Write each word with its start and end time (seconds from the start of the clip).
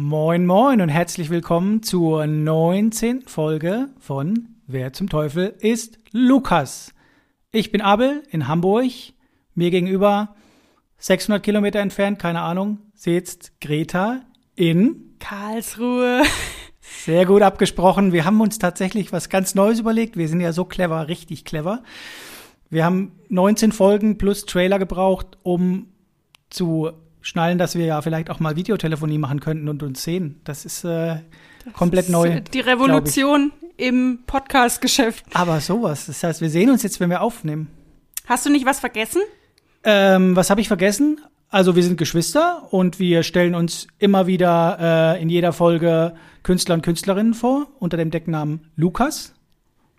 Moin, 0.00 0.46
moin 0.46 0.80
und 0.80 0.90
herzlich 0.90 1.28
willkommen 1.28 1.82
zur 1.82 2.24
19. 2.24 3.22
Folge 3.22 3.88
von 3.98 4.50
Wer 4.68 4.92
zum 4.92 5.08
Teufel 5.08 5.56
ist 5.58 5.98
Lukas? 6.12 6.94
Ich 7.50 7.72
bin 7.72 7.80
Abel 7.80 8.22
in 8.30 8.46
Hamburg. 8.46 8.92
Mir 9.56 9.72
gegenüber 9.72 10.36
600 10.98 11.42
Kilometer 11.42 11.80
entfernt, 11.80 12.20
keine 12.20 12.42
Ahnung, 12.42 12.78
sitzt 12.94 13.60
Greta 13.60 14.20
in 14.54 15.16
Karlsruhe. 15.18 16.22
Sehr 16.80 17.26
gut 17.26 17.42
abgesprochen. 17.42 18.12
Wir 18.12 18.24
haben 18.24 18.40
uns 18.40 18.60
tatsächlich 18.60 19.12
was 19.12 19.28
ganz 19.28 19.56
Neues 19.56 19.80
überlegt. 19.80 20.16
Wir 20.16 20.28
sind 20.28 20.40
ja 20.40 20.52
so 20.52 20.64
clever, 20.64 21.08
richtig 21.08 21.44
clever. 21.44 21.82
Wir 22.70 22.84
haben 22.84 23.18
19 23.30 23.72
Folgen 23.72 24.16
plus 24.16 24.46
Trailer 24.46 24.78
gebraucht, 24.78 25.38
um 25.42 25.88
zu 26.50 26.92
schnallen, 27.20 27.58
dass 27.58 27.74
wir 27.74 27.86
ja 27.86 28.02
vielleicht 28.02 28.30
auch 28.30 28.40
mal 28.40 28.56
Videotelefonie 28.56 29.18
machen 29.18 29.40
könnten 29.40 29.68
und 29.68 29.82
uns 29.82 30.02
sehen. 30.02 30.40
Das 30.44 30.64
ist 30.64 30.84
äh, 30.84 31.16
komplett 31.74 32.06
das 32.06 32.12
neu. 32.12 32.40
Die 32.40 32.60
Revolution 32.60 33.52
im 33.76 34.20
Podcast-Geschäft. 34.26 35.24
Aber 35.34 35.60
sowas. 35.60 36.06
Das 36.06 36.22
heißt, 36.22 36.40
wir 36.40 36.50
sehen 36.50 36.70
uns 36.70 36.82
jetzt, 36.82 37.00
wenn 37.00 37.10
wir 37.10 37.22
aufnehmen. 37.22 37.68
Hast 38.26 38.44
du 38.44 38.50
nicht 38.50 38.66
was 38.66 38.80
vergessen? 38.80 39.22
Ähm, 39.84 40.36
was 40.36 40.50
habe 40.50 40.60
ich 40.60 40.68
vergessen? 40.68 41.20
Also 41.50 41.76
wir 41.76 41.82
sind 41.82 41.96
Geschwister 41.96 42.68
und 42.72 42.98
wir 42.98 43.22
stellen 43.22 43.54
uns 43.54 43.86
immer 43.98 44.26
wieder 44.26 45.14
äh, 45.16 45.22
in 45.22 45.30
jeder 45.30 45.54
Folge 45.54 46.14
Künstler 46.42 46.74
und 46.74 46.82
Künstlerinnen 46.82 47.32
vor 47.32 47.68
unter 47.78 47.96
dem 47.96 48.10
Decknamen 48.10 48.70
Lukas, 48.76 49.34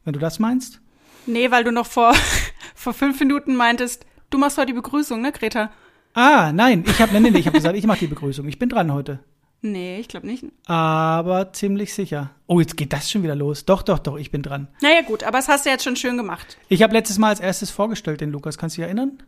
wenn 0.03 0.13
du 0.13 0.19
das 0.19 0.37
meinst. 0.37 0.79
Nee, 1.25 1.49
weil 1.49 1.63
du 1.63 1.71
noch 1.71 1.87
vor, 1.87 2.13
vor 2.75 2.93
fünf 2.93 3.19
Minuten 3.19 3.55
meintest, 3.55 4.05
du 4.29 4.37
machst 4.37 4.57
heute 4.57 4.67
die 4.67 4.73
Begrüßung, 4.73 5.21
ne, 5.21 5.31
Greta? 5.31 5.71
Ah, 6.13 6.51
nein, 6.53 6.83
ich 6.87 6.99
habe 6.99 7.19
nee, 7.19 7.29
nee, 7.29 7.37
ich 7.39 7.45
hab 7.47 7.53
gesagt, 7.53 7.75
ich 7.77 7.85
mache 7.85 7.99
die 7.99 8.07
Begrüßung. 8.07 8.47
Ich 8.47 8.59
bin 8.59 8.69
dran 8.69 8.91
heute. 8.93 9.19
Nee, 9.61 9.99
ich 9.99 10.07
glaube 10.07 10.25
nicht. 10.25 10.45
Aber 10.67 11.51
ziemlich 11.51 11.93
sicher. 11.93 12.31
Oh, 12.47 12.59
jetzt 12.59 12.77
geht 12.77 12.93
das 12.93 13.11
schon 13.11 13.23
wieder 13.23 13.35
los. 13.35 13.65
Doch, 13.65 13.81
doch, 13.81 13.99
doch, 13.99 14.17
ich 14.17 14.31
bin 14.31 14.41
dran. 14.41 14.69
Naja, 14.81 15.01
gut, 15.01 15.23
aber 15.23 15.37
das 15.37 15.47
hast 15.49 15.65
du 15.65 15.69
jetzt 15.69 15.83
schon 15.83 15.95
schön 15.97 16.17
gemacht. 16.17 16.57
Ich 16.69 16.81
habe 16.81 16.93
letztes 16.93 17.17
Mal 17.17 17.29
als 17.29 17.39
erstes 17.41 17.69
vorgestellt 17.69 18.21
den 18.21 18.31
Lukas. 18.31 18.57
Kannst 18.57 18.77
du 18.77 18.81
dich 18.81 18.85
erinnern? 18.85 19.21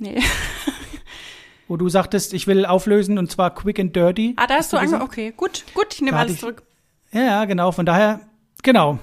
Nee. 0.00 0.20
Wo 1.68 1.76
du 1.76 1.88
sagtest, 1.88 2.34
ich 2.34 2.48
will 2.48 2.66
auflösen 2.66 3.16
und 3.16 3.30
zwar 3.30 3.54
quick 3.54 3.78
and 3.78 3.94
dirty. 3.94 4.34
Ah, 4.36 4.46
da 4.48 4.54
hast, 4.54 4.64
hast 4.64 4.72
du 4.72 4.76
du 4.76 4.80
ange... 4.80 4.86
gesagt? 4.92 5.04
Okay, 5.04 5.32
gut, 5.36 5.64
gut, 5.72 5.94
ich 5.94 6.00
nehme 6.02 6.16
alles 6.16 6.34
ich- 6.34 6.40
zurück. 6.40 6.62
Ja, 7.12 7.22
ja, 7.22 7.44
genau. 7.44 7.70
Von 7.72 7.86
daher, 7.86 8.20
genau. 8.62 8.98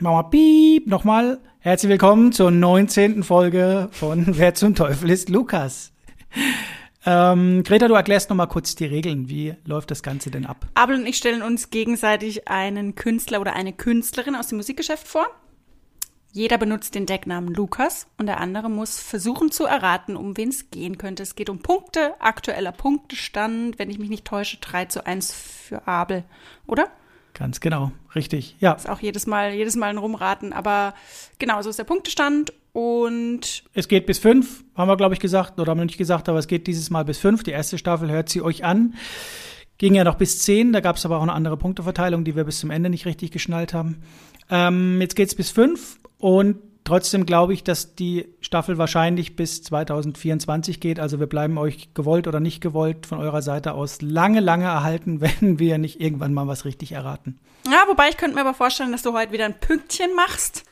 Machen 0.00 0.14
wir 0.16 0.24
piep, 0.30 0.86
nochmal. 0.86 1.38
Herzlich 1.60 1.90
willkommen 1.90 2.32
zur 2.32 2.50
19. 2.50 3.22
Folge 3.22 3.88
von 3.92 4.38
Wer 4.38 4.54
zum 4.54 4.74
Teufel 4.74 5.10
ist 5.10 5.28
Lukas. 5.28 5.91
Ähm, 7.04 7.64
Greta, 7.64 7.88
du 7.88 7.94
erklärst 7.94 8.30
nochmal 8.30 8.48
kurz 8.48 8.76
die 8.76 8.84
Regeln. 8.84 9.28
Wie 9.28 9.54
läuft 9.64 9.90
das 9.90 10.02
Ganze 10.02 10.30
denn 10.30 10.46
ab? 10.46 10.66
Abel 10.74 10.96
und 10.96 11.06
ich 11.06 11.16
stellen 11.16 11.42
uns 11.42 11.70
gegenseitig 11.70 12.48
einen 12.48 12.94
Künstler 12.94 13.40
oder 13.40 13.54
eine 13.54 13.72
Künstlerin 13.72 14.36
aus 14.36 14.46
dem 14.48 14.58
Musikgeschäft 14.58 15.08
vor. 15.08 15.26
Jeder 16.34 16.56
benutzt 16.56 16.94
den 16.94 17.04
Decknamen 17.04 17.52
Lukas 17.52 18.06
und 18.16 18.26
der 18.26 18.40
andere 18.40 18.70
muss 18.70 19.00
versuchen 19.00 19.50
zu 19.50 19.64
erraten, 19.64 20.16
um 20.16 20.36
wen 20.36 20.48
es 20.48 20.70
gehen 20.70 20.96
könnte. 20.96 21.22
Es 21.22 21.34
geht 21.34 21.50
um 21.50 21.58
Punkte, 21.58 22.14
aktueller 22.20 22.72
Punktestand, 22.72 23.78
wenn 23.78 23.90
ich 23.90 23.98
mich 23.98 24.08
nicht 24.08 24.24
täusche, 24.24 24.56
3 24.58 24.86
zu 24.86 25.04
1 25.04 25.32
für 25.32 25.86
Abel, 25.86 26.24
oder? 26.66 26.90
Ganz 27.34 27.60
genau, 27.60 27.92
richtig. 28.14 28.56
Ja, 28.60 28.72
Ist 28.72 28.88
auch 28.88 29.00
jedes 29.00 29.26
Mal, 29.26 29.54
jedes 29.54 29.76
Mal 29.76 29.86
ein 29.86 29.98
Rumraten, 29.98 30.52
aber 30.52 30.94
genau, 31.38 31.62
so 31.62 31.70
ist 31.70 31.78
der 31.78 31.84
Punktestand 31.84 32.52
und 32.72 33.64
es 33.74 33.88
geht 33.88 34.06
bis 34.06 34.18
fünf, 34.18 34.64
haben 34.74 34.88
wir, 34.88 34.96
glaube 34.96 35.14
ich, 35.14 35.20
gesagt, 35.20 35.58
oder 35.58 35.70
haben 35.70 35.78
wir 35.78 35.84
nicht 35.84 35.98
gesagt, 35.98 36.28
aber 36.28 36.38
es 36.38 36.46
geht 36.46 36.66
dieses 36.66 36.90
Mal 36.90 37.04
bis 37.04 37.18
fünf. 37.18 37.42
Die 37.42 37.50
erste 37.50 37.78
Staffel 37.78 38.10
hört 38.10 38.28
sie 38.28 38.42
euch 38.42 38.64
an. 38.64 38.94
Ging 39.78 39.94
ja 39.94 40.04
noch 40.04 40.14
bis 40.14 40.38
zehn, 40.38 40.72
da 40.72 40.80
gab 40.80 40.96
es 40.96 41.04
aber 41.04 41.18
auch 41.18 41.22
eine 41.22 41.32
andere 41.32 41.56
Punkteverteilung, 41.56 42.24
die 42.24 42.36
wir 42.36 42.44
bis 42.44 42.60
zum 42.60 42.70
Ende 42.70 42.88
nicht 42.88 43.04
richtig 43.04 43.30
geschnallt 43.30 43.74
haben. 43.74 44.02
Ähm, 44.50 45.00
jetzt 45.00 45.16
geht's 45.16 45.34
bis 45.34 45.50
fünf 45.50 45.98
und 46.18 46.58
trotzdem 46.84 47.26
glaube 47.26 47.52
ich, 47.52 47.64
dass 47.64 47.94
die 47.94 48.26
Staffel 48.40 48.78
wahrscheinlich 48.78 49.36
bis 49.36 49.62
2024 49.62 50.80
geht. 50.80 51.00
Also 51.00 51.20
wir 51.20 51.26
bleiben 51.26 51.58
euch 51.58 51.94
gewollt 51.94 52.26
oder 52.26 52.40
nicht 52.40 52.60
gewollt 52.60 53.06
von 53.06 53.18
eurer 53.18 53.42
Seite 53.42 53.74
aus 53.74 54.02
lange, 54.02 54.40
lange 54.40 54.64
erhalten, 54.64 55.20
wenn 55.40 55.58
wir 55.58 55.78
nicht 55.78 56.00
irgendwann 56.00 56.34
mal 56.34 56.46
was 56.46 56.64
richtig 56.64 56.92
erraten. 56.92 57.38
Ja, 57.66 57.84
wobei 57.88 58.08
ich 58.08 58.16
könnte 58.16 58.34
mir 58.34 58.42
aber 58.42 58.54
vorstellen, 58.54 58.92
dass 58.92 59.02
du 59.02 59.12
heute 59.12 59.32
wieder 59.32 59.46
ein 59.46 59.58
Pünktchen 59.58 60.14
machst. 60.14 60.64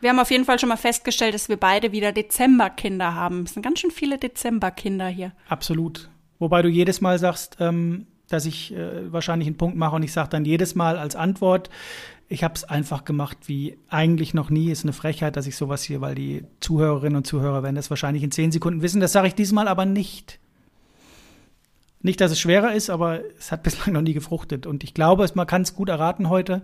Wir 0.00 0.10
haben 0.10 0.18
auf 0.18 0.32
jeden 0.32 0.44
Fall 0.44 0.58
schon 0.58 0.68
mal 0.68 0.76
festgestellt, 0.76 1.34
dass 1.34 1.48
wir 1.48 1.56
beide 1.56 1.92
wieder 1.92 2.10
Dezemberkinder 2.10 3.14
haben. 3.14 3.44
Es 3.44 3.54
sind 3.54 3.62
ganz 3.62 3.78
schön 3.78 3.92
viele 3.92 4.18
Dezemberkinder 4.18 5.06
hier. 5.06 5.32
Absolut. 5.48 6.10
Wobei 6.40 6.60
du 6.62 6.68
jedes 6.68 7.00
Mal 7.00 7.20
sagst, 7.20 7.58
ähm, 7.60 8.08
dass 8.28 8.46
ich 8.46 8.74
äh, 8.74 9.12
wahrscheinlich 9.12 9.46
einen 9.46 9.58
Punkt 9.58 9.76
mache 9.76 9.94
und 9.94 10.02
ich 10.02 10.12
sage 10.12 10.30
dann 10.30 10.44
jedes 10.44 10.74
Mal 10.74 10.98
als 10.98 11.14
Antwort, 11.14 11.70
ich 12.32 12.42
habe 12.42 12.54
es 12.54 12.64
einfach 12.64 13.04
gemacht 13.04 13.36
wie 13.46 13.78
eigentlich 13.88 14.32
noch 14.32 14.48
nie. 14.48 14.70
Ist 14.70 14.84
eine 14.84 14.94
Frechheit, 14.94 15.36
dass 15.36 15.46
ich 15.46 15.54
sowas 15.54 15.82
hier, 15.82 16.00
weil 16.00 16.14
die 16.14 16.44
Zuhörerinnen 16.60 17.16
und 17.16 17.26
Zuhörer 17.26 17.62
werden 17.62 17.76
das 17.76 17.90
wahrscheinlich 17.90 18.22
in 18.22 18.30
zehn 18.30 18.50
Sekunden 18.50 18.80
wissen. 18.80 19.00
Das 19.00 19.12
sage 19.12 19.28
ich 19.28 19.34
diesmal 19.34 19.68
aber 19.68 19.84
nicht. 19.84 20.38
Nicht, 22.00 22.20
dass 22.20 22.32
es 22.32 22.40
schwerer 22.40 22.72
ist, 22.72 22.88
aber 22.88 23.20
es 23.38 23.52
hat 23.52 23.62
bislang 23.64 23.92
noch 23.92 24.00
nie 24.00 24.14
gefruchtet. 24.14 24.66
Und 24.66 24.82
ich 24.82 24.94
glaube, 24.94 25.28
man 25.34 25.46
kann 25.46 25.62
es 25.62 25.74
gut 25.74 25.90
erraten 25.90 26.30
heute. 26.30 26.62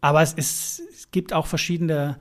Aber 0.00 0.20
es, 0.20 0.32
ist, 0.32 0.82
es 0.92 1.10
gibt 1.12 1.32
auch 1.32 1.46
verschiedene 1.46 2.18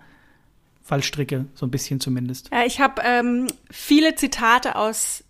Fallstricke, 0.84 1.48
so 1.56 1.66
ein 1.66 1.72
bisschen 1.72 2.00
zumindest. 2.00 2.50
Ja, 2.52 2.64
ich 2.64 2.80
habe 2.80 3.02
ähm, 3.04 3.48
viele 3.72 4.16
Zitate 4.16 4.76
aus 4.76 5.24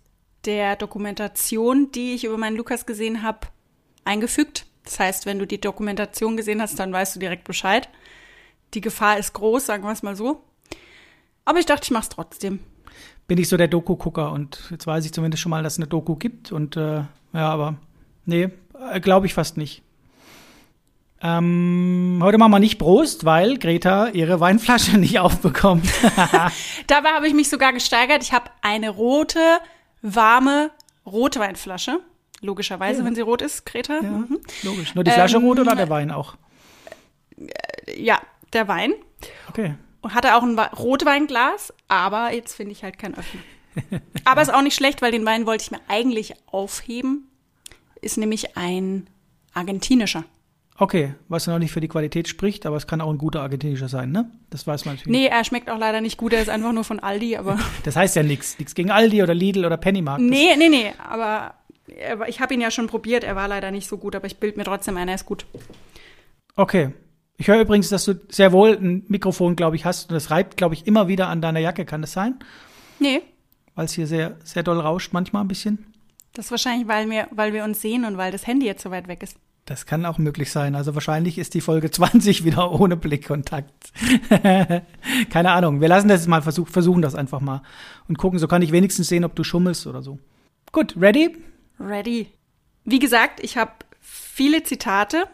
der 0.44 0.76
Dokumentation, 0.76 1.90
die 1.92 2.14
ich 2.14 2.24
über 2.24 2.36
meinen 2.36 2.56
Lukas 2.56 2.84
gesehen 2.84 3.22
habe, 3.22 3.48
eingefügt. 4.04 4.67
Das 4.88 4.98
heißt, 4.98 5.26
wenn 5.26 5.38
du 5.38 5.46
die 5.46 5.60
Dokumentation 5.60 6.38
gesehen 6.38 6.62
hast, 6.62 6.78
dann 6.78 6.92
weißt 6.92 7.14
du 7.14 7.20
direkt 7.20 7.44
Bescheid. 7.44 7.90
Die 8.72 8.80
Gefahr 8.80 9.18
ist 9.18 9.34
groß, 9.34 9.66
sagen 9.66 9.84
wir 9.84 9.92
es 9.92 10.02
mal 10.02 10.16
so. 10.16 10.42
Aber 11.44 11.58
ich 11.58 11.66
dachte, 11.66 11.84
ich 11.84 11.90
mach's 11.90 12.08
trotzdem. 12.08 12.60
bin 13.26 13.36
ich 13.36 13.50
so 13.50 13.58
der 13.58 13.68
Doku-Gucker 13.68 14.32
und 14.32 14.62
jetzt 14.70 14.86
weiß 14.86 15.04
ich 15.04 15.12
zumindest 15.12 15.42
schon 15.42 15.50
mal, 15.50 15.62
dass 15.62 15.74
es 15.74 15.78
eine 15.78 15.88
Doku 15.88 16.16
gibt 16.16 16.52
und 16.52 16.78
äh, 16.78 17.02
ja, 17.34 17.48
aber 17.50 17.76
nee, 18.24 18.48
äh, 18.90 19.00
glaube 19.00 19.26
ich 19.26 19.34
fast 19.34 19.58
nicht. 19.58 19.82
Ähm, 21.20 22.20
heute 22.22 22.38
machen 22.38 22.52
wir 22.52 22.58
nicht 22.60 22.78
Prost, 22.78 23.26
weil 23.26 23.58
Greta 23.58 24.08
ihre 24.08 24.40
Weinflasche 24.40 24.96
nicht 24.98 25.18
aufbekommt. 25.18 25.86
Dabei 26.86 27.10
habe 27.10 27.28
ich 27.28 27.34
mich 27.34 27.50
sogar 27.50 27.74
gesteigert. 27.74 28.22
Ich 28.22 28.32
habe 28.32 28.50
eine 28.62 28.88
rote, 28.88 29.58
warme 30.00 30.70
Rotweinflasche. 31.04 32.00
Logischerweise, 32.40 33.00
Ja. 33.00 33.04
wenn 33.06 33.14
sie 33.14 33.20
rot 33.20 33.42
ist, 33.42 33.66
Greta. 33.66 33.94
ja, 33.96 34.02
Mhm. 34.02 34.38
logisch. 34.62 34.94
Nur 34.94 35.04
die 35.04 35.10
Flasche 35.10 35.36
Ähm, 35.38 35.44
rot 35.44 35.58
oder 35.60 35.74
der 35.74 35.88
Wein 35.88 36.10
auch? 36.10 36.36
ja, 37.96 38.20
der 38.52 38.68
Wein. 38.68 38.92
Okay. 39.48 39.74
Und 40.00 40.14
hatte 40.14 40.34
auch 40.36 40.42
ein 40.42 40.58
Rotweinglas, 40.58 41.72
aber 41.88 42.32
jetzt 42.32 42.54
finde 42.54 42.72
ich 42.72 42.82
halt 42.84 42.98
keinen 42.98 43.14
Öffner. 43.16 43.40
aber 44.24 44.42
ist 44.42 44.52
auch 44.52 44.62
nicht 44.62 44.74
schlecht, 44.76 45.02
weil 45.02 45.12
den 45.12 45.26
Wein 45.26 45.46
wollte 45.46 45.62
ich 45.64 45.70
mir 45.70 45.80
eigentlich 45.88 46.34
aufheben. 46.46 47.28
Ist 48.00 48.16
nämlich 48.16 48.56
ein 48.56 49.08
argentinischer. 49.54 50.24
Okay, 50.80 51.14
was 51.26 51.48
noch 51.48 51.58
nicht 51.58 51.72
für 51.72 51.80
die 51.80 51.88
Qualität 51.88 52.28
spricht, 52.28 52.64
aber 52.64 52.76
es 52.76 52.86
kann 52.86 53.00
auch 53.00 53.10
ein 53.10 53.18
guter 53.18 53.40
argentinischer 53.42 53.88
sein, 53.88 54.12
ne? 54.12 54.30
Das 54.50 54.64
weiß 54.64 54.84
man 54.84 54.94
natürlich. 54.94 55.18
Nee, 55.18 55.26
er 55.26 55.42
schmeckt 55.42 55.68
auch 55.68 55.78
leider 55.78 56.00
nicht 56.00 56.16
gut, 56.16 56.32
er 56.32 56.40
ist 56.40 56.48
einfach 56.48 56.72
nur 56.72 56.84
von 56.84 57.00
Aldi, 57.00 57.36
aber. 57.36 57.58
Das 57.82 57.96
heißt 57.96 58.14
ja 58.14 58.22
nichts. 58.22 58.56
Nichts 58.60 58.76
gegen 58.76 58.92
Aldi 58.92 59.20
oder 59.24 59.34
Lidl 59.34 59.64
oder 59.66 59.76
Pennymarkt. 59.76 60.22
Nee, 60.22 60.54
nee, 60.56 60.68
nee, 60.68 60.92
aber 61.04 61.24
er 61.24 61.57
ich 62.28 62.40
habe 62.40 62.54
ihn 62.54 62.60
ja 62.60 62.70
schon 62.70 62.86
probiert, 62.86 63.24
er 63.24 63.36
war 63.36 63.48
leider 63.48 63.70
nicht 63.70 63.88
so 63.88 63.96
gut, 63.98 64.14
aber 64.16 64.26
ich 64.26 64.38
bild 64.38 64.56
mir 64.56 64.64
trotzdem 64.64 64.96
ein, 64.96 65.08
er 65.08 65.14
ist 65.14 65.26
gut. 65.26 65.46
Okay. 66.56 66.92
Ich 67.40 67.46
höre 67.46 67.60
übrigens, 67.60 67.88
dass 67.88 68.04
du 68.04 68.14
sehr 68.30 68.50
wohl 68.52 68.70
ein 68.76 69.04
Mikrofon, 69.06 69.54
glaube 69.54 69.76
ich, 69.76 69.84
hast 69.84 70.10
und 70.10 70.14
das 70.16 70.30
reibt, 70.32 70.56
glaube 70.56 70.74
ich, 70.74 70.86
immer 70.88 71.06
wieder 71.06 71.28
an 71.28 71.40
deiner 71.40 71.60
Jacke. 71.60 71.84
Kann 71.84 72.00
das 72.00 72.12
sein? 72.12 72.34
Nee, 72.98 73.22
Weil 73.76 73.84
es 73.84 73.92
hier 73.92 74.08
sehr, 74.08 74.36
sehr 74.42 74.64
doll 74.64 74.80
rauscht 74.80 75.12
manchmal 75.12 75.44
ein 75.44 75.48
bisschen. 75.48 75.86
das 76.34 76.46
ist 76.46 76.50
wahrscheinlich, 76.50 76.88
weil 76.88 77.08
wir, 77.08 77.28
weil 77.30 77.52
wir 77.52 77.62
uns 77.62 77.80
sehen 77.80 78.04
und 78.04 78.16
weil 78.16 78.32
das 78.32 78.46
Handy 78.48 78.66
jetzt 78.66 78.82
so 78.82 78.90
weit 78.90 79.06
weg 79.06 79.22
ist. 79.22 79.36
Das 79.66 79.86
kann 79.86 80.04
auch 80.04 80.18
möglich 80.18 80.50
sein. 80.50 80.74
Also 80.74 80.94
wahrscheinlich 80.94 81.38
ist 81.38 81.54
die 81.54 81.60
Folge 81.60 81.90
20 81.92 82.44
wieder 82.44 82.72
ohne 82.72 82.96
Blickkontakt. 82.96 83.92
Keine 85.30 85.50
Ahnung. 85.52 85.80
Wir 85.80 85.88
lassen 85.88 86.08
das 86.08 86.26
mal 86.26 86.42
versuch, 86.42 86.66
versuchen 86.68 87.02
das 87.02 87.14
einfach 87.14 87.40
mal 87.40 87.62
und 88.08 88.18
gucken. 88.18 88.38
So 88.40 88.48
kann 88.48 88.62
ich 88.62 88.72
wenigstens 88.72 89.06
sehen, 89.08 89.24
ob 89.24 89.36
du 89.36 89.44
schummelst 89.44 89.86
oder 89.86 90.02
so. 90.02 90.18
Gut, 90.72 90.96
ready? 90.98 91.36
Ready. 91.80 92.32
Wie 92.84 92.98
gesagt, 92.98 93.40
ich 93.40 93.56
habe 93.56 93.72
viele 94.00 94.62
Zitate 94.62 95.28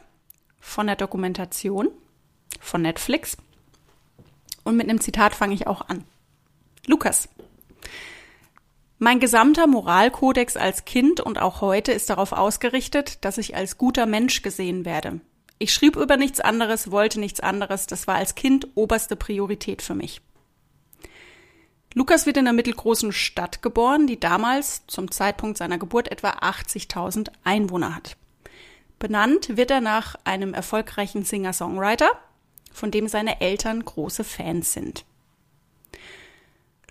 von 0.60 0.86
der 0.86 0.96
Dokumentation 0.96 1.88
von 2.60 2.82
Netflix. 2.82 3.36
Und 4.64 4.76
mit 4.76 4.88
einem 4.88 5.00
Zitat 5.00 5.34
fange 5.34 5.54
ich 5.54 5.66
auch 5.66 5.88
an. 5.88 6.04
Lukas. 6.86 7.28
Mein 8.98 9.20
gesamter 9.20 9.66
Moralkodex 9.66 10.56
als 10.56 10.84
Kind 10.84 11.20
und 11.20 11.38
auch 11.38 11.60
heute 11.60 11.92
ist 11.92 12.08
darauf 12.08 12.32
ausgerichtet, 12.32 13.24
dass 13.24 13.38
ich 13.38 13.56
als 13.56 13.76
guter 13.76 14.06
Mensch 14.06 14.42
gesehen 14.42 14.84
werde. 14.84 15.20
Ich 15.58 15.72
schrieb 15.72 15.96
über 15.96 16.16
nichts 16.16 16.40
anderes, 16.40 16.90
wollte 16.90 17.20
nichts 17.20 17.40
anderes, 17.40 17.86
das 17.86 18.06
war 18.06 18.16
als 18.16 18.34
Kind 18.34 18.68
oberste 18.74 19.16
Priorität 19.16 19.82
für 19.82 19.94
mich. 19.94 20.20
Lukas 21.94 22.26
wird 22.26 22.36
in 22.36 22.48
einer 22.48 22.52
mittelgroßen 22.52 23.12
Stadt 23.12 23.62
geboren, 23.62 24.08
die 24.08 24.18
damals 24.18 24.84
zum 24.88 25.12
Zeitpunkt 25.12 25.56
seiner 25.56 25.78
Geburt 25.78 26.10
etwa 26.10 26.30
80.000 26.30 27.28
Einwohner 27.44 27.94
hat. 27.94 28.16
Benannt 28.98 29.56
wird 29.56 29.70
er 29.70 29.80
nach 29.80 30.16
einem 30.24 30.54
erfolgreichen 30.54 31.24
Singer-Songwriter, 31.24 32.10
von 32.72 32.90
dem 32.90 33.06
seine 33.06 33.40
Eltern 33.40 33.84
große 33.84 34.24
Fans 34.24 34.72
sind. 34.72 35.04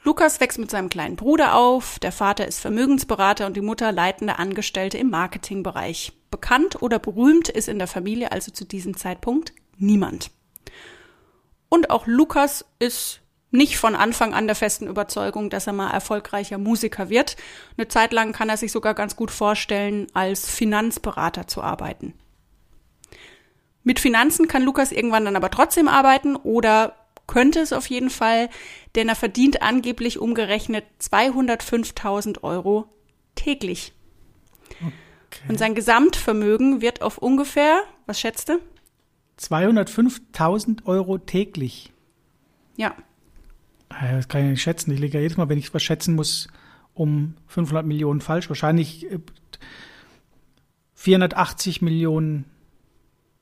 Lukas 0.03 0.39
wächst 0.39 0.59
mit 0.59 0.71
seinem 0.71 0.89
kleinen 0.89 1.17
Bruder 1.17 1.55
auf, 1.55 1.99
der 1.99 2.11
Vater 2.11 2.47
ist 2.47 2.59
Vermögensberater 2.59 3.45
und 3.45 3.57
die 3.57 3.61
Mutter 3.61 3.91
leitende 3.91 4.39
Angestellte 4.39 4.97
im 4.97 5.09
Marketingbereich. 5.09 6.13
Bekannt 6.29 6.81
oder 6.81 6.99
berühmt 6.99 7.49
ist 7.49 7.67
in 7.67 7.77
der 7.77 7.87
Familie 7.87 8.31
also 8.31 8.51
zu 8.51 8.65
diesem 8.65 8.95
Zeitpunkt 8.95 9.53
niemand. 9.77 10.31
Und 11.67 11.89
auch 11.89 12.05
Lukas 12.05 12.65
ist 12.79 13.22
nicht 13.53 13.77
von 13.77 13.95
Anfang 13.95 14.33
an 14.33 14.47
der 14.47 14.55
festen 14.55 14.87
Überzeugung, 14.87 15.49
dass 15.49 15.67
er 15.67 15.73
mal 15.73 15.91
erfolgreicher 15.91 16.57
Musiker 16.57 17.09
wird. 17.09 17.37
Eine 17.77 17.87
Zeit 17.87 18.11
lang 18.11 18.33
kann 18.33 18.49
er 18.49 18.57
sich 18.57 18.71
sogar 18.71 18.95
ganz 18.95 19.15
gut 19.15 19.29
vorstellen, 19.29 20.07
als 20.13 20.49
Finanzberater 20.49 21.47
zu 21.47 21.61
arbeiten. 21.61 22.13
Mit 23.83 23.99
Finanzen 23.99 24.47
kann 24.47 24.63
Lukas 24.63 24.91
irgendwann 24.91 25.25
dann 25.25 25.35
aber 25.35 25.51
trotzdem 25.51 25.87
arbeiten 25.87 26.35
oder 26.35 26.95
könnte 27.27 27.59
es 27.59 27.73
auf 27.73 27.87
jeden 27.87 28.09
Fall, 28.09 28.49
denn 28.95 29.07
er 29.07 29.15
verdient 29.15 29.61
angeblich 29.61 30.19
umgerechnet 30.19 30.85
205.000 30.99 32.43
Euro 32.43 32.87
täglich. 33.35 33.93
Okay. 34.69 35.43
Und 35.47 35.59
sein 35.59 35.75
Gesamtvermögen 35.75 36.81
wird 36.81 37.01
auf 37.01 37.17
ungefähr, 37.19 37.83
was 38.07 38.19
schätzt 38.19 38.49
du? 38.49 38.59
205.000 39.39 40.85
Euro 40.85 41.17
täglich. 41.17 41.91
Ja. 42.77 42.95
Das 44.01 44.27
kann 44.27 44.43
ich 44.43 44.49
nicht 44.51 44.61
schätzen. 44.61 44.91
Ich 44.91 44.99
liege 44.99 45.17
ja 45.17 45.21
jedes 45.21 45.37
Mal, 45.37 45.49
wenn 45.49 45.57
ich 45.57 45.73
was 45.73 45.83
schätzen 45.83 46.15
muss, 46.15 46.47
um 46.93 47.35
500 47.47 47.85
Millionen 47.85 48.21
falsch. 48.21 48.49
Wahrscheinlich 48.49 49.07
480 50.95 51.81
äh, 51.81 51.85
Millionen 51.85 52.45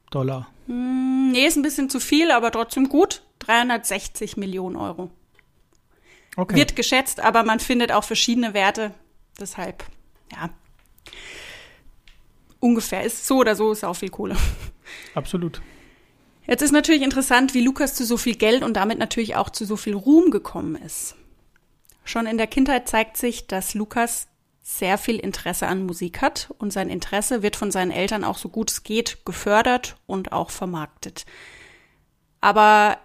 Dollar. 0.09 0.47
Hm, 0.67 1.31
nee, 1.31 1.45
ist 1.45 1.57
ein 1.57 1.63
bisschen 1.63 1.89
zu 1.89 1.99
viel, 1.99 2.31
aber 2.31 2.51
trotzdem 2.51 2.89
gut. 2.89 3.23
360 3.39 4.37
Millionen 4.37 4.75
Euro. 4.75 5.09
Okay. 6.35 6.55
Wird 6.55 6.75
geschätzt, 6.75 7.19
aber 7.19 7.43
man 7.43 7.59
findet 7.59 7.91
auch 7.91 8.03
verschiedene 8.03 8.53
Werte. 8.53 8.93
Deshalb, 9.39 9.83
ja. 10.31 10.49
Ungefähr 12.59 13.03
ist 13.03 13.25
so 13.25 13.39
oder 13.39 13.55
so 13.55 13.71
ist 13.71 13.83
auch 13.83 13.95
viel 13.95 14.09
Kohle. 14.09 14.37
Absolut. 15.15 15.61
Jetzt 16.47 16.61
ist 16.61 16.71
natürlich 16.71 17.03
interessant, 17.03 17.53
wie 17.53 17.61
Lukas 17.61 17.93
zu 17.93 18.05
so 18.05 18.17
viel 18.17 18.35
Geld 18.35 18.63
und 18.63 18.73
damit 18.75 18.97
natürlich 18.97 19.35
auch 19.35 19.49
zu 19.49 19.65
so 19.65 19.77
viel 19.77 19.93
Ruhm 19.93 20.31
gekommen 20.31 20.75
ist. 20.75 21.15
Schon 22.03 22.25
in 22.25 22.37
der 22.37 22.47
Kindheit 22.47 22.87
zeigt 22.87 23.17
sich, 23.17 23.47
dass 23.47 23.73
Lukas 23.73 24.27
sehr 24.63 24.97
viel 24.97 25.17
Interesse 25.17 25.67
an 25.67 25.85
Musik 25.85 26.21
hat 26.21 26.53
und 26.57 26.71
sein 26.71 26.89
Interesse 26.89 27.41
wird 27.43 27.55
von 27.55 27.71
seinen 27.71 27.91
Eltern 27.91 28.23
auch 28.23 28.37
so 28.37 28.49
gut 28.49 28.71
es 28.71 28.83
geht 28.83 29.25
gefördert 29.25 29.97
und 30.07 30.31
auch 30.31 30.49
vermarktet. 30.49 31.25
Aber 32.41 32.97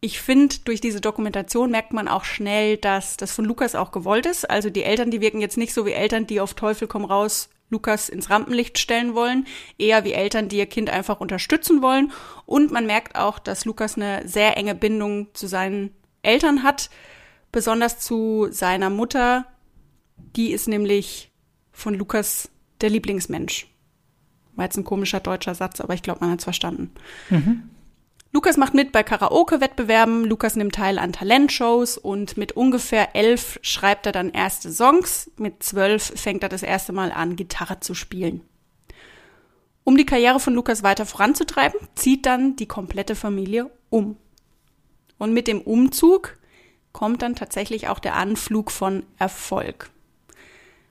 ich 0.00 0.20
finde, 0.20 0.56
durch 0.64 0.80
diese 0.80 1.00
Dokumentation 1.00 1.70
merkt 1.70 1.92
man 1.92 2.08
auch 2.08 2.24
schnell, 2.24 2.76
dass 2.76 3.16
das 3.16 3.32
von 3.32 3.44
Lukas 3.44 3.74
auch 3.74 3.90
gewollt 3.90 4.26
ist. 4.26 4.48
Also 4.48 4.70
die 4.70 4.84
Eltern, 4.84 5.10
die 5.10 5.20
wirken 5.20 5.40
jetzt 5.40 5.56
nicht 5.56 5.72
so 5.72 5.86
wie 5.86 5.92
Eltern, 5.92 6.26
die 6.26 6.40
auf 6.40 6.54
Teufel 6.54 6.86
komm 6.88 7.04
raus 7.04 7.48
Lukas 7.68 8.08
ins 8.08 8.30
Rampenlicht 8.30 8.78
stellen 8.78 9.14
wollen, 9.14 9.46
eher 9.78 10.04
wie 10.04 10.12
Eltern, 10.12 10.48
die 10.48 10.58
ihr 10.58 10.66
Kind 10.66 10.90
einfach 10.90 11.20
unterstützen 11.20 11.82
wollen. 11.82 12.12
Und 12.44 12.70
man 12.70 12.86
merkt 12.86 13.16
auch, 13.16 13.38
dass 13.38 13.64
Lukas 13.64 13.96
eine 13.96 14.26
sehr 14.26 14.56
enge 14.56 14.74
Bindung 14.74 15.28
zu 15.34 15.46
seinen 15.46 15.90
Eltern 16.22 16.62
hat, 16.62 16.90
besonders 17.50 17.98
zu 17.98 18.48
seiner 18.50 18.90
Mutter. 18.90 19.46
Die 20.36 20.52
ist 20.52 20.68
nämlich 20.68 21.32
von 21.72 21.94
Lukas 21.94 22.50
der 22.80 22.90
Lieblingsmensch. 22.90 23.68
War 24.54 24.64
jetzt 24.64 24.76
ein 24.76 24.84
komischer 24.84 25.20
deutscher 25.20 25.54
Satz, 25.54 25.80
aber 25.80 25.94
ich 25.94 26.02
glaube, 26.02 26.20
man 26.20 26.30
hat 26.30 26.38
es 26.38 26.44
verstanden. 26.44 26.92
Mhm. 27.30 27.70
Lukas 28.36 28.58
macht 28.58 28.74
mit 28.74 28.92
bei 28.92 29.02
Karaoke-Wettbewerben, 29.02 30.26
Lukas 30.26 30.56
nimmt 30.56 30.74
teil 30.74 30.98
an 30.98 31.14
Talentshows 31.14 31.96
und 31.96 32.36
mit 32.36 32.52
ungefähr 32.52 33.16
elf 33.16 33.58
schreibt 33.62 34.04
er 34.04 34.12
dann 34.12 34.28
erste 34.28 34.70
Songs. 34.70 35.30
Mit 35.38 35.62
zwölf 35.62 36.12
fängt 36.20 36.42
er 36.42 36.50
das 36.50 36.62
erste 36.62 36.92
Mal 36.92 37.12
an, 37.12 37.36
Gitarre 37.36 37.80
zu 37.80 37.94
spielen. 37.94 38.42
Um 39.84 39.96
die 39.96 40.04
Karriere 40.04 40.38
von 40.38 40.52
Lukas 40.52 40.82
weiter 40.82 41.06
voranzutreiben, 41.06 41.80
zieht 41.94 42.26
dann 42.26 42.56
die 42.56 42.68
komplette 42.68 43.14
Familie 43.14 43.70
um. 43.88 44.18
Und 45.16 45.32
mit 45.32 45.48
dem 45.48 45.62
Umzug 45.62 46.36
kommt 46.92 47.22
dann 47.22 47.36
tatsächlich 47.36 47.88
auch 47.88 48.00
der 48.00 48.16
Anflug 48.16 48.70
von 48.70 49.06
Erfolg. 49.18 49.88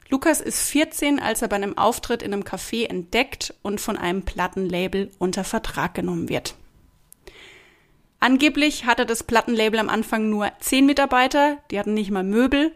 Lukas 0.10 0.42
ist 0.42 0.68
14, 0.70 1.20
als 1.20 1.44
er 1.44 1.48
bei 1.48 1.58
einem 1.58 1.78
Auftritt 1.78 2.24
in 2.24 2.34
einem 2.34 2.44
Café 2.44 2.90
entdeckt 2.90 3.54
und 3.62 3.80
von 3.80 3.98
einem 3.98 4.24
Plattenlabel 4.24 5.12
unter 5.20 5.44
Vertrag 5.44 5.94
genommen 5.94 6.28
wird. 6.28 6.56
Angeblich 8.25 8.86
hatte 8.86 9.06
das 9.06 9.22
Plattenlabel 9.22 9.80
am 9.80 9.88
Anfang 9.88 10.31
nur 10.31 10.51
zehn 10.60 10.88
Mitarbeiter, 10.88 11.60
die 11.69 11.77
hatten 11.77 11.94
nicht 11.94 12.10
mal 12.10 12.24
Möbel, 12.24 12.75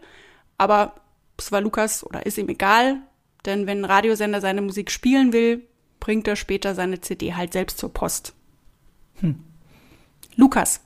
aber 0.58 0.94
es 1.36 1.50
war 1.50 1.60
Lukas 1.60 2.06
oder 2.06 2.24
ist 2.24 2.38
ihm 2.38 2.48
egal, 2.48 2.98
denn 3.44 3.66
wenn 3.66 3.78
ein 3.78 3.84
Radiosender 3.84 4.40
seine 4.40 4.62
Musik 4.62 4.92
spielen 4.92 5.32
will, 5.32 5.66
bringt 5.98 6.28
er 6.28 6.36
später 6.36 6.76
seine 6.76 7.00
CD 7.00 7.34
halt 7.34 7.52
selbst 7.52 7.78
zur 7.78 7.92
Post. 7.92 8.32
Hm. 9.16 9.42
Lukas. 10.36 10.82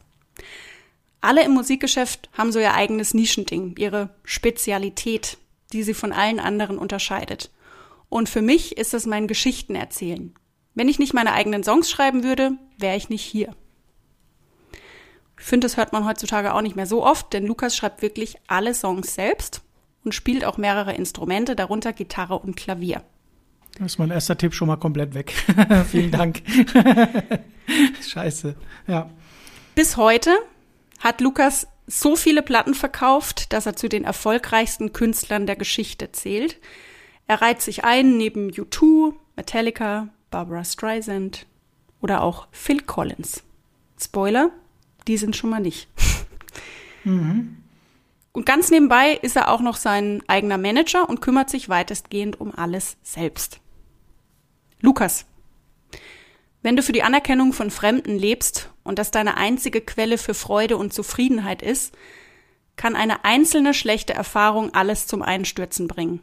Alle 1.20 1.44
im 1.44 1.52
Musikgeschäft 1.52 2.30
haben 2.32 2.50
so 2.50 2.58
ihr 2.58 2.72
eigenes 2.72 3.12
Nischending, 3.12 3.74
ihre 3.76 4.14
Spezialität, 4.24 5.36
die 5.74 5.82
sie 5.82 5.92
von 5.92 6.10
allen 6.10 6.40
anderen 6.40 6.78
unterscheidet. 6.78 7.50
Und 8.08 8.30
für 8.30 8.40
mich 8.40 8.78
ist 8.78 8.94
das 8.94 9.04
mein 9.04 9.28
Geschichtenerzählen. 9.28 10.34
Wenn 10.72 10.88
ich 10.88 10.98
nicht 10.98 11.12
meine 11.12 11.34
eigenen 11.34 11.64
Songs 11.64 11.90
schreiben 11.90 12.24
würde, 12.24 12.52
wäre 12.78 12.96
ich 12.96 13.10
nicht 13.10 13.24
hier. 13.24 13.54
Ich 15.38 15.44
finde, 15.44 15.66
das 15.66 15.76
hört 15.76 15.92
man 15.92 16.04
heutzutage 16.04 16.54
auch 16.54 16.62
nicht 16.62 16.76
mehr 16.76 16.86
so 16.86 17.04
oft, 17.04 17.32
denn 17.32 17.46
Lukas 17.46 17.76
schreibt 17.76 18.02
wirklich 18.02 18.36
alle 18.46 18.74
Songs 18.74 19.14
selbst 19.14 19.62
und 20.04 20.14
spielt 20.14 20.44
auch 20.44 20.58
mehrere 20.58 20.94
Instrumente, 20.94 21.56
darunter 21.56 21.92
Gitarre 21.92 22.38
und 22.38 22.56
Klavier. 22.56 23.02
Das 23.78 23.92
ist 23.92 23.98
mein 23.98 24.10
erster 24.10 24.38
Tipp 24.38 24.54
schon 24.54 24.68
mal 24.68 24.76
komplett 24.76 25.14
weg. 25.14 25.32
Vielen 25.90 26.12
Dank. 26.12 26.42
Scheiße. 28.08 28.54
Ja. 28.86 29.10
Bis 29.74 29.96
heute 29.96 30.30
hat 31.00 31.20
Lukas 31.20 31.66
so 31.86 32.16
viele 32.16 32.42
Platten 32.42 32.74
verkauft, 32.74 33.52
dass 33.52 33.66
er 33.66 33.76
zu 33.76 33.88
den 33.88 34.04
erfolgreichsten 34.04 34.92
Künstlern 34.92 35.46
der 35.46 35.56
Geschichte 35.56 36.12
zählt. 36.12 36.58
Er 37.26 37.42
reiht 37.42 37.62
sich 37.62 37.84
ein 37.84 38.16
neben 38.16 38.50
U2, 38.50 39.14
Metallica, 39.36 40.08
Barbara 40.30 40.64
Streisand 40.64 41.46
oder 42.00 42.22
auch 42.22 42.46
Phil 42.52 42.80
Collins. 42.80 43.42
Spoiler, 44.00 44.50
die 45.06 45.16
sind 45.16 45.36
schon 45.36 45.50
mal 45.50 45.60
nicht. 45.60 45.88
Mhm. 47.04 47.56
Und 48.32 48.46
ganz 48.46 48.70
nebenbei 48.70 49.12
ist 49.12 49.36
er 49.36 49.48
auch 49.50 49.60
noch 49.60 49.76
sein 49.76 50.22
eigener 50.26 50.58
Manager 50.58 51.08
und 51.08 51.20
kümmert 51.20 51.50
sich 51.50 51.68
weitestgehend 51.68 52.40
um 52.40 52.52
alles 52.52 52.96
selbst. 53.02 53.60
Lukas, 54.80 55.26
wenn 56.62 56.76
du 56.76 56.82
für 56.82 56.92
die 56.92 57.02
Anerkennung 57.02 57.52
von 57.52 57.70
Fremden 57.70 58.18
lebst 58.18 58.70
und 58.82 58.98
das 58.98 59.10
deine 59.10 59.36
einzige 59.36 59.80
Quelle 59.80 60.18
für 60.18 60.34
Freude 60.34 60.76
und 60.76 60.92
Zufriedenheit 60.92 61.62
ist, 61.62 61.94
kann 62.76 62.96
eine 62.96 63.24
einzelne 63.24 63.72
schlechte 63.72 64.14
Erfahrung 64.14 64.74
alles 64.74 65.06
zum 65.06 65.22
Einstürzen 65.22 65.86
bringen. 65.86 66.20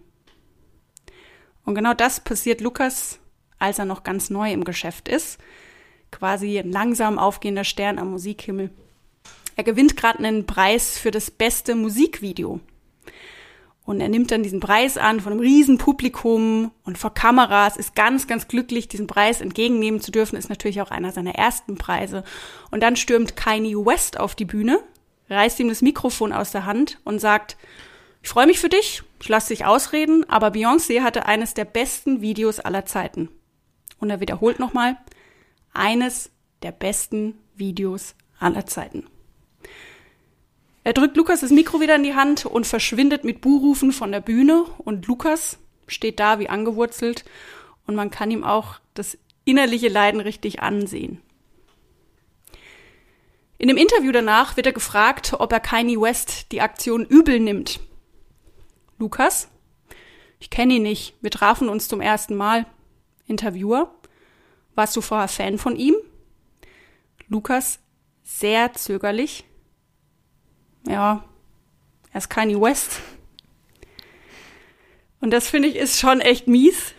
Und 1.63 1.75
genau 1.75 1.93
das 1.93 2.19
passiert 2.19 2.59
Lukas, 2.59 3.19
als 3.57 3.79
er 3.79 3.85
noch 3.85 4.03
ganz 4.03 4.29
neu 4.29 4.51
im 4.51 4.63
Geschäft 4.63 5.07
ist 5.07 5.37
quasi 6.11 6.59
ein 6.59 6.71
langsam 6.71 7.17
aufgehender 7.17 7.63
Stern 7.63 7.99
am 7.99 8.11
Musikhimmel. 8.11 8.69
Er 9.55 9.63
gewinnt 9.63 9.97
gerade 9.97 10.19
einen 10.19 10.45
Preis 10.45 10.97
für 10.97 11.11
das 11.11 11.31
beste 11.31 11.75
Musikvideo. 11.75 12.59
Und 13.83 13.99
er 13.99 14.09
nimmt 14.09 14.31
dann 14.31 14.43
diesen 14.43 14.59
Preis 14.59 14.97
an 14.97 15.19
von 15.19 15.33
einem 15.33 15.41
riesen 15.41 15.77
Publikum 15.77 16.71
und 16.83 16.97
vor 16.97 17.13
Kameras, 17.13 17.77
ist 17.77 17.95
ganz, 17.95 18.27
ganz 18.27 18.47
glücklich, 18.47 18.87
diesen 18.87 19.07
Preis 19.07 19.41
entgegennehmen 19.41 19.99
zu 19.99 20.11
dürfen, 20.11 20.37
ist 20.37 20.49
natürlich 20.49 20.81
auch 20.81 20.91
einer 20.91 21.11
seiner 21.11 21.35
ersten 21.35 21.75
Preise. 21.77 22.23
Und 22.69 22.83
dann 22.83 22.95
stürmt 22.95 23.35
Kanye 23.35 23.75
West 23.75 24.19
auf 24.19 24.35
die 24.35 24.45
Bühne, 24.45 24.79
reißt 25.29 25.59
ihm 25.59 25.67
das 25.67 25.81
Mikrofon 25.81 26.31
aus 26.31 26.51
der 26.51 26.65
Hand 26.65 26.99
und 27.03 27.19
sagt, 27.19 27.57
ich 28.23 28.29
freue 28.29 28.45
mich 28.45 28.59
für 28.59 28.69
dich, 28.69 29.01
ich 29.19 29.29
lasse 29.29 29.49
dich 29.49 29.65
ausreden, 29.65 30.29
aber 30.29 30.49
Beyoncé 30.49 31.01
hatte 31.01 31.25
eines 31.25 31.55
der 31.55 31.65
besten 31.65 32.21
Videos 32.21 32.59
aller 32.59 32.85
Zeiten. 32.85 33.29
Und 33.99 34.11
er 34.11 34.19
wiederholt 34.19 34.59
nochmal, 34.59 34.97
eines 35.73 36.31
der 36.61 36.71
besten 36.71 37.37
Videos 37.55 38.15
aller 38.39 38.65
Zeiten. 38.65 39.05
Er 40.83 40.93
drückt 40.93 41.15
Lukas 41.15 41.41
das 41.41 41.51
Mikro 41.51 41.79
wieder 41.79 41.95
in 41.95 42.03
die 42.03 42.15
Hand 42.15 42.45
und 42.45 42.65
verschwindet 42.65 43.23
mit 43.23 43.41
Buhrufen 43.41 43.91
von 43.91 44.11
der 44.11 44.21
Bühne 44.21 44.63
und 44.79 45.05
Lukas 45.05 45.59
steht 45.87 46.19
da 46.19 46.39
wie 46.39 46.49
angewurzelt 46.49 47.23
und 47.85 47.95
man 47.95 48.09
kann 48.09 48.31
ihm 48.31 48.43
auch 48.43 48.79
das 48.93 49.17
innerliche 49.45 49.89
Leiden 49.89 50.21
richtig 50.21 50.61
ansehen. 50.61 51.21
In 53.57 53.67
dem 53.67 53.77
Interview 53.77 54.11
danach 54.11 54.57
wird 54.57 54.65
er 54.65 54.73
gefragt, 54.73 55.35
ob 55.37 55.51
er 55.51 55.59
Kanye 55.59 56.01
West 56.01 56.51
die 56.51 56.61
Aktion 56.61 57.05
übel 57.05 57.39
nimmt. 57.39 57.79
Lukas? 58.97 59.49
Ich 60.39 60.49
kenne 60.49 60.73
ihn 60.73 60.81
nicht. 60.81 61.13
Wir 61.21 61.29
trafen 61.29 61.69
uns 61.69 61.87
zum 61.87 62.01
ersten 62.01 62.35
Mal. 62.35 62.65
Interviewer? 63.27 63.93
Warst 64.75 64.95
du 64.95 65.01
vorher 65.01 65.27
Fan 65.27 65.57
von 65.57 65.75
ihm? 65.75 65.95
Lukas 67.27 67.79
sehr 68.23 68.73
zögerlich. 68.73 69.45
Ja, 70.87 71.23
er 72.11 72.17
ist 72.17 72.29
Kanye 72.29 72.59
West. 72.59 72.99
Und 75.19 75.31
das 75.31 75.47
finde 75.47 75.67
ich 75.67 75.75
ist 75.75 75.99
schon 75.99 76.19
echt 76.19 76.47
mies, 76.47 76.93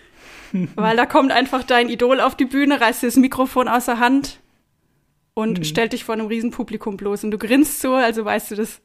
weil 0.74 0.96
da 0.96 1.06
kommt 1.06 1.32
einfach 1.32 1.64
dein 1.64 1.88
Idol 1.88 2.20
auf 2.20 2.36
die 2.36 2.44
Bühne, 2.44 2.80
reißt 2.80 3.02
dir 3.02 3.08
das 3.08 3.16
Mikrofon 3.16 3.68
aus 3.68 3.86
der 3.86 3.98
Hand 3.98 4.40
und 5.34 5.58
mhm. 5.58 5.64
stellt 5.64 5.92
dich 5.92 6.04
vor 6.04 6.14
einem 6.14 6.26
Riesenpublikum 6.26 6.96
bloß 6.96 7.24
und 7.24 7.32
du 7.32 7.38
grinst 7.38 7.80
so, 7.80 7.94
also 7.94 8.24
weißt 8.24 8.52
du 8.52 8.54
das 8.54 8.80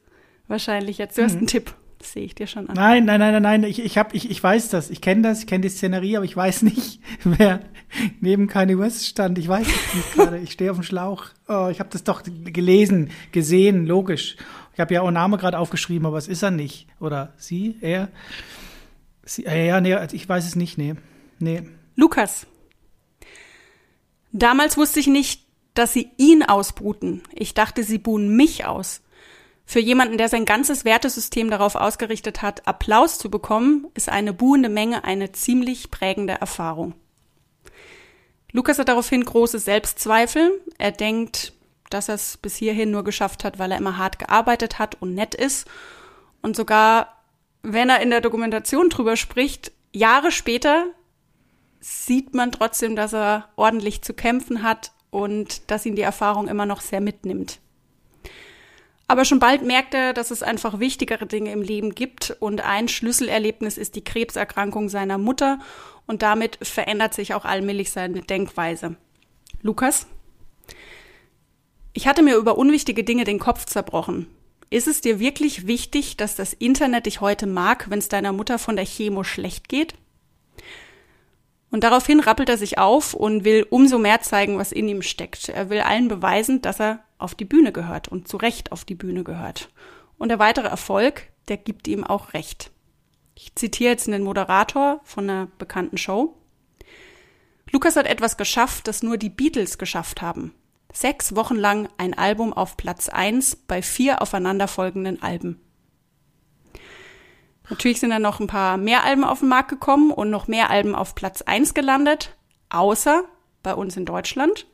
wahrscheinlich 0.48 0.98
jetzt. 0.98 1.16
Du 1.18 1.22
hast 1.22 1.32
mhm. 1.32 1.38
einen 1.38 1.46
Tipp. 1.46 1.74
Das 1.98 2.12
sehe 2.12 2.24
ich 2.24 2.34
dir 2.34 2.46
schon 2.46 2.68
an. 2.68 2.76
Nein, 2.76 3.04
nein, 3.04 3.18
nein, 3.18 3.32
nein, 3.32 3.42
nein. 3.42 3.64
Ich, 3.64 3.80
ich, 3.80 3.98
hab, 3.98 4.14
ich, 4.14 4.30
ich 4.30 4.42
weiß 4.42 4.68
das. 4.68 4.88
Ich 4.88 5.00
kenne 5.00 5.22
das. 5.22 5.40
Ich 5.40 5.46
kenne 5.46 5.62
die 5.62 5.68
Szenerie, 5.68 6.16
aber 6.16 6.24
ich 6.24 6.36
weiß 6.36 6.62
nicht, 6.62 7.00
wer 7.24 7.60
neben 8.20 8.46
Kanye 8.46 8.78
West 8.78 9.06
stand. 9.06 9.38
Ich 9.38 9.48
weiß 9.48 9.66
es 9.66 9.94
nicht 9.94 10.14
gerade. 10.14 10.38
Ich 10.38 10.52
stehe 10.52 10.70
auf 10.70 10.76
dem 10.76 10.84
Schlauch. 10.84 11.26
Oh, 11.48 11.68
ich 11.70 11.80
habe 11.80 11.90
das 11.90 12.04
doch 12.04 12.22
gelesen, 12.24 13.10
gesehen, 13.32 13.86
logisch. 13.86 14.36
Ich 14.74 14.80
habe 14.80 14.94
ja 14.94 15.02
auch 15.02 15.10
Name 15.10 15.38
gerade 15.38 15.58
aufgeschrieben, 15.58 16.06
aber 16.06 16.18
es 16.18 16.28
ist 16.28 16.42
er 16.42 16.52
nicht. 16.52 16.86
Oder 17.00 17.32
sie, 17.36 17.76
er. 17.80 18.08
Sie, 19.24 19.44
äh, 19.44 19.66
ja, 19.66 19.80
nee, 19.80 19.94
also 19.94 20.14
ich 20.14 20.28
weiß 20.28 20.46
es 20.46 20.54
nicht, 20.54 20.78
nee. 20.78 20.94
Nee. 21.40 21.64
Lukas. 21.96 22.46
Damals 24.30 24.76
wusste 24.76 25.00
ich 25.00 25.08
nicht, 25.08 25.42
dass 25.74 25.92
sie 25.92 26.10
ihn 26.16 26.44
ausbruten. 26.44 27.22
Ich 27.32 27.54
dachte, 27.54 27.82
sie 27.82 27.98
buhen 27.98 28.36
mich 28.36 28.66
aus. 28.66 29.00
Für 29.70 29.80
jemanden, 29.80 30.16
der 30.16 30.30
sein 30.30 30.46
ganzes 30.46 30.86
Wertesystem 30.86 31.50
darauf 31.50 31.74
ausgerichtet 31.74 32.40
hat, 32.40 32.66
Applaus 32.66 33.18
zu 33.18 33.30
bekommen, 33.30 33.86
ist 33.92 34.08
eine 34.08 34.32
buhende 34.32 34.70
Menge 34.70 35.04
eine 35.04 35.30
ziemlich 35.32 35.90
prägende 35.90 36.32
Erfahrung. 36.32 36.94
Lukas 38.50 38.78
hat 38.78 38.88
daraufhin 38.88 39.22
große 39.22 39.58
Selbstzweifel. 39.58 40.58
Er 40.78 40.90
denkt, 40.90 41.52
dass 41.90 42.08
er 42.08 42.14
es 42.14 42.38
bis 42.38 42.56
hierhin 42.56 42.90
nur 42.90 43.04
geschafft 43.04 43.44
hat, 43.44 43.58
weil 43.58 43.70
er 43.70 43.76
immer 43.76 43.98
hart 43.98 44.18
gearbeitet 44.18 44.78
hat 44.78 44.96
und 45.02 45.12
nett 45.12 45.34
ist. 45.34 45.68
Und 46.40 46.56
sogar, 46.56 47.18
wenn 47.62 47.90
er 47.90 48.00
in 48.00 48.08
der 48.08 48.22
Dokumentation 48.22 48.88
drüber 48.88 49.16
spricht, 49.18 49.72
Jahre 49.92 50.32
später 50.32 50.86
sieht 51.78 52.32
man 52.32 52.52
trotzdem, 52.52 52.96
dass 52.96 53.12
er 53.12 53.50
ordentlich 53.56 54.00
zu 54.00 54.14
kämpfen 54.14 54.62
hat 54.62 54.92
und 55.10 55.70
dass 55.70 55.84
ihn 55.84 55.94
die 55.94 56.00
Erfahrung 56.00 56.48
immer 56.48 56.64
noch 56.64 56.80
sehr 56.80 57.02
mitnimmt. 57.02 57.60
Aber 59.10 59.24
schon 59.24 59.38
bald 59.38 59.62
merkt 59.62 59.94
er, 59.94 60.12
dass 60.12 60.30
es 60.30 60.42
einfach 60.42 60.80
wichtigere 60.80 61.26
Dinge 61.26 61.50
im 61.50 61.62
Leben 61.62 61.94
gibt 61.94 62.36
und 62.40 62.60
ein 62.60 62.88
Schlüsselerlebnis 62.88 63.78
ist 63.78 63.96
die 63.96 64.04
Krebserkrankung 64.04 64.90
seiner 64.90 65.16
Mutter 65.16 65.58
und 66.06 66.20
damit 66.20 66.58
verändert 66.60 67.14
sich 67.14 67.32
auch 67.32 67.46
allmählich 67.46 67.90
seine 67.90 68.20
Denkweise. 68.20 68.96
Lukas? 69.62 70.06
Ich 71.94 72.06
hatte 72.06 72.22
mir 72.22 72.36
über 72.36 72.58
unwichtige 72.58 73.02
Dinge 73.02 73.24
den 73.24 73.38
Kopf 73.38 73.64
zerbrochen. 73.64 74.26
Ist 74.68 74.86
es 74.86 75.00
dir 75.00 75.18
wirklich 75.18 75.66
wichtig, 75.66 76.18
dass 76.18 76.36
das 76.36 76.52
Internet 76.52 77.06
dich 77.06 77.22
heute 77.22 77.46
mag, 77.46 77.88
wenn 77.88 77.98
es 77.98 78.08
deiner 78.08 78.32
Mutter 78.32 78.58
von 78.58 78.76
der 78.76 78.84
Chemo 78.84 79.24
schlecht 79.24 79.70
geht? 79.70 79.94
Und 81.70 81.82
daraufhin 81.82 82.20
rappelt 82.20 82.50
er 82.50 82.58
sich 82.58 82.76
auf 82.76 83.14
und 83.14 83.44
will 83.44 83.66
umso 83.70 83.98
mehr 83.98 84.20
zeigen, 84.20 84.58
was 84.58 84.70
in 84.70 84.86
ihm 84.86 85.00
steckt. 85.00 85.48
Er 85.48 85.70
will 85.70 85.80
allen 85.80 86.08
beweisen, 86.08 86.60
dass 86.60 86.78
er 86.78 87.02
auf 87.18 87.34
die 87.34 87.44
Bühne 87.44 87.72
gehört 87.72 88.08
und 88.08 88.28
zu 88.28 88.36
Recht 88.36 88.72
auf 88.72 88.84
die 88.84 88.94
Bühne 88.94 89.24
gehört. 89.24 89.70
Und 90.16 90.30
der 90.30 90.38
weitere 90.38 90.68
Erfolg, 90.68 91.28
der 91.48 91.56
gibt 91.56 91.88
ihm 91.88 92.04
auch 92.04 92.32
Recht. 92.32 92.70
Ich 93.34 93.54
zitiere 93.54 93.90
jetzt 93.90 94.08
einen 94.08 94.24
Moderator 94.24 95.00
von 95.04 95.28
einer 95.28 95.46
bekannten 95.58 95.98
Show. 95.98 96.34
Lukas 97.70 97.96
hat 97.96 98.06
etwas 98.06 98.36
geschafft, 98.36 98.88
das 98.88 99.02
nur 99.02 99.16
die 99.16 99.30
Beatles 99.30 99.78
geschafft 99.78 100.22
haben. 100.22 100.54
Sechs 100.92 101.36
Wochen 101.36 101.56
lang 101.56 101.88
ein 101.98 102.14
Album 102.14 102.52
auf 102.52 102.76
Platz 102.76 103.08
eins 103.08 103.56
bei 103.56 103.82
vier 103.82 104.22
aufeinanderfolgenden 104.22 105.22
Alben. 105.22 105.60
Natürlich 107.68 108.00
sind 108.00 108.10
dann 108.10 108.22
noch 108.22 108.40
ein 108.40 108.46
paar 108.46 108.78
mehr 108.78 109.04
Alben 109.04 109.24
auf 109.24 109.40
den 109.40 109.48
Markt 109.48 109.68
gekommen 109.68 110.10
und 110.10 110.30
noch 110.30 110.48
mehr 110.48 110.70
Alben 110.70 110.94
auf 110.94 111.14
Platz 111.14 111.42
eins 111.42 111.74
gelandet, 111.74 112.34
außer 112.70 113.24
bei 113.62 113.74
uns 113.74 113.96
in 113.96 114.06
Deutschland. 114.06 114.66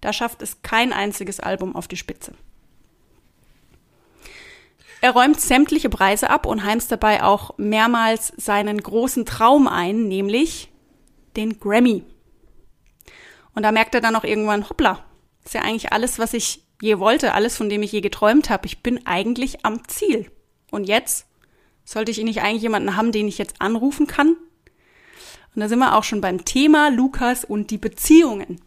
Da 0.00 0.12
schafft 0.12 0.42
es 0.42 0.62
kein 0.62 0.92
einziges 0.92 1.40
Album 1.40 1.74
auf 1.74 1.88
die 1.88 1.96
Spitze. 1.96 2.32
Er 5.00 5.12
räumt 5.12 5.40
sämtliche 5.40 5.88
Preise 5.88 6.30
ab 6.30 6.46
und 6.46 6.64
heimst 6.64 6.90
dabei 6.90 7.22
auch 7.22 7.56
mehrmals 7.58 8.32
seinen 8.36 8.80
großen 8.80 9.26
Traum 9.26 9.68
ein, 9.68 10.08
nämlich 10.08 10.70
den 11.36 11.60
Grammy. 11.60 12.02
Und 13.54 13.62
da 13.62 13.72
merkt 13.72 13.94
er 13.94 14.00
dann 14.00 14.16
auch 14.16 14.24
irgendwann, 14.24 14.68
hoppla, 14.68 15.04
ist 15.44 15.54
ja 15.54 15.62
eigentlich 15.62 15.92
alles, 15.92 16.18
was 16.18 16.34
ich 16.34 16.62
je 16.80 16.98
wollte, 16.98 17.34
alles, 17.34 17.56
von 17.56 17.68
dem 17.68 17.82
ich 17.82 17.92
je 17.92 18.00
geträumt 18.00 18.50
habe. 18.50 18.66
Ich 18.66 18.82
bin 18.82 19.06
eigentlich 19.06 19.64
am 19.64 19.86
Ziel. 19.88 20.30
Und 20.70 20.84
jetzt 20.84 21.26
sollte 21.84 22.10
ich 22.10 22.18
nicht 22.18 22.42
eigentlich 22.42 22.62
jemanden 22.62 22.96
haben, 22.96 23.12
den 23.12 23.28
ich 23.28 23.38
jetzt 23.38 23.60
anrufen 23.60 24.06
kann? 24.06 24.36
Und 25.54 25.60
da 25.60 25.68
sind 25.68 25.78
wir 25.78 25.96
auch 25.96 26.04
schon 26.04 26.20
beim 26.20 26.44
Thema 26.44 26.90
Lukas 26.90 27.44
und 27.44 27.70
die 27.70 27.78
Beziehungen 27.78 28.60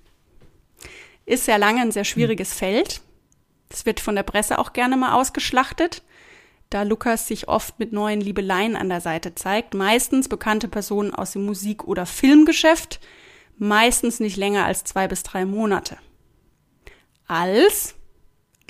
ist 1.30 1.46
sehr 1.46 1.58
lange 1.58 1.82
ein 1.82 1.92
sehr 1.92 2.06
schwieriges 2.06 2.54
Feld. 2.54 3.02
Das 3.70 3.86
wird 3.86 4.00
von 4.00 4.16
der 4.16 4.24
Presse 4.24 4.58
auch 4.58 4.74
gerne 4.74 4.98
mal 4.98 5.14
ausgeschlachtet, 5.14 6.02
da 6.70 6.84
Lukas 6.84 7.28
sich 7.28 7.48
oft 7.48 7.80
mit 7.80 7.94
neuen 7.94 8.22
Liebeleien 8.22 8.76
an 8.76 8.90
der 8.90 9.02
Seite 9.02 9.36
zeigt. 9.36 9.74
Meistens 9.74 10.28
bekannte 10.28 10.68
Personen 10.68 11.14
aus 11.14 11.32
dem 11.32 11.46
Musik- 11.46 11.84
oder 11.84 12.06
Filmgeschäft, 12.06 13.00
meistens 13.58 14.20
nicht 14.20 14.38
länger 14.38 14.66
als 14.66 14.84
zwei 14.84 15.08
bis 15.08 15.24
drei 15.24 15.46
Monate. 15.46 15.98
Als 17.28 17.96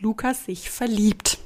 Lukas 0.01 0.46
sich 0.46 0.70
verliebt. 0.70 1.39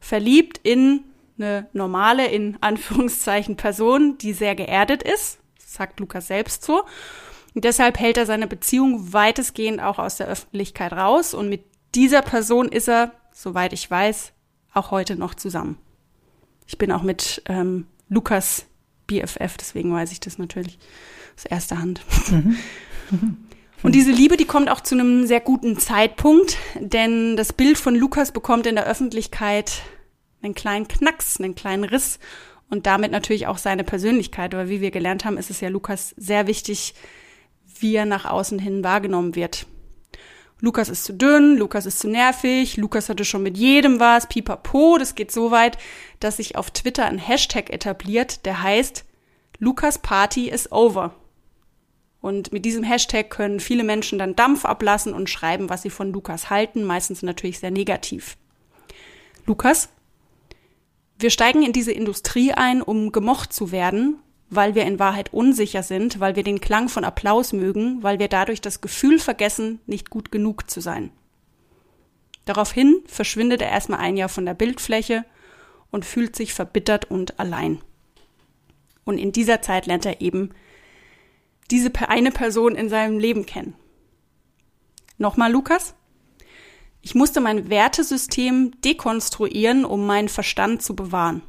Verliebt 0.00 0.60
in 0.62 1.04
eine 1.38 1.68
normale, 1.72 2.28
in 2.28 2.56
Anführungszeichen, 2.62 3.56
Person, 3.56 4.16
die 4.18 4.32
sehr 4.32 4.54
geerdet 4.54 5.02
ist, 5.02 5.38
sagt 5.58 6.00
Lukas 6.00 6.28
selbst 6.28 6.62
so, 6.62 6.84
und 7.54 7.64
deshalb 7.64 7.98
hält 7.98 8.16
er 8.16 8.26
seine 8.26 8.46
Beziehung 8.46 9.12
weitestgehend 9.12 9.80
auch 9.80 9.98
aus 9.98 10.16
der 10.16 10.26
Öffentlichkeit 10.26 10.92
raus. 10.92 11.34
Und 11.34 11.48
mit 11.48 11.64
dieser 11.94 12.22
Person 12.22 12.68
ist 12.68 12.88
er, 12.88 13.12
soweit 13.32 13.72
ich 13.72 13.88
weiß, 13.88 14.32
auch 14.72 14.90
heute 14.90 15.16
noch 15.16 15.34
zusammen. 15.34 15.78
Ich 16.66 16.78
bin 16.78 16.90
auch 16.90 17.02
mit 17.02 17.42
ähm, 17.46 17.86
Lukas 18.08 18.66
BFF, 19.06 19.56
deswegen 19.58 19.92
weiß 19.92 20.10
ich 20.12 20.20
das 20.20 20.38
natürlich 20.38 20.78
aus 21.36 21.44
erster 21.44 21.78
Hand. 21.78 22.00
Mhm. 22.30 22.56
Und 23.82 23.94
diese 23.94 24.10
Liebe, 24.10 24.38
die 24.38 24.46
kommt 24.46 24.70
auch 24.70 24.80
zu 24.80 24.94
einem 24.94 25.26
sehr 25.26 25.40
guten 25.40 25.78
Zeitpunkt, 25.78 26.56
denn 26.80 27.36
das 27.36 27.52
Bild 27.52 27.76
von 27.76 27.94
Lukas 27.94 28.32
bekommt 28.32 28.66
in 28.66 28.76
der 28.76 28.86
Öffentlichkeit 28.86 29.82
einen 30.42 30.54
kleinen 30.54 30.88
Knacks, 30.88 31.38
einen 31.38 31.54
kleinen 31.54 31.84
Riss 31.84 32.18
und 32.70 32.86
damit 32.86 33.12
natürlich 33.12 33.46
auch 33.46 33.58
seine 33.58 33.84
Persönlichkeit. 33.84 34.54
Aber 34.54 34.70
wie 34.70 34.80
wir 34.80 34.90
gelernt 34.90 35.26
haben, 35.26 35.36
ist 35.36 35.50
es 35.50 35.60
ja 35.60 35.68
Lukas 35.68 36.14
sehr 36.16 36.46
wichtig, 36.46 36.94
wie 37.84 37.94
er 37.94 38.06
nach 38.06 38.24
außen 38.24 38.58
hin 38.58 38.82
wahrgenommen 38.82 39.34
wird. 39.34 39.66
Lukas 40.58 40.88
ist 40.88 41.04
zu 41.04 41.12
dünn, 41.12 41.58
Lukas 41.58 41.84
ist 41.84 41.98
zu 41.98 42.08
nervig, 42.08 42.78
Lukas 42.78 43.10
hatte 43.10 43.26
schon 43.26 43.42
mit 43.42 43.58
jedem 43.58 44.00
was, 44.00 44.26
pipapo, 44.26 44.96
das 44.98 45.14
geht 45.14 45.30
so 45.30 45.50
weit, 45.50 45.76
dass 46.18 46.38
sich 46.38 46.56
auf 46.56 46.70
Twitter 46.70 47.04
ein 47.04 47.18
Hashtag 47.18 47.68
etabliert, 47.68 48.46
der 48.46 48.62
heißt 48.62 49.04
Lukas 49.58 49.98
Party 49.98 50.48
is 50.48 50.72
over. 50.72 51.14
Und 52.22 52.54
mit 52.54 52.64
diesem 52.64 52.84
Hashtag 52.84 53.28
können 53.28 53.60
viele 53.60 53.84
Menschen 53.84 54.18
dann 54.18 54.34
Dampf 54.34 54.64
ablassen 54.64 55.12
und 55.12 55.28
schreiben, 55.28 55.68
was 55.68 55.82
sie 55.82 55.90
von 55.90 56.10
Lukas 56.10 56.48
halten, 56.48 56.84
meistens 56.84 57.22
natürlich 57.22 57.58
sehr 57.58 57.70
negativ. 57.70 58.38
Lukas, 59.44 59.90
wir 61.18 61.28
steigen 61.28 61.62
in 61.62 61.74
diese 61.74 61.92
Industrie 61.92 62.52
ein, 62.52 62.80
um 62.80 63.12
gemocht 63.12 63.52
zu 63.52 63.72
werden, 63.72 64.20
weil 64.50 64.74
wir 64.74 64.84
in 64.84 64.98
Wahrheit 64.98 65.32
unsicher 65.32 65.82
sind, 65.82 66.20
weil 66.20 66.36
wir 66.36 66.42
den 66.42 66.60
Klang 66.60 66.88
von 66.88 67.04
Applaus 67.04 67.52
mögen, 67.52 68.02
weil 68.02 68.18
wir 68.18 68.28
dadurch 68.28 68.60
das 68.60 68.80
Gefühl 68.80 69.18
vergessen, 69.18 69.80
nicht 69.86 70.10
gut 70.10 70.30
genug 70.30 70.70
zu 70.70 70.80
sein. 70.80 71.10
Daraufhin 72.44 73.02
verschwindet 73.06 73.62
er 73.62 73.70
erstmal 73.70 74.00
ein 74.00 74.16
Jahr 74.16 74.28
von 74.28 74.44
der 74.44 74.54
Bildfläche 74.54 75.24
und 75.90 76.04
fühlt 76.04 76.36
sich 76.36 76.52
verbittert 76.52 77.10
und 77.10 77.40
allein. 77.40 77.80
Und 79.04 79.18
in 79.18 79.32
dieser 79.32 79.62
Zeit 79.62 79.86
lernt 79.86 80.06
er 80.06 80.20
eben 80.20 80.50
diese 81.70 81.90
eine 82.08 82.30
Person 82.30 82.74
in 82.74 82.88
seinem 82.88 83.18
Leben 83.18 83.46
kennen. 83.46 83.74
Nochmal, 85.16 85.50
Lukas? 85.50 85.94
Ich 87.00 87.14
musste 87.14 87.40
mein 87.40 87.70
Wertesystem 87.70 88.72
dekonstruieren, 88.82 89.84
um 89.84 90.06
meinen 90.06 90.28
Verstand 90.28 90.82
zu 90.82 90.94
bewahren 90.96 91.42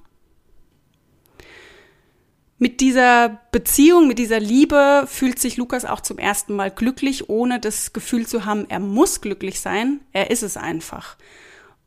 mit 2.58 2.80
dieser 2.80 3.42
Beziehung, 3.52 4.08
mit 4.08 4.18
dieser 4.18 4.40
Liebe 4.40 5.06
fühlt 5.08 5.40
sich 5.40 5.58
Lukas 5.58 5.84
auch 5.84 6.00
zum 6.00 6.18
ersten 6.18 6.56
Mal 6.56 6.72
glücklich, 6.72 7.30
ohne 7.30 7.60
das 7.60 7.92
Gefühl 7.92 8.26
zu 8.26 8.46
haben, 8.46 8.66
er 8.70 8.80
muss 8.80 9.20
glücklich 9.20 9.60
sein. 9.60 10.00
Er 10.14 10.32
ist 10.32 10.42
es 10.42 10.56
einfach. 10.56 11.18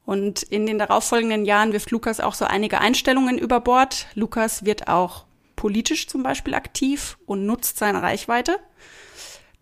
Und 0.04 0.42
in 0.42 0.66
den 0.66 0.78
darauffolgenden 0.78 1.46
Jahren 1.46 1.72
wirft 1.72 1.90
Lukas 1.90 2.20
auch 2.20 2.34
so 2.34 2.44
einige 2.44 2.80
Einstellungen 2.80 3.38
über 3.38 3.60
Bord. 3.60 4.06
Lukas 4.14 4.64
wird 4.64 4.88
auch 4.88 5.24
politisch 5.56 6.06
zum 6.06 6.22
Beispiel 6.22 6.54
aktiv 6.54 7.18
und 7.24 7.46
nutzt 7.46 7.78
seine 7.78 8.02
Reichweite. 8.02 8.58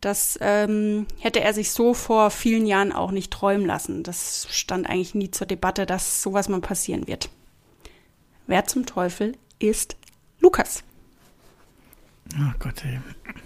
Das 0.01 0.39
ähm, 0.43 1.07
hätte 1.21 1.41
er 1.41 1.55
sich 1.55 1.71
so 1.71 1.95
vor 1.95 2.31
vielen 2.31 2.67
Jahren 2.67 2.93
auch 2.93 3.13
nicht 3.13 3.33
träumen 3.33 3.67
lassen. 3.67 4.03
Das 4.03 4.47
stand 4.51 4.89
eigentlich 4.89 5.15
nie 5.15 5.31
zur 5.31 5.47
Debatte, 5.47 5.87
dass 5.87 6.23
sowas 6.23 6.49
mal 6.49 6.61
passieren 6.61 7.07
wird. 7.07 7.31
Wer 8.47 8.67
zum 8.67 8.87
Teufel 8.87 9.37
ist 9.59 9.97
Lukas? 10.39 10.85
Ach 12.35 12.59
Gott, 12.59 12.85
ey. 12.85 13.01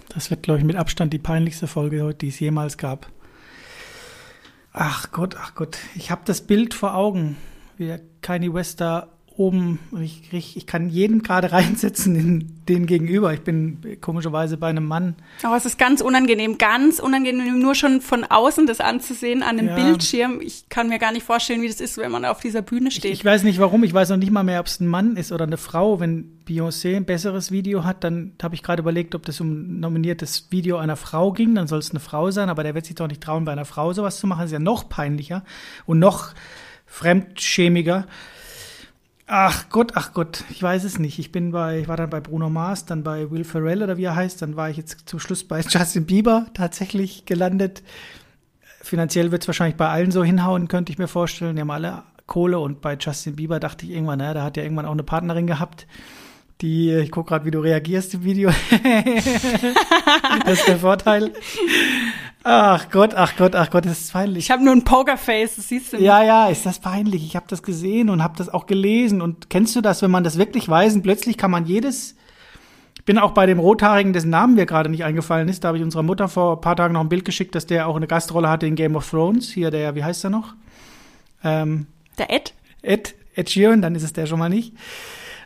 Das 0.08 0.30
wird, 0.30 0.42
glaube 0.42 0.60
ich, 0.60 0.64
mit 0.64 0.76
Abstand 0.76 1.12
die 1.12 1.18
peinlichste 1.18 1.66
Folge 1.66 2.02
heute, 2.02 2.18
die 2.18 2.28
es 2.28 2.40
jemals 2.40 2.78
gab. 2.78 3.10
Ach 4.72 5.10
Gott, 5.12 5.36
ach 5.38 5.54
Gott. 5.54 5.78
Ich 5.94 6.10
habe 6.10 6.22
das 6.24 6.40
Bild 6.40 6.74
vor 6.74 6.94
Augen, 6.94 7.36
wie 7.76 7.86
der 7.86 8.00
Kanye 8.22 8.52
West 8.54 8.80
da 8.80 9.08
oben, 9.40 9.78
ich, 10.02 10.22
ich, 10.32 10.56
ich 10.58 10.66
kann 10.66 10.90
jeden 10.90 11.22
gerade 11.22 11.50
reinsetzen 11.52 12.14
in 12.14 12.52
den 12.68 12.84
gegenüber. 12.84 13.32
Ich 13.32 13.40
bin 13.40 13.96
komischerweise 14.02 14.58
bei 14.58 14.68
einem 14.68 14.84
Mann. 14.84 15.14
Aber 15.42 15.56
es 15.56 15.64
ist 15.64 15.78
ganz 15.78 16.02
unangenehm, 16.02 16.58
ganz 16.58 16.98
unangenehm, 16.98 17.58
nur 17.58 17.74
schon 17.74 18.02
von 18.02 18.24
außen 18.24 18.66
das 18.66 18.80
anzusehen 18.80 19.42
an 19.42 19.58
einem 19.58 19.68
Ja. 19.68 19.74
Bildschirm. 19.76 20.40
Ich 20.42 20.68
kann 20.68 20.88
mir 20.90 20.98
gar 20.98 21.10
nicht 21.12 21.24
vorstellen, 21.24 21.62
wie 21.62 21.68
das 21.68 21.80
ist, 21.80 21.96
wenn 21.96 22.10
man 22.12 22.26
auf 22.26 22.40
dieser 22.40 22.60
Bühne 22.60 22.88
Ich, 22.88 22.96
steht. 22.96 23.12
ich 23.12 23.24
weiß 23.24 23.42
nicht 23.44 23.58
warum, 23.58 23.82
ich 23.82 23.94
weiß 23.94 24.10
noch 24.10 24.18
nicht 24.18 24.30
mal 24.30 24.42
mehr, 24.42 24.60
ob 24.60 24.66
es 24.66 24.78
ein 24.78 24.86
Mann 24.86 25.16
ist 25.16 25.32
oder 25.32 25.44
eine 25.46 25.56
Frau. 25.56 26.00
Wenn 26.00 26.38
Beyoncé 26.46 26.94
ein 26.96 27.06
besseres 27.06 27.50
Video 27.50 27.84
hat, 27.84 28.04
dann 28.04 28.32
habe 28.42 28.54
ich 28.54 28.62
gerade 28.62 28.82
überlegt, 28.82 29.14
ob 29.14 29.24
das 29.24 29.40
um 29.40 29.50
ein 29.52 29.80
nominiertes 29.80 30.48
Video 30.50 30.76
einer 30.76 30.96
Frau 30.96 31.32
ging, 31.32 31.54
dann 31.54 31.66
soll 31.66 31.78
es 31.78 31.90
eine 31.90 32.00
Frau 32.00 32.30
sein, 32.30 32.50
aber 32.50 32.62
der 32.62 32.74
wird 32.74 32.84
sich 32.84 32.94
doch 32.96 33.08
nicht 33.08 33.22
trauen, 33.22 33.46
bei 33.46 33.52
einer 33.52 33.64
Frau 33.64 33.94
sowas 33.94 34.20
zu 34.20 34.26
machen. 34.26 34.40
Das 34.40 34.46
ist 34.50 34.52
ja 34.52 34.58
noch 34.58 34.88
peinlicher 34.90 35.44
und 35.86 35.98
noch 35.98 36.34
fremdschämiger. 36.86 38.06
Ach 39.32 39.68
Gott, 39.70 39.92
ach 39.94 40.12
Gott, 40.12 40.42
ich 40.50 40.60
weiß 40.60 40.82
es 40.82 40.98
nicht. 40.98 41.20
Ich 41.20 41.30
bin 41.30 41.52
bei, 41.52 41.78
ich 41.78 41.88
war 41.88 41.96
dann 41.96 42.10
bei 42.10 42.18
Bruno 42.18 42.50
Mars, 42.50 42.84
dann 42.84 43.04
bei 43.04 43.30
Will 43.30 43.44
Ferrell 43.44 43.80
oder 43.80 43.96
wie 43.96 44.02
er 44.02 44.16
heißt, 44.16 44.42
dann 44.42 44.56
war 44.56 44.70
ich 44.70 44.76
jetzt 44.76 45.08
zum 45.08 45.20
Schluss 45.20 45.44
bei 45.46 45.60
Justin 45.68 46.04
Bieber 46.04 46.46
tatsächlich 46.52 47.26
gelandet. 47.26 47.84
Finanziell 48.82 49.30
wird 49.30 49.42
es 49.42 49.48
wahrscheinlich 49.48 49.76
bei 49.76 49.88
allen 49.88 50.10
so 50.10 50.24
hinhauen, 50.24 50.66
könnte 50.66 50.90
ich 50.90 50.98
mir 50.98 51.06
vorstellen. 51.06 51.54
Die 51.54 51.62
haben 51.62 51.70
alle 51.70 52.02
Kohle 52.26 52.58
und 52.58 52.80
bei 52.80 52.96
Justin 52.98 53.36
Bieber 53.36 53.60
dachte 53.60 53.86
ich 53.86 53.92
irgendwann, 53.92 54.18
naja, 54.18 54.34
da 54.34 54.42
hat 54.42 54.56
ja 54.56 54.64
irgendwann 54.64 54.86
auch 54.86 54.90
eine 54.90 55.04
Partnerin 55.04 55.46
gehabt, 55.46 55.86
die, 56.60 56.92
ich 56.92 57.12
gucke 57.12 57.28
gerade, 57.28 57.44
wie 57.44 57.52
du 57.52 57.60
reagierst 57.60 58.14
im 58.14 58.24
Video. 58.24 58.50
das 60.44 60.58
ist 60.58 60.66
der 60.66 60.78
Vorteil. 60.78 61.32
Ach 62.42 62.88
Gott, 62.90 63.14
ach 63.14 63.36
Gott, 63.36 63.54
ach 63.54 63.70
Gott, 63.70 63.84
das 63.84 64.00
ist 64.00 64.12
peinlich. 64.12 64.44
Ich 64.46 64.50
habe 64.50 64.64
nur 64.64 64.72
ein 64.72 64.82
Pokerface, 64.84 65.56
das 65.56 65.68
siehst 65.68 65.92
du 65.92 65.96
nicht. 65.96 66.06
Ja, 66.06 66.22
ja, 66.22 66.48
ist 66.48 66.64
das 66.64 66.78
peinlich. 66.78 67.24
Ich 67.24 67.36
habe 67.36 67.46
das 67.48 67.62
gesehen 67.62 68.08
und 68.08 68.22
habe 68.22 68.34
das 68.38 68.48
auch 68.48 68.66
gelesen. 68.66 69.20
Und 69.20 69.50
kennst 69.50 69.76
du 69.76 69.80
das, 69.82 70.00
wenn 70.00 70.10
man 70.10 70.24
das 70.24 70.38
wirklich 70.38 70.68
weiß 70.68 70.94
und 70.94 71.02
plötzlich 71.02 71.36
kann 71.36 71.50
man 71.50 71.66
jedes. 71.66 72.16
Ich 72.96 73.04
bin 73.04 73.18
auch 73.18 73.32
bei 73.32 73.46
dem 73.46 73.58
Rothaarigen, 73.58 74.12
dessen 74.12 74.30
Namen 74.30 74.54
mir 74.54 74.66
gerade 74.66 74.88
nicht 74.88 75.04
eingefallen 75.04 75.48
ist. 75.48 75.64
Da 75.64 75.68
habe 75.68 75.78
ich 75.78 75.84
unserer 75.84 76.02
Mutter 76.02 76.28
vor 76.28 76.56
ein 76.56 76.60
paar 76.60 76.76
Tagen 76.76 76.94
noch 76.94 77.00
ein 77.00 77.08
Bild 77.08 77.24
geschickt, 77.24 77.54
dass 77.54 77.66
der 77.66 77.86
auch 77.88 77.96
eine 77.96 78.06
Gastrolle 78.06 78.48
hatte 78.48 78.66
in 78.66 78.74
Game 78.74 78.96
of 78.96 79.08
Thrones. 79.08 79.50
Hier 79.50 79.70
der, 79.70 79.94
wie 79.94 80.04
heißt 80.04 80.24
er 80.24 80.30
noch? 80.30 80.54
Ähm, 81.44 81.86
Der 82.18 82.30
Ed? 82.32 82.54
Ed, 82.82 83.14
Ed 83.34 83.50
Sheeran, 83.50 83.82
dann 83.82 83.94
ist 83.94 84.02
es 84.02 84.12
der 84.12 84.26
schon 84.26 84.38
mal 84.38 84.48
nicht. 84.50 84.74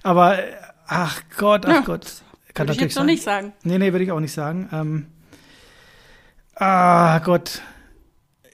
Aber 0.03 0.39
ach 0.87 1.23
Gott, 1.39 1.67
ach 1.67 1.73
Ja, 1.73 1.81
Gott. 1.81 2.07
Würde 2.57 2.73
ich 2.73 2.81
jetzt 2.81 2.97
noch 2.97 3.05
nicht 3.05 3.23
sagen. 3.25 3.53
Nee, 3.65 3.79
nee, 3.79 3.93
würde 3.93 4.05
ich 4.05 4.13
auch 4.13 4.21
nicht 4.21 4.33
sagen. 4.33 4.69
Ähm, 4.73 5.07
ah 6.57 7.19
Gott, 7.21 7.63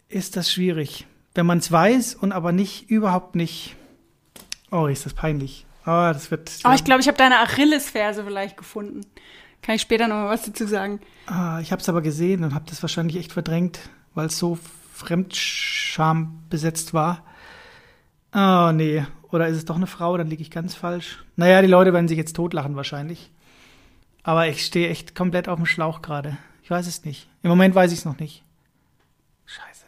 ist 0.08 0.36
das 0.36 0.52
schwierig. 0.52 1.06
Wenn 1.34 1.46
man 1.46 1.58
es 1.58 1.70
weiß 1.70 2.16
und 2.16 2.32
aber 2.32 2.52
nicht, 2.52 2.90
überhaupt 2.90 3.36
nicht. 3.36 3.76
Oh, 4.70 4.86
ist 4.86 5.06
das 5.06 5.14
peinlich. 5.14 5.66
Oh, 5.82 6.10
das 6.12 6.30
wird. 6.30 6.50
Aber 6.62 6.74
ich 6.74 6.84
glaube, 6.84 7.00
ich 7.00 7.08
habe 7.08 7.18
deine 7.18 7.38
Achillesferse 7.38 8.24
vielleicht 8.24 8.56
gefunden. 8.56 9.02
Kann 9.62 9.74
ich 9.76 9.82
später 9.82 10.08
noch 10.08 10.16
mal 10.16 10.28
was 10.28 10.42
dazu 10.42 10.66
sagen. 10.66 11.00
ah, 11.26 11.60
ich 11.60 11.72
habe 11.72 11.82
es 11.82 11.88
aber 11.88 12.02
gesehen 12.02 12.44
und 12.44 12.54
habe 12.54 12.64
das 12.68 12.82
wahrscheinlich 12.82 13.16
echt 13.16 13.32
verdrängt, 13.32 13.78
weil 14.14 14.26
es 14.26 14.38
so 14.38 14.58
Fremdscham 14.94 16.42
besetzt 16.50 16.94
war. 16.94 17.24
Oh, 18.34 18.70
nee. 18.72 19.04
Oder 19.30 19.48
ist 19.48 19.56
es 19.56 19.64
doch 19.64 19.76
eine 19.76 19.86
Frau? 19.86 20.16
Dann 20.16 20.28
liege 20.28 20.42
ich 20.42 20.50
ganz 20.50 20.74
falsch. 20.74 21.24
Naja, 21.36 21.62
die 21.62 21.68
Leute 21.68 21.92
werden 21.92 22.08
sich 22.08 22.18
jetzt 22.18 22.36
totlachen 22.36 22.76
wahrscheinlich. 22.76 23.30
Aber 24.22 24.48
ich 24.48 24.64
stehe 24.64 24.88
echt 24.88 25.14
komplett 25.14 25.48
auf 25.48 25.56
dem 25.56 25.66
Schlauch 25.66 26.02
gerade. 26.02 26.36
Ich 26.70 26.76
weiß 26.76 26.86
es 26.86 27.04
nicht. 27.04 27.26
Im 27.42 27.50
Moment 27.50 27.74
weiß 27.74 27.90
ich 27.90 27.98
es 27.98 28.04
noch 28.04 28.20
nicht. 28.20 28.44
Scheiße. 29.44 29.86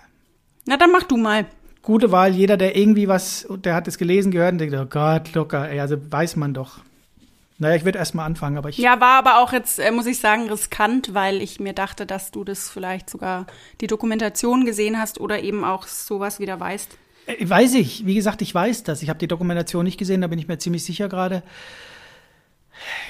Na, 0.67 0.77
dann 0.77 0.91
mach 0.91 1.05
du 1.05 1.17
mal. 1.17 1.47
Gute 1.81 2.11
Wahl. 2.11 2.35
Jeder, 2.35 2.57
der 2.57 2.75
irgendwie 2.77 3.07
was, 3.07 3.47
der 3.49 3.77
hat 3.77 3.87
es 3.87 3.99
gelesen, 3.99 4.33
gehört 4.33 4.55
und 4.55 4.59
denkt, 4.59 4.75
oh 4.75 4.87
Gott, 4.87 5.33
locker, 5.33 5.71
ey, 5.71 5.79
also 5.79 5.97
weiß 6.11 6.35
man 6.35 6.55
doch. 6.55 6.81
Naja, 7.59 7.77
ich 7.77 7.85
würde 7.85 8.01
erst 8.01 8.17
mal 8.17 8.25
anfangen, 8.25 8.59
aber 8.59 8.69
ich. 8.71 8.79
Ja, 8.79 9.01
war 9.01 9.17
aber 9.17 9.39
auch 9.39 9.53
jetzt, 9.53 9.79
äh, 9.79 9.93
muss 9.93 10.07
ich 10.07 10.19
sagen, 10.19 10.51
riskant, 10.51 11.15
weil 11.15 11.41
ich 11.41 11.61
mir 11.61 11.73
dachte, 11.73 12.05
dass 12.05 12.33
du 12.33 12.43
das 12.43 12.69
vielleicht 12.69 13.09
sogar 13.09 13.47
die 13.81 13.87
Dokumentation 13.87 14.65
gesehen 14.65 14.99
hast 14.99 15.21
oder 15.21 15.41
eben 15.41 15.63
auch 15.63 15.87
sowas 15.87 16.41
wieder 16.41 16.59
weißt. 16.59 16.99
Äh, 17.27 17.49
Weiß 17.49 17.75
ich. 17.75 18.07
Wie 18.07 18.17
gesagt, 18.17 18.43
ich 18.43 18.53
weiß 18.53 18.83
das. 18.83 19.05
Ich 19.05 19.09
habe 19.09 19.21
die 19.21 19.29
Dokumentation 19.29 19.85
nicht 19.85 19.99
gesehen, 19.99 20.21
da 20.21 20.27
bin 20.27 20.41
ich 20.41 20.49
mir 20.49 20.59
ziemlich 20.59 20.83
sicher 20.83 21.09
gerade. 21.09 21.45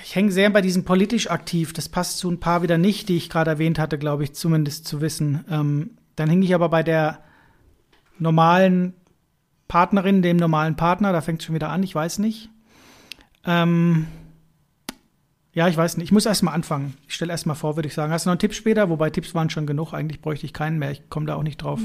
Ich 0.05 0.17
hänge 0.17 0.33
sehr 0.33 0.51
bei 0.51 0.61
diesem 0.61 0.85
politisch 0.85 1.31
aktiv. 1.31 1.73
Das 1.73 1.89
passt 1.89 2.19
zu 2.19 2.31
ein 2.31 2.41
paar 2.41 2.63
wieder 2.63 2.79
nicht, 2.79 3.09
die 3.09 3.17
ich 3.17 3.31
gerade 3.31 3.51
erwähnt 3.51 3.79
hatte, 3.79 3.99
glaube 3.99 4.25
ich, 4.25 4.35
zumindest 4.35 4.87
zu 4.87 5.01
wissen. 5.01 5.45
Ähm, 5.51 5.91
dann 6.17 6.29
hänge 6.29 6.45
ich 6.45 6.55
aber 6.55 6.69
bei 6.69 6.83
der 6.83 7.21
normalen 8.19 8.95
Partnerin, 9.69 10.23
dem 10.23 10.37
normalen 10.37 10.77
Partner. 10.77 11.13
Da 11.13 11.21
fängt 11.21 11.41
es 11.41 11.47
schon 11.47 11.55
wieder 11.55 11.71
an, 11.71 11.83
ich 11.83 11.95
weiß 11.95 12.19
nicht. 12.19 12.51
Ähm, 13.47 14.07
ja, 15.55 15.69
ich 15.69 15.77
weiß 15.77 15.99
nicht. 15.99 16.07
Ich 16.07 16.13
muss 16.13 16.25
erst 16.25 16.43
mal 16.43 16.53
anfangen. 16.53 16.95
Ich 17.07 17.15
stelle 17.15 17.31
erst 17.33 17.47
mal 17.47 17.55
vor, 17.55 17.77
würde 17.77 17.87
ich 17.87 17.95
sagen. 17.95 18.11
Hast 18.11 18.25
du 18.25 18.31
noch 18.31 18.33
einen 18.33 18.39
Tipp 18.39 18.55
später? 18.55 18.89
Wobei 18.89 19.11
Tipps 19.11 19.35
waren 19.35 19.51
schon 19.51 19.67
genug. 19.67 19.93
Eigentlich 19.93 20.23
bräuchte 20.23 20.47
ich 20.47 20.55
keinen 20.55 20.79
mehr. 20.79 20.91
Ich 20.91 21.11
komme 21.11 21.27
da 21.27 21.35
auch 21.35 21.43
nicht 21.43 21.59
drauf. 21.59 21.79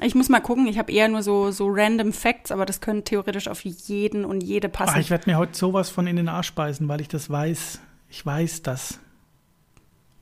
Ich 0.00 0.14
muss 0.14 0.28
mal 0.28 0.40
gucken, 0.40 0.68
ich 0.68 0.78
habe 0.78 0.92
eher 0.92 1.08
nur 1.08 1.24
so, 1.24 1.50
so 1.50 1.68
random 1.68 2.12
Facts, 2.12 2.52
aber 2.52 2.64
das 2.64 2.80
können 2.80 3.04
theoretisch 3.04 3.48
auf 3.48 3.64
jeden 3.64 4.24
und 4.24 4.42
jede 4.42 4.68
passen. 4.68 4.92
Ach, 4.94 5.00
ich 5.00 5.10
werde 5.10 5.28
mir 5.28 5.38
heute 5.38 5.56
sowas 5.58 5.90
von 5.90 6.06
in 6.06 6.16
den 6.16 6.28
Arsch 6.28 6.52
beißen, 6.52 6.86
weil 6.86 7.00
ich 7.00 7.08
das 7.08 7.28
weiß. 7.28 7.80
Ich 8.08 8.24
weiß 8.24 8.62
das. 8.62 9.00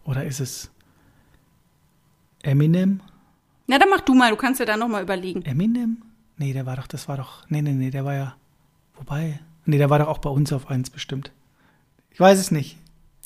Oder 0.05 0.25
ist 0.25 0.41
es 0.41 0.71
Eminem? 2.43 3.01
Na, 3.67 3.79
dann 3.79 3.91
mach 3.91 4.01
du 4.01 4.15
mal, 4.15 4.31
du 4.31 4.37
kannst 4.37 4.61
dir 4.61 4.67
da 4.67 4.79
noch 4.79 4.89
mal 4.89 5.03
überlegen. 5.03 5.43
Eminem? 5.43 5.99
Nee, 6.39 6.55
der 6.55 6.65
war 6.65 6.77
doch, 6.77 6.87
das 6.87 7.07
war 7.07 7.19
doch. 7.19 7.45
Nee, 7.49 7.61
nee, 7.61 7.73
nee, 7.73 7.91
der 7.91 8.07
war 8.07 8.15
ja. 8.15 8.35
Wobei. 8.95 9.41
Nee, 9.67 9.77
der 9.77 9.91
war 9.91 9.99
doch 9.99 10.09
auch 10.09 10.19
bei 10.19 10.31
uns 10.31 10.53
auf 10.55 10.71
eins 10.71 10.89
bestimmt. 10.89 11.33
Ich 12.13 12.21
weiß 12.21 12.39
es 12.39 12.51
nicht. 12.51 12.77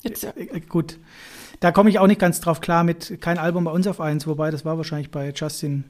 Jetzt, 0.01 0.23
Äh, 0.23 0.31
äh, 0.43 0.59
gut. 0.61 0.97
Da 1.59 1.71
komme 1.71 1.89
ich 1.89 1.99
auch 1.99 2.07
nicht 2.07 2.19
ganz 2.19 2.41
drauf 2.41 2.61
klar 2.61 2.83
mit 2.83 3.19
kein 3.21 3.37
Album 3.37 3.63
bei 3.63 3.71
uns 3.71 3.87
auf 3.87 4.01
eins, 4.01 4.27
wobei 4.27 4.51
das 4.51 4.65
war 4.65 4.77
wahrscheinlich 4.77 5.09
bei 5.09 5.31
Justin 5.35 5.85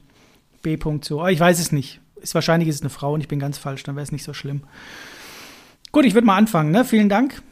B. 0.62 0.78
so. 1.02 1.20
Aber 1.20 1.30
ich 1.32 1.40
weiß 1.40 1.58
es 1.58 1.72
nicht. 1.72 2.00
Ist 2.16 2.34
wahrscheinlich 2.34 2.68
ist 2.68 2.76
es 2.76 2.80
eine 2.80 2.90
Frau 2.90 3.14
und 3.14 3.20
ich 3.20 3.28
bin 3.28 3.38
ganz 3.38 3.58
falsch, 3.58 3.82
dann 3.82 3.94
wäre 3.94 4.04
es 4.04 4.12
nicht 4.12 4.24
so 4.24 4.32
schlimm. 4.32 4.62
Gut, 5.92 6.04
ich 6.04 6.14
würde 6.14 6.26
mal 6.26 6.36
anfangen, 6.36 6.70
ne? 6.70 6.84
Vielen 6.84 7.08
Dank. 7.08 7.42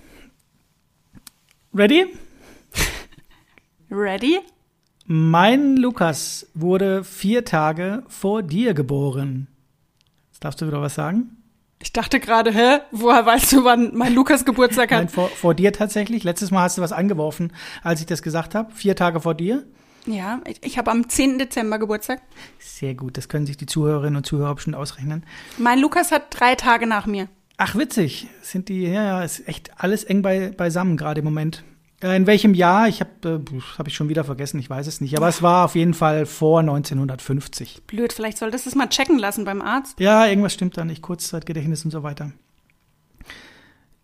Ready? 1.74 2.06
ready? 3.90 4.38
Mein 5.06 5.76
Lukas 5.76 6.46
wurde 6.54 7.04
vier 7.04 7.44
Tage 7.44 8.04
vor 8.08 8.42
dir 8.42 8.74
geboren. 8.74 9.48
Jetzt 10.32 10.44
darfst 10.44 10.60
du 10.62 10.66
wieder 10.66 10.80
was 10.80 10.94
sagen? 10.94 11.36
Ich 11.84 11.92
dachte 11.92 12.18
gerade, 12.18 12.50
hä, 12.50 12.78
woher 12.92 13.26
weißt 13.26 13.52
du, 13.52 13.64
wann 13.64 13.94
mein 13.94 14.14
Lukas 14.14 14.46
Geburtstag 14.46 14.90
Nein, 14.90 15.04
hat? 15.04 15.10
vor, 15.10 15.28
vor 15.28 15.52
dir 15.52 15.70
tatsächlich. 15.70 16.24
Letztes 16.24 16.50
Mal 16.50 16.62
hast 16.62 16.78
du 16.78 16.82
was 16.82 16.92
angeworfen, 16.92 17.52
als 17.82 18.00
ich 18.00 18.06
das 18.06 18.22
gesagt 18.22 18.54
habe. 18.54 18.72
Vier 18.72 18.96
Tage 18.96 19.20
vor 19.20 19.34
dir. 19.34 19.64
Ja, 20.06 20.40
ich, 20.46 20.64
ich 20.64 20.78
habe 20.78 20.90
am 20.90 21.10
10. 21.10 21.38
Dezember 21.38 21.78
Geburtstag. 21.78 22.22
Sehr 22.58 22.94
gut, 22.94 23.18
das 23.18 23.28
können 23.28 23.44
sich 23.44 23.58
die 23.58 23.66
Zuhörerinnen 23.66 24.16
und 24.16 24.24
Zuhörer 24.24 24.54
bestimmt 24.54 24.76
ausrechnen. 24.76 25.26
Mein 25.58 25.78
Lukas 25.78 26.10
hat 26.10 26.28
drei 26.30 26.54
Tage 26.54 26.86
nach 26.86 27.04
mir. 27.04 27.28
Ach, 27.58 27.76
witzig. 27.76 28.28
Sind 28.40 28.70
die, 28.70 28.84
ja, 28.84 29.04
ja, 29.04 29.22
ist 29.22 29.46
echt 29.46 29.72
alles 29.76 30.04
eng 30.04 30.22
bei, 30.22 30.52
beisammen 30.56 30.96
gerade 30.96 31.18
im 31.18 31.26
Moment. 31.26 31.64
Äh, 32.04 32.16
In 32.16 32.26
welchem 32.26 32.52
Jahr? 32.52 32.86
Ich 32.86 33.00
habe 33.00 33.42
äh, 33.50 33.60
hab 33.78 33.88
ich 33.88 33.94
schon 33.94 34.10
wieder 34.10 34.24
vergessen, 34.24 34.58
ich 34.60 34.68
weiß 34.68 34.86
es 34.86 35.00
nicht. 35.00 35.16
Aber 35.16 35.28
es 35.28 35.42
war 35.42 35.64
auf 35.64 35.74
jeden 35.74 35.94
Fall 35.94 36.26
vor 36.26 36.60
1950. 36.60 37.84
Blöd, 37.86 38.12
vielleicht 38.12 38.36
solltest 38.36 38.66
du 38.66 38.70
es 38.70 38.76
mal 38.76 38.88
checken 38.88 39.18
lassen 39.18 39.44
beim 39.44 39.62
Arzt. 39.62 39.98
Ja, 39.98 40.26
irgendwas 40.26 40.52
stimmt 40.52 40.76
da 40.76 40.84
nicht. 40.84 41.00
Kurzzeitgedächtnis 41.00 41.84
und 41.84 41.90
so 41.90 42.02
weiter. 42.02 42.32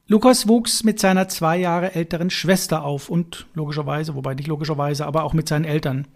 Lukas 0.07 0.49
wuchs 0.49 0.83
mit 0.83 0.99
seiner 0.99 1.29
zwei 1.29 1.59
Jahre 1.59 1.95
älteren 1.95 2.31
Schwester 2.31 2.85
auf 2.85 3.11
und 3.11 3.47
logischerweise, 3.55 4.17
wobei 4.17 4.35
nicht 4.35 4.49
logischerweise, 4.49 5.07
aber 5.07 5.23
auch 5.23 5.35
mit 5.35 5.47
seinen 5.47 5.65
Eltern. 5.65 6.09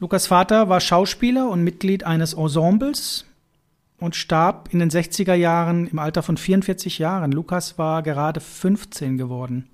Lukas 0.00 0.26
Vater 0.26 0.68
war 0.68 0.80
Schauspieler 0.80 1.48
und 1.48 1.64
Mitglied 1.64 2.04
eines 2.04 2.34
Ensembles 2.34 3.24
und 3.98 4.16
starb 4.16 4.68
in 4.72 4.80
den 4.80 4.90
60er 4.90 5.32
Jahren 5.32 5.86
im 5.86 5.98
Alter 5.98 6.22
von 6.22 6.36
44 6.36 6.98
Jahren. 6.98 7.32
Lukas 7.32 7.78
war 7.78 8.02
gerade 8.02 8.40
15 8.40 9.16
geworden. 9.16 9.70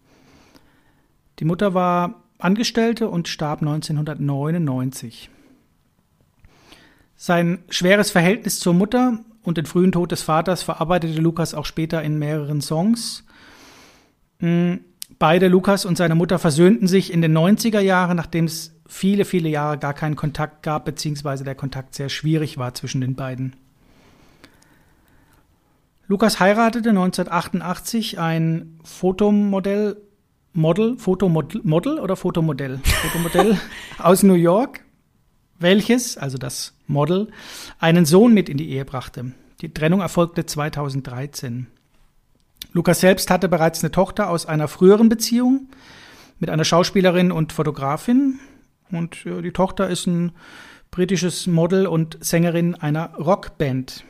Die 1.42 1.48
Mutter 1.48 1.74
war 1.74 2.22
Angestellte 2.38 3.09
und 3.09 3.26
starb 3.26 3.62
1999. 3.62 5.28
Sein 7.16 7.64
schweres 7.68 8.12
Verhältnis 8.12 8.61
zur 8.61 8.74
Mutter 8.74 9.18
und 9.42 9.59
den 9.59 9.66
frühen 9.66 9.90
Tod 9.90 10.12
des 10.12 10.22
Vaters 10.22 10.62
verarbeitete 10.62 11.20
Lukas 11.20 11.52
auch 11.52 11.66
später 11.66 12.00
in 12.00 12.16
mehreren 12.16 12.61
Songs. 12.61 13.24
Mm, 14.38 14.74
Beide, 15.18 15.48
Lukas 15.48 15.85
und 15.85 15.98
seine 15.98 16.14
Mutter, 16.14 16.38
versöhnten 16.38 16.87
sich 16.87 17.12
in 17.12 17.22
den 17.22 17.37
90er 17.37 17.81
Jahren, 17.81 18.16
nachdem 18.16 18.44
es 18.44 18.76
viele, 18.87 19.24
viele 19.24 19.48
Jahre 19.48 19.78
gar 19.78 19.94
keinen 19.94 20.14
Kontakt 20.14 20.62
gab, 20.62 20.85
beziehungsweise 20.85 21.42
der 21.42 21.57
Kontakt 21.57 21.96
sehr 21.96 22.09
schwierig 22.09 22.57
war 22.57 22.72
zwischen 22.74 23.00
den 23.00 23.16
beiden. 23.16 23.57
Lukas 26.07 26.38
heiratete 26.38 26.90
1988 26.90 28.20
ein 28.20 28.78
Fotomodell, 28.85 29.96
Model, 30.53 30.99
Fotomodel 30.99 31.61
Model 31.65 31.99
oder 31.99 32.17
Fotomodell? 32.17 32.81
Fotomodell 32.85 33.59
aus 33.99 34.23
New 34.23 34.35
York, 34.35 34.85
welches, 35.59 36.19
also 36.19 36.38
das 36.38 36.75
Model, 36.87 37.31
einen 37.79 38.05
Sohn 38.05 38.35
mit 38.35 38.49
in 38.49 38.59
die 38.59 38.71
Ehe 38.71 38.85
brachte. 38.85 39.33
Die 39.61 39.73
Trennung 39.73 40.01
erfolgte 40.01 40.45
2013. 40.45 41.69
Lukas 42.73 43.01
selbst 43.01 43.31
hatte 43.31 43.49
bereits 43.49 43.83
eine 43.83 43.91
Tochter 43.91 44.29
aus 44.29 44.47
einer 44.47 44.69
früheren 44.69 45.09
Beziehung 45.09 45.69
mit 46.38 46.51
einer 46.51 46.65
Schauspielerin 46.65 47.33
und 47.33 47.53
Fotografin. 47.53 48.41
Und 48.91 49.25
äh, 49.27 49.43
die 49.43 49.53
Tochter 49.53 49.88
ist 49.88 50.07
ein 50.07 50.33
britisches 50.91 51.47
Model 51.47 51.87
und 51.87 52.19
Sängerin 52.21 52.75
einer 52.75 53.15
Rockband. 53.15 54.05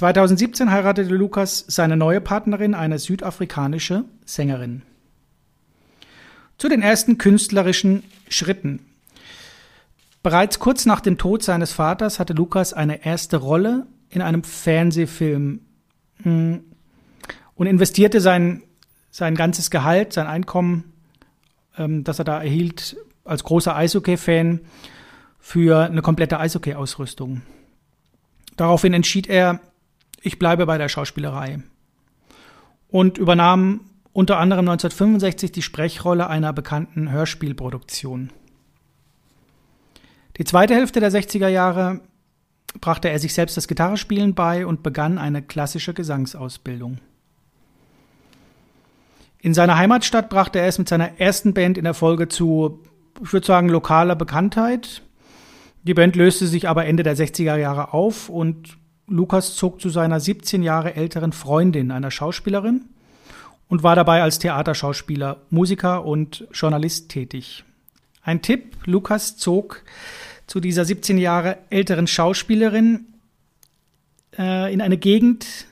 2017 0.00 0.70
heiratete 0.70 1.14
Lukas 1.14 1.62
seine 1.68 1.94
neue 1.94 2.22
Partnerin, 2.22 2.72
eine 2.74 2.98
südafrikanische 2.98 4.06
Sängerin. 4.24 4.80
Zu 6.56 6.70
den 6.70 6.80
ersten 6.80 7.18
künstlerischen 7.18 8.02
Schritten. 8.26 8.80
Bereits 10.22 10.58
kurz 10.58 10.86
nach 10.86 11.00
dem 11.00 11.18
Tod 11.18 11.42
seines 11.42 11.74
Vaters 11.74 12.18
hatte 12.18 12.32
Lukas 12.32 12.72
eine 12.72 13.04
erste 13.04 13.36
Rolle 13.36 13.88
in 14.08 14.22
einem 14.22 14.42
Fernsehfilm 14.42 15.60
hm, 16.22 16.64
und 17.54 17.66
investierte 17.66 18.22
sein, 18.22 18.62
sein 19.10 19.34
ganzes 19.34 19.70
Gehalt, 19.70 20.14
sein 20.14 20.26
Einkommen, 20.26 20.94
ähm, 21.76 22.04
das 22.04 22.18
er 22.18 22.24
da 22.24 22.42
erhielt, 22.42 22.96
als 23.26 23.44
großer 23.44 23.76
Eishockey-Fan, 23.76 24.60
für 25.40 25.80
eine 25.80 26.00
komplette 26.00 26.40
Eishockey-Ausrüstung. 26.40 27.42
Daraufhin 28.56 28.94
entschied 28.94 29.26
er, 29.26 29.60
ich 30.22 30.38
bleibe 30.38 30.66
bei 30.66 30.78
der 30.78 30.88
Schauspielerei. 30.88 31.62
Und 32.88 33.18
übernahm 33.18 33.80
unter 34.12 34.38
anderem 34.38 34.68
1965 34.68 35.52
die 35.52 35.62
Sprechrolle 35.62 36.28
einer 36.28 36.52
bekannten 36.52 37.10
Hörspielproduktion. 37.10 38.30
Die 40.36 40.44
zweite 40.44 40.74
Hälfte 40.74 41.00
der 41.00 41.12
60er 41.12 41.48
Jahre 41.48 42.00
brachte 42.80 43.08
er 43.08 43.18
sich 43.18 43.34
selbst 43.34 43.56
das 43.56 43.68
Gitarrespielen 43.68 44.34
bei 44.34 44.66
und 44.66 44.82
begann 44.82 45.18
eine 45.18 45.42
klassische 45.42 45.94
Gesangsausbildung. 45.94 46.98
In 49.38 49.54
seiner 49.54 49.76
Heimatstadt 49.76 50.28
brachte 50.28 50.58
er 50.58 50.66
es 50.66 50.78
mit 50.78 50.88
seiner 50.88 51.18
ersten 51.18 51.54
Band 51.54 51.78
in 51.78 51.84
der 51.84 51.94
Folge 51.94 52.28
zu, 52.28 52.82
ich 53.22 53.32
würde 53.32 53.46
sagen, 53.46 53.68
lokaler 53.68 54.16
Bekanntheit. 54.16 55.02
Die 55.82 55.94
Band 55.94 56.14
löste 56.14 56.46
sich 56.46 56.68
aber 56.68 56.84
Ende 56.84 57.02
der 57.02 57.16
60er 57.16 57.56
Jahre 57.56 57.94
auf 57.94 58.28
und 58.28 58.76
Lukas 59.10 59.56
zog 59.56 59.80
zu 59.80 59.88
seiner 59.88 60.20
17 60.20 60.62
Jahre 60.62 60.94
älteren 60.94 61.32
Freundin, 61.32 61.90
einer 61.90 62.12
Schauspielerin, 62.12 62.82
und 63.68 63.82
war 63.82 63.96
dabei 63.96 64.22
als 64.22 64.38
Theaterschauspieler, 64.38 65.38
Musiker 65.50 66.04
und 66.04 66.46
Journalist 66.52 67.08
tätig. 67.08 67.64
Ein 68.22 68.40
Tipp, 68.40 68.76
Lukas 68.86 69.36
zog 69.36 69.82
zu 70.46 70.60
dieser 70.60 70.84
17 70.84 71.18
Jahre 71.18 71.58
älteren 71.70 72.06
Schauspielerin 72.06 73.06
äh, 74.38 74.72
in 74.72 74.80
eine 74.80 74.96
Gegend, 74.96 75.66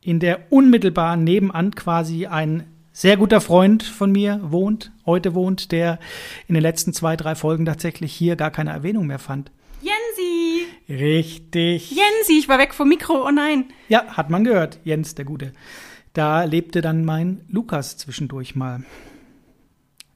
in 0.00 0.18
der 0.18 0.50
unmittelbar 0.50 1.16
nebenan 1.16 1.74
quasi 1.74 2.26
ein 2.26 2.64
sehr 2.92 3.18
guter 3.18 3.42
Freund 3.42 3.82
von 3.82 4.12
mir 4.12 4.40
wohnt, 4.42 4.92
heute 5.04 5.34
wohnt, 5.34 5.72
der 5.72 5.98
in 6.46 6.54
den 6.54 6.62
letzten 6.62 6.94
zwei, 6.94 7.16
drei 7.16 7.34
Folgen 7.34 7.66
tatsächlich 7.66 8.12
hier 8.14 8.36
gar 8.36 8.50
keine 8.50 8.70
Erwähnung 8.70 9.06
mehr 9.06 9.18
fand. 9.18 9.50
Richtig. 10.88 11.90
Jensi, 11.90 12.38
ich 12.38 12.48
war 12.48 12.58
weg 12.58 12.72
vom 12.72 12.88
Mikro, 12.88 13.26
oh 13.26 13.30
nein. 13.30 13.66
Ja, 13.88 14.16
hat 14.16 14.30
man 14.30 14.44
gehört, 14.44 14.80
Jens, 14.84 15.14
der 15.14 15.26
Gute. 15.26 15.52
Da 16.14 16.44
lebte 16.44 16.80
dann 16.80 17.04
mein 17.04 17.42
Lukas 17.48 17.98
zwischendurch 17.98 18.56
mal. 18.56 18.82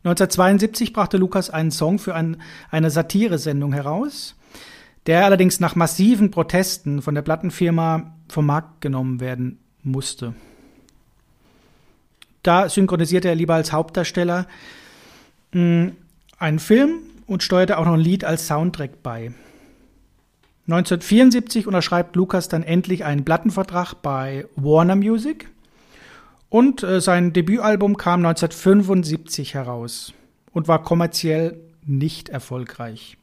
1972 0.05 0.93
brachte 0.93 1.17
Lukas 1.17 1.51
einen 1.51 1.71
Song 1.71 1.99
für 1.99 2.15
ein, 2.15 2.41
eine 2.71 2.91
Satiresendung 2.91 3.73
heraus, 3.73 4.35
der 5.07 5.25
allerdings 5.25 5.61
nach 5.61 5.77
massiven 5.77 6.31
Protesten 6.31 7.03
von 7.03 7.15
der 7.15 7.23
Plattenfirma 7.23 8.15
vom 8.29 8.47
Markt 8.47 8.81
genommen 8.81 9.21
werden 9.21 9.59
musste. 9.83 10.35
Da 12.43 12.69
synchronisierte 12.69 13.29
er 13.29 13.37
lieber 13.37 13.55
als 13.55 13.73
Hauptdarsteller 13.73 14.49
mh, 15.53 15.61
hm, 15.61 15.97
einen 16.39 16.59
Film 16.59 17.01
und 17.27 17.45
steuerte 17.45 17.79
auch 17.79 17.85
noch 17.85 17.95
ein 17.95 18.01
Lied 18.01 18.25
als 18.25 18.49
Soundtrack 18.49 19.03
bei. 19.03 19.33
1974 20.73 21.67
unterschreibt 21.67 22.17
Lukas 22.17 22.49
dann 22.49 22.63
endlich 22.63 23.05
einen 23.05 23.25
Plattenvertrag 23.25 23.95
bei 24.01 24.47
Warner 24.57 24.97
Music 24.97 25.51
und 26.49 26.83
äh, 26.83 27.01
sein 27.01 27.33
Debütalbum 27.33 27.97
kam 27.97 28.25
1975 28.25 29.55
heraus 29.55 30.13
und 30.53 30.69
war 30.69 30.83
kommerziell 30.83 31.61
nicht 31.85 32.29
erfolgreich. 32.29 33.17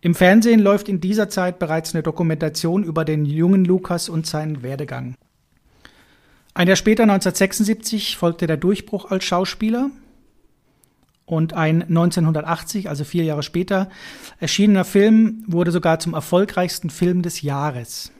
Im 0.00 0.14
Fernsehen 0.14 0.60
läuft 0.60 0.88
in 0.88 1.00
dieser 1.00 1.28
Zeit 1.28 1.58
bereits 1.58 1.94
eine 1.94 2.02
Dokumentation 2.02 2.84
über 2.84 3.04
den 3.04 3.24
jungen 3.24 3.64
Lukas 3.64 4.08
und 4.08 4.26
seinen 4.26 4.62
Werdegang. 4.62 5.14
Ein 6.54 6.68
Jahr 6.68 6.76
später, 6.76 7.02
1976, 7.02 8.16
folgte 8.16 8.46
der 8.46 8.56
Durchbruch 8.56 9.10
als 9.10 9.24
Schauspieler 9.24 9.90
und 11.26 11.52
ein 11.52 11.82
1980, 11.82 12.88
also 12.88 13.04
vier 13.04 13.24
Jahre 13.24 13.42
später, 13.42 13.90
erschienener 14.38 14.84
Film 14.84 15.44
wurde 15.46 15.72
sogar 15.72 15.98
zum 15.98 16.14
erfolgreichsten 16.14 16.88
Film 16.88 17.22
des 17.22 17.42
Jahres 17.42 18.12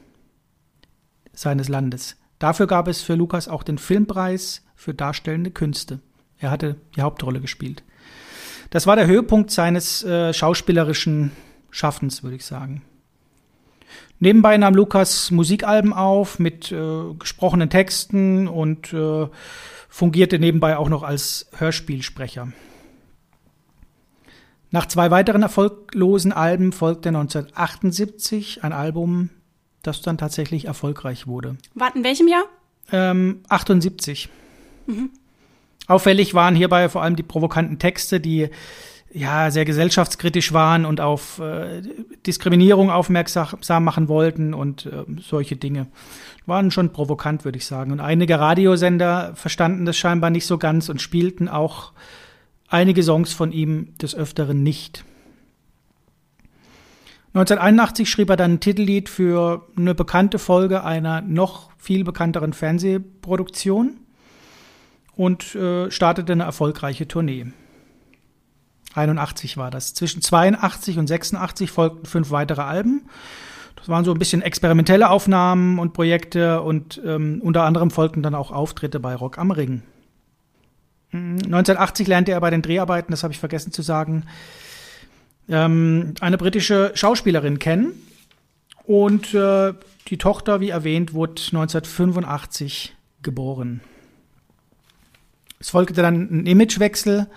seines 1.33 1.69
Landes. 1.69 2.17
Dafür 2.37 2.67
gab 2.67 2.87
es 2.87 3.01
für 3.01 3.15
Lukas 3.15 3.47
auch 3.47 3.63
den 3.63 3.77
Filmpreis 3.77 4.63
für 4.75 4.93
darstellende 4.93 5.51
Künste. 5.51 6.01
Er 6.37 6.51
hatte 6.51 6.75
die 6.95 7.01
Hauptrolle 7.01 7.39
gespielt. 7.39 7.83
Das 8.69 8.85
war 8.85 8.95
der 8.95 9.07
Höhepunkt 9.07 9.49
seines 9.49 10.03
äh, 10.03 10.33
schauspielerischen 10.33 11.31
Schaffens, 11.71 12.21
würde 12.21 12.35
ich 12.35 12.45
sagen. 12.45 12.83
Nebenbei 14.19 14.57
nahm 14.57 14.73
Lukas 14.73 15.31
Musikalben 15.31 15.93
auf 15.93 16.39
mit 16.39 16.71
äh, 16.71 17.13
gesprochenen 17.17 17.69
Texten 17.69 18.47
und 18.47 18.91
äh, 18.93 19.27
fungierte 19.89 20.39
nebenbei 20.39 20.77
auch 20.77 20.89
noch 20.89 21.03
als 21.03 21.47
Hörspielsprecher. 21.55 22.49
Nach 24.71 24.85
zwei 24.85 25.11
weiteren 25.11 25.43
erfolglosen 25.43 26.33
Alben 26.33 26.71
folgte 26.71 27.09
1978 27.09 28.63
ein 28.63 28.73
Album, 28.73 29.29
das 29.81 30.01
dann 30.01 30.17
tatsächlich 30.17 30.65
erfolgreich 30.65 31.27
wurde. 31.27 31.57
Wart 31.73 31.95
in 31.95 32.03
welchem 32.03 32.27
Jahr? 32.27 32.43
Ähm, 32.91 33.41
78. 33.49 34.29
Mhm. 34.87 35.09
Auffällig 35.87 36.33
waren 36.33 36.55
hierbei 36.55 36.89
vor 36.89 37.01
allem 37.01 37.15
die 37.15 37.23
provokanten 37.23 37.79
Texte, 37.79 38.19
die 38.19 38.49
ja 39.13 39.51
sehr 39.51 39.63
gesellschaftskritisch 39.63 40.51
waren 40.51 40.85
und 40.85 40.99
auf 40.99 41.39
äh, 41.39 41.81
Diskriminierung 42.25 42.89
aufmerksam 42.89 43.83
machen 43.83 44.09
wollten 44.09 44.53
und 44.53 44.85
äh, 44.85 45.05
solche 45.21 45.55
Dinge. 45.55 45.87
Waren 46.45 46.71
schon 46.71 46.91
provokant, 46.91 47.45
würde 47.45 47.57
ich 47.57 47.65
sagen. 47.65 47.91
Und 47.91 48.01
einige 48.01 48.39
Radiosender 48.39 49.33
verstanden 49.35 49.85
das 49.85 49.97
scheinbar 49.97 50.29
nicht 50.29 50.45
so 50.45 50.57
ganz 50.57 50.89
und 50.89 51.01
spielten 51.01 51.47
auch 51.47 51.93
einige 52.67 53.03
Songs 53.03 53.33
von 53.33 53.51
ihm 53.51 53.97
des 53.97 54.15
Öfteren 54.15 54.63
nicht. 54.63 55.03
1981 57.33 58.09
schrieb 58.09 58.29
er 58.29 58.37
dann 58.37 58.53
ein 58.53 58.59
Titellied 58.59 59.09
für 59.09 59.67
eine 59.77 59.93
bekannte 59.93 60.39
Folge 60.39 60.83
einer 60.83 61.21
noch 61.21 61.69
viel 61.77 62.03
bekannteren 62.03 62.53
Fernsehproduktion 62.53 63.97
und 65.15 65.53
äh, 65.55 65.91
startete 65.91 66.33
eine 66.33 66.43
erfolgreiche 66.43 67.07
Tournee. 67.07 67.47
81 68.95 69.57
war 69.57 69.69
das. 69.69 69.93
Zwischen 69.93 70.21
82 70.21 70.97
und 70.97 71.07
86 71.07 71.69
folgten 71.69 72.05
fünf 72.05 72.31
weitere 72.31 72.61
Alben. 72.61 73.07
Das 73.75 73.87
waren 73.87 74.03
so 74.03 74.11
ein 74.11 74.19
bisschen 74.19 74.41
experimentelle 74.41 75.09
Aufnahmen 75.09 75.77
und 75.77 75.93
Projekte 75.93 76.61
und 76.61 76.99
ähm, 77.05 77.39
unter 77.43 77.63
anderem 77.63 77.91
folgten 77.91 78.23
dann 78.23 78.33
auch 78.33 78.51
Auftritte 78.51 78.99
bei 78.99 79.13
Rock 79.15 79.37
am 79.37 79.51
Ring. 79.51 79.83
1980 81.17 82.07
lernte 82.07 82.31
er 82.31 82.41
bei 82.41 82.49
den 82.49 82.61
Dreharbeiten, 82.61 83.11
das 83.11 83.23
habe 83.23 83.33
ich 83.33 83.39
vergessen 83.39 83.71
zu 83.71 83.81
sagen, 83.81 84.25
ähm, 85.49 86.13
eine 86.19 86.37
britische 86.37 86.91
Schauspielerin 86.93 87.59
kennen. 87.59 87.93
Und 88.83 89.33
äh, 89.33 89.73
die 90.07 90.17
Tochter, 90.17 90.61
wie 90.61 90.69
erwähnt, 90.69 91.13
wurde 91.13 91.41
1985 91.41 92.95
geboren. 93.21 93.81
Es 95.59 95.71
folgte 95.71 96.01
dann 96.01 96.29
ein 96.31 96.45
Imagewechsel, 96.45 97.27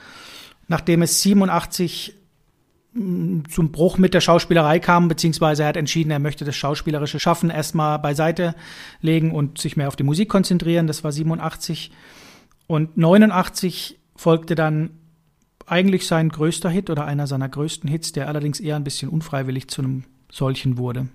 nachdem 0.68 1.02
es 1.02 1.22
87 1.22 2.14
mm, 2.92 3.40
zum 3.50 3.72
Bruch 3.72 3.98
mit 3.98 4.14
der 4.14 4.20
Schauspielerei 4.20 4.78
kam, 4.78 5.08
beziehungsweise 5.08 5.62
er 5.62 5.70
hat 5.70 5.76
entschieden, 5.76 6.10
er 6.10 6.18
möchte 6.18 6.44
das 6.44 6.54
schauspielerische 6.54 7.18
Schaffen 7.18 7.50
erstmal 7.50 7.98
beiseite 7.98 8.54
legen 9.00 9.32
und 9.32 9.58
sich 9.58 9.76
mehr 9.76 9.88
auf 9.88 9.96
die 9.96 10.04
Musik 10.04 10.28
konzentrieren. 10.28 10.86
Das 10.86 11.02
war 11.02 11.10
87. 11.10 11.90
Und 12.70 12.96
89 12.96 13.98
folgte 14.14 14.54
dann 14.54 14.90
eigentlich 15.66 16.06
sein 16.06 16.28
größter 16.28 16.70
Hit 16.70 16.88
oder 16.88 17.04
einer 17.04 17.26
seiner 17.26 17.48
größten 17.48 17.90
Hits, 17.90 18.12
der 18.12 18.28
allerdings 18.28 18.60
eher 18.60 18.76
ein 18.76 18.84
bisschen 18.84 19.08
unfreiwillig 19.08 19.66
zu 19.66 19.82
einem 19.82 20.04
solchen 20.30 20.78
wurde. 20.78 21.08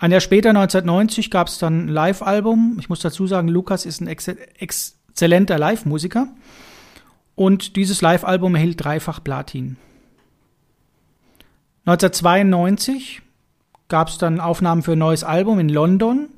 Ein 0.00 0.10
Jahr 0.10 0.20
später, 0.20 0.48
1990, 0.48 1.30
gab 1.30 1.46
es 1.46 1.58
dann 1.58 1.84
ein 1.84 1.88
Live-Album. 1.90 2.78
Ich 2.80 2.88
muss 2.88 2.98
dazu 2.98 3.28
sagen, 3.28 3.46
Lukas 3.46 3.86
ist 3.86 4.00
ein 4.00 4.08
ex 4.08 4.26
exzellenter 4.26 5.60
Live-Musiker. 5.60 6.26
Und 7.36 7.76
dieses 7.76 8.02
Live-Album 8.02 8.56
erhielt 8.56 8.84
dreifach 8.84 9.22
Platin. 9.22 9.76
1992 11.86 13.22
gab 13.86 14.08
es 14.08 14.18
dann 14.18 14.40
Aufnahmen 14.40 14.82
für 14.82 14.94
ein 14.94 14.98
neues 14.98 15.22
Album 15.22 15.60
in 15.60 15.68
London. 15.68 16.30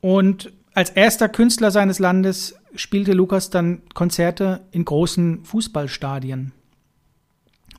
Und 0.00 0.54
als 0.72 0.88
erster 0.88 1.28
Künstler 1.28 1.70
seines 1.70 1.98
Landes 1.98 2.54
spielte 2.76 3.12
Lukas 3.12 3.50
dann 3.50 3.82
Konzerte 3.94 4.62
in 4.70 4.84
großen 4.84 5.44
Fußballstadien. 5.44 6.52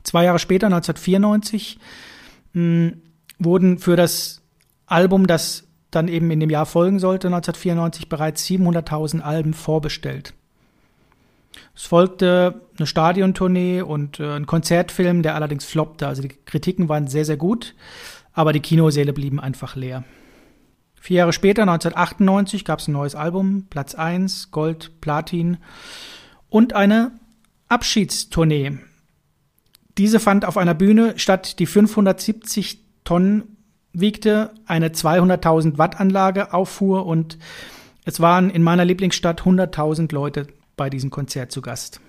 Zwei 0.03 0.23
Jahre 0.25 0.39
später, 0.39 0.67
1994, 0.67 1.79
mh, 2.53 2.93
wurden 3.39 3.77
für 3.77 3.95
das 3.95 4.41
Album, 4.85 5.27
das 5.27 5.67
dann 5.91 6.07
eben 6.07 6.31
in 6.31 6.39
dem 6.39 6.49
Jahr 6.49 6.65
folgen 6.65 6.99
sollte, 6.99 7.27
1994 7.27 8.09
bereits 8.09 8.45
700.000 8.45 9.21
Alben 9.21 9.53
vorbestellt. 9.53 10.33
Es 11.75 11.83
folgte 11.83 12.61
eine 12.77 12.87
Stadiontournee 12.87 13.81
und 13.81 14.19
äh, 14.19 14.35
ein 14.35 14.45
Konzertfilm, 14.45 15.23
der 15.23 15.35
allerdings 15.35 15.65
floppte. 15.65 16.07
Also 16.07 16.21
die 16.21 16.29
Kritiken 16.29 16.89
waren 16.89 17.07
sehr, 17.07 17.25
sehr 17.25 17.37
gut, 17.37 17.75
aber 18.33 18.53
die 18.53 18.59
Kinosäle 18.59 19.13
blieben 19.13 19.39
einfach 19.39 19.75
leer. 19.75 20.03
Vier 20.99 21.17
Jahre 21.17 21.33
später, 21.33 21.61
1998, 21.63 22.65
gab 22.65 22.79
es 22.79 22.87
ein 22.87 22.93
neues 22.93 23.15
Album, 23.15 23.67
Platz 23.69 23.95
1, 23.95 24.51
Gold, 24.51 24.99
Platin 25.01 25.57
und 26.49 26.73
eine 26.73 27.11
Abschiedstournee. 27.69 28.79
Diese 29.97 30.19
fand 30.19 30.45
auf 30.45 30.57
einer 30.57 30.73
Bühne 30.73 31.17
statt, 31.17 31.59
die 31.59 31.65
570 31.65 32.79
Tonnen 33.03 33.57
wiegte, 33.93 34.51
eine 34.65 34.89
200.000 34.89 35.77
Watt 35.77 35.99
Anlage 35.99 36.53
auffuhr 36.53 37.05
und 37.05 37.37
es 38.05 38.19
waren 38.19 38.49
in 38.49 38.61
meiner 38.61 38.85
Lieblingsstadt 38.85 39.41
100.000 39.41 40.13
Leute 40.13 40.47
bei 40.75 40.89
diesem 40.89 41.09
Konzert 41.09 41.51
zu 41.51 41.61
Gast. 41.61 41.99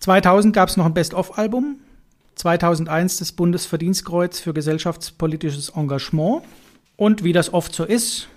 2000 0.00 0.54
gab 0.54 0.68
es 0.68 0.76
noch 0.76 0.86
ein 0.86 0.94
Best-of-Album, 0.94 1.80
2001 2.36 3.18
das 3.18 3.32
Bundesverdienstkreuz 3.32 4.38
für 4.38 4.54
gesellschaftspolitisches 4.54 5.70
Engagement 5.70 6.42
und 6.98 7.22
wie 7.22 7.32
das 7.32 7.54
oft 7.54 7.72
so 7.72 7.84
ist, 7.84 8.28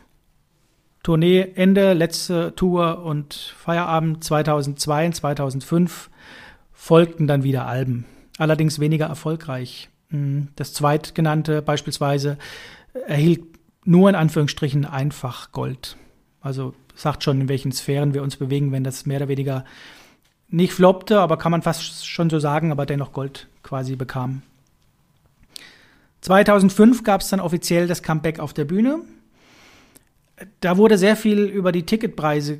Tournee 1.01 1.47
Ende, 1.55 1.93
letzte 1.93 2.53
Tour 2.55 3.03
und 3.03 3.33
Feierabend 3.33 4.23
2002 4.23 5.07
und 5.07 5.15
2005 5.15 6.11
folgten 6.71 7.25
dann 7.25 7.41
wieder 7.41 7.65
Alben, 7.65 8.05
allerdings 8.37 8.79
weniger 8.79 9.07
erfolgreich. 9.07 9.89
Hm, 10.11 10.49
das 10.55 10.73
zweitgenannte 10.73 11.63
beispielsweise 11.63 12.37
erhielt 13.07 13.41
nur 13.83 14.09
in 14.09 14.15
Anführungsstrichen 14.15 14.85
einfach 14.85 15.51
Gold. 15.51 15.97
Also 16.39 16.75
sagt 16.93 17.23
schon, 17.23 17.41
in 17.41 17.49
welchen 17.49 17.71
Sphären 17.71 18.13
wir 18.13 18.21
uns 18.21 18.37
bewegen, 18.37 18.71
wenn 18.71 18.83
das 18.83 19.07
mehr 19.07 19.17
oder 19.17 19.27
weniger 19.27 19.65
nicht 20.49 20.73
floppte, 20.73 21.19
aber 21.19 21.37
kann 21.37 21.51
man 21.51 21.63
fast 21.63 22.05
schon 22.05 22.29
so 22.29 22.37
sagen, 22.37 22.71
aber 22.71 22.85
dennoch 22.85 23.11
Gold 23.11 23.47
quasi 23.63 23.95
bekam. 23.95 24.43
2005 26.21 27.03
gab 27.03 27.21
es 27.21 27.29
dann 27.29 27.39
offiziell 27.39 27.87
das 27.87 28.03
Comeback 28.03 28.39
auf 28.39 28.53
der 28.53 28.65
Bühne. 28.65 28.99
Da 30.59 30.77
wurde 30.77 30.97
sehr 30.97 31.15
viel 31.15 31.39
über 31.39 31.71
die 31.71 31.83
Ticketpreise 31.83 32.57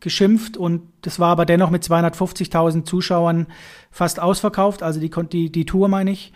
geschimpft 0.00 0.56
und 0.56 0.82
das 1.02 1.20
war 1.20 1.30
aber 1.30 1.46
dennoch 1.46 1.70
mit 1.70 1.84
250.000 1.84 2.84
Zuschauern 2.84 3.46
fast 3.90 4.18
ausverkauft, 4.18 4.82
also 4.82 4.98
die, 4.98 5.10
die, 5.30 5.52
die 5.52 5.64
Tour 5.64 5.88
meine 5.88 6.10
ich. 6.10 6.32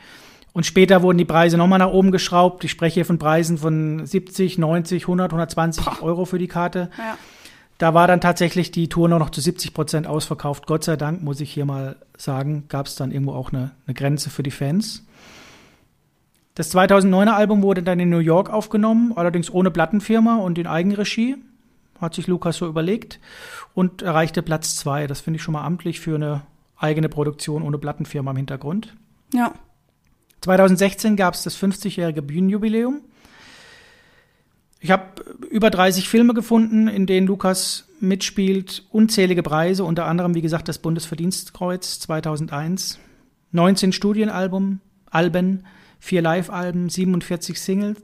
Und 0.52 0.66
später 0.66 1.02
wurden 1.02 1.18
die 1.18 1.24
Preise 1.24 1.56
nochmal 1.56 1.78
nach 1.78 1.92
oben 1.92 2.10
geschraubt. 2.10 2.64
Ich 2.64 2.70
spreche 2.70 2.94
hier 2.94 3.04
von 3.04 3.18
Preisen 3.18 3.58
von 3.58 4.04
70, 4.04 4.58
90, 4.58 5.04
100, 5.04 5.30
120 5.30 5.84
Boah. 5.84 6.02
Euro 6.02 6.24
für 6.24 6.38
die 6.38 6.48
Karte. 6.48 6.90
Ja. 6.98 7.18
Da 7.78 7.94
war 7.94 8.08
dann 8.08 8.20
tatsächlich 8.20 8.72
die 8.72 8.88
Tour 8.88 9.08
nur 9.08 9.20
noch 9.20 9.30
zu 9.30 9.40
70 9.40 9.72
Prozent 9.72 10.06
ausverkauft. 10.08 10.66
Gott 10.66 10.82
sei 10.82 10.96
Dank, 10.96 11.22
muss 11.22 11.40
ich 11.40 11.52
hier 11.52 11.64
mal 11.64 11.96
sagen, 12.16 12.64
gab 12.68 12.86
es 12.86 12.96
dann 12.96 13.12
irgendwo 13.12 13.34
auch 13.34 13.52
eine, 13.52 13.70
eine 13.86 13.94
Grenze 13.94 14.30
für 14.30 14.42
die 14.42 14.50
Fans. 14.50 15.06
Das 16.58 16.74
2009er 16.74 17.34
Album 17.34 17.62
wurde 17.62 17.84
dann 17.84 18.00
in 18.00 18.08
New 18.08 18.18
York 18.18 18.50
aufgenommen, 18.50 19.12
allerdings 19.14 19.48
ohne 19.48 19.70
Plattenfirma 19.70 20.38
und 20.38 20.58
in 20.58 20.66
Eigenregie. 20.66 21.36
Hat 22.00 22.14
sich 22.14 22.26
Lukas 22.26 22.56
so 22.56 22.66
überlegt 22.66 23.20
und 23.74 24.02
erreichte 24.02 24.42
Platz 24.42 24.74
zwei. 24.74 25.06
Das 25.06 25.20
finde 25.20 25.36
ich 25.36 25.42
schon 25.44 25.52
mal 25.52 25.62
amtlich 25.62 26.00
für 26.00 26.16
eine 26.16 26.42
eigene 26.76 27.08
Produktion 27.08 27.62
ohne 27.62 27.78
Plattenfirma 27.78 28.32
im 28.32 28.38
Hintergrund. 28.38 28.96
Ja. 29.32 29.52
2016 30.40 31.14
gab 31.14 31.34
es 31.34 31.44
das 31.44 31.56
50-jährige 31.56 32.22
Bühnenjubiläum. 32.22 33.02
Ich 34.80 34.90
habe 34.90 35.22
über 35.50 35.70
30 35.70 36.08
Filme 36.08 36.34
gefunden, 36.34 36.88
in 36.88 37.06
denen 37.06 37.28
Lukas 37.28 37.86
mitspielt, 38.00 38.84
unzählige 38.90 39.44
Preise, 39.44 39.84
unter 39.84 40.06
anderem, 40.06 40.34
wie 40.34 40.42
gesagt, 40.42 40.66
das 40.66 40.78
Bundesverdienstkreuz 40.78 42.00
2001, 42.00 42.98
19 43.52 43.92
Studienalben, 43.92 44.80
Alben, 45.08 45.64
vier 45.98 46.22
Live-Alben, 46.22 46.88
47 46.88 47.60
Singles, 47.60 47.98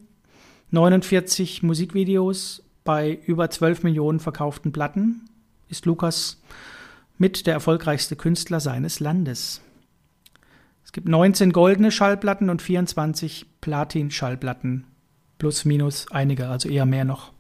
49 0.70 1.62
Musikvideos 1.62 2.62
bei 2.84 3.18
über 3.26 3.50
12 3.50 3.82
Millionen 3.82 4.20
verkauften 4.20 4.72
Platten, 4.72 5.28
ist 5.68 5.86
Lukas 5.86 6.42
mit 7.16 7.46
der 7.46 7.54
erfolgreichste 7.54 8.16
Künstler 8.16 8.60
seines 8.60 9.00
Landes 9.00 9.60
gibt 10.94 11.08
19 11.08 11.52
goldene 11.52 11.90
Schallplatten 11.90 12.48
und 12.48 12.62
24 12.62 13.46
Platin-Schallplatten. 13.60 14.86
Plus, 15.38 15.64
minus 15.66 16.10
einige, 16.10 16.46
also 16.48 16.68
eher 16.68 16.86
mehr 16.86 17.04
noch. 17.04 17.32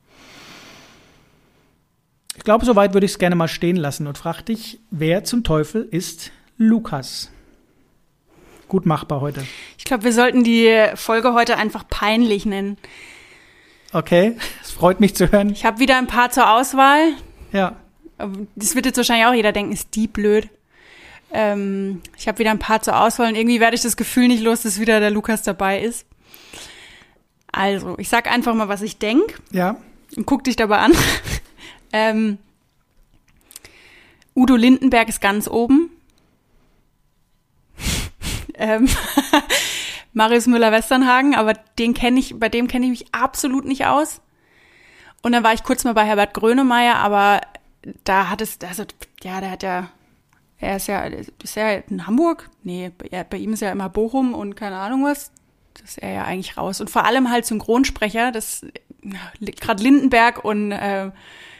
Ich 2.36 2.42
glaube, 2.42 2.66
soweit 2.66 2.92
würde 2.92 3.06
ich 3.06 3.12
es 3.12 3.18
gerne 3.18 3.36
mal 3.36 3.48
stehen 3.48 3.76
lassen 3.76 4.08
und 4.08 4.18
frag 4.18 4.42
dich, 4.42 4.80
wer 4.90 5.22
zum 5.22 5.44
Teufel 5.44 5.82
ist 5.82 6.32
Lukas? 6.58 7.30
Gut 8.66 8.86
machbar 8.86 9.20
heute. 9.20 9.46
Ich 9.84 9.88
glaube, 9.88 10.04
wir 10.04 10.14
sollten 10.14 10.44
die 10.44 10.86
Folge 10.94 11.34
heute 11.34 11.58
einfach 11.58 11.84
peinlich 11.86 12.46
nennen. 12.46 12.78
Okay, 13.92 14.34
es 14.62 14.70
freut 14.70 14.98
mich 14.98 15.14
zu 15.14 15.30
hören. 15.30 15.50
Ich 15.50 15.66
habe 15.66 15.78
wieder 15.78 15.98
ein 15.98 16.06
paar 16.06 16.30
zur 16.30 16.50
Auswahl. 16.50 17.12
Ja. 17.52 17.76
Das 18.56 18.74
wird 18.74 18.86
jetzt 18.86 18.96
wahrscheinlich 18.96 19.26
auch 19.26 19.34
jeder 19.34 19.52
denken, 19.52 19.72
ist 19.72 19.94
die 19.94 20.08
blöd. 20.08 20.48
Ähm, 21.34 22.00
ich 22.16 22.26
habe 22.28 22.38
wieder 22.38 22.50
ein 22.50 22.58
paar 22.58 22.80
zur 22.80 22.98
Auswahl 22.98 23.28
und 23.28 23.34
irgendwie 23.34 23.60
werde 23.60 23.76
ich 23.76 23.82
das 23.82 23.98
Gefühl 23.98 24.28
nicht 24.28 24.42
los, 24.42 24.62
dass 24.62 24.80
wieder 24.80 25.00
der 25.00 25.10
Lukas 25.10 25.42
dabei 25.42 25.82
ist. 25.82 26.06
Also, 27.52 27.98
ich 27.98 28.08
sag 28.08 28.26
einfach 28.26 28.54
mal, 28.54 28.68
was 28.68 28.80
ich 28.80 28.96
denk. 28.96 29.38
Ja. 29.50 29.76
Und 30.16 30.24
guck 30.24 30.44
dich 30.44 30.56
dabei 30.56 30.78
an. 30.78 30.92
ähm, 31.92 32.38
Udo 34.34 34.56
Lindenberg 34.56 35.10
ist 35.10 35.20
ganz 35.20 35.46
oben. 35.46 35.90
ähm, 38.54 38.88
Marius 40.14 40.46
Müller-Westernhagen, 40.46 41.34
aber 41.34 41.52
den 41.78 41.92
kenne 41.92 42.18
ich, 42.18 42.38
bei 42.38 42.48
dem 42.48 42.68
kenne 42.68 42.86
ich 42.86 42.90
mich 42.90 43.14
absolut 43.14 43.64
nicht 43.64 43.86
aus. 43.86 44.20
Und 45.22 45.32
dann 45.32 45.44
war 45.44 45.52
ich 45.52 45.64
kurz 45.64 45.84
mal 45.84 45.94
bei 45.94 46.04
Herbert 46.04 46.34
Grönemeyer, 46.34 46.96
aber 46.96 47.40
da 48.04 48.30
hat 48.30 48.40
es, 48.40 48.58
also, 48.66 48.84
ja, 49.22 49.40
der 49.40 49.50
hat 49.50 49.62
ja 49.62 49.90
er 50.58 50.76
ist 50.76 50.86
ja, 50.86 51.02
ist 51.04 51.56
ja 51.56 51.72
in 51.72 52.06
Hamburg? 52.06 52.48
Nee, 52.62 52.90
bei, 52.96 53.24
bei 53.24 53.36
ihm 53.36 53.52
ist 53.52 53.60
ja 53.60 53.70
immer 53.70 53.88
Bochum 53.88 54.34
und 54.34 54.54
keine 54.54 54.76
Ahnung 54.76 55.04
was. 55.04 55.30
Das 55.74 55.90
ist 55.90 55.98
er 55.98 56.12
ja 56.12 56.24
eigentlich 56.24 56.56
raus. 56.56 56.80
Und 56.80 56.88
vor 56.88 57.04
allem 57.04 57.30
halt 57.30 57.44
Synchronsprecher, 57.44 58.32
das 58.32 58.64
gerade 59.60 59.82
Lindenberg 59.82 60.44
und 60.44 60.72
äh, 60.72 61.10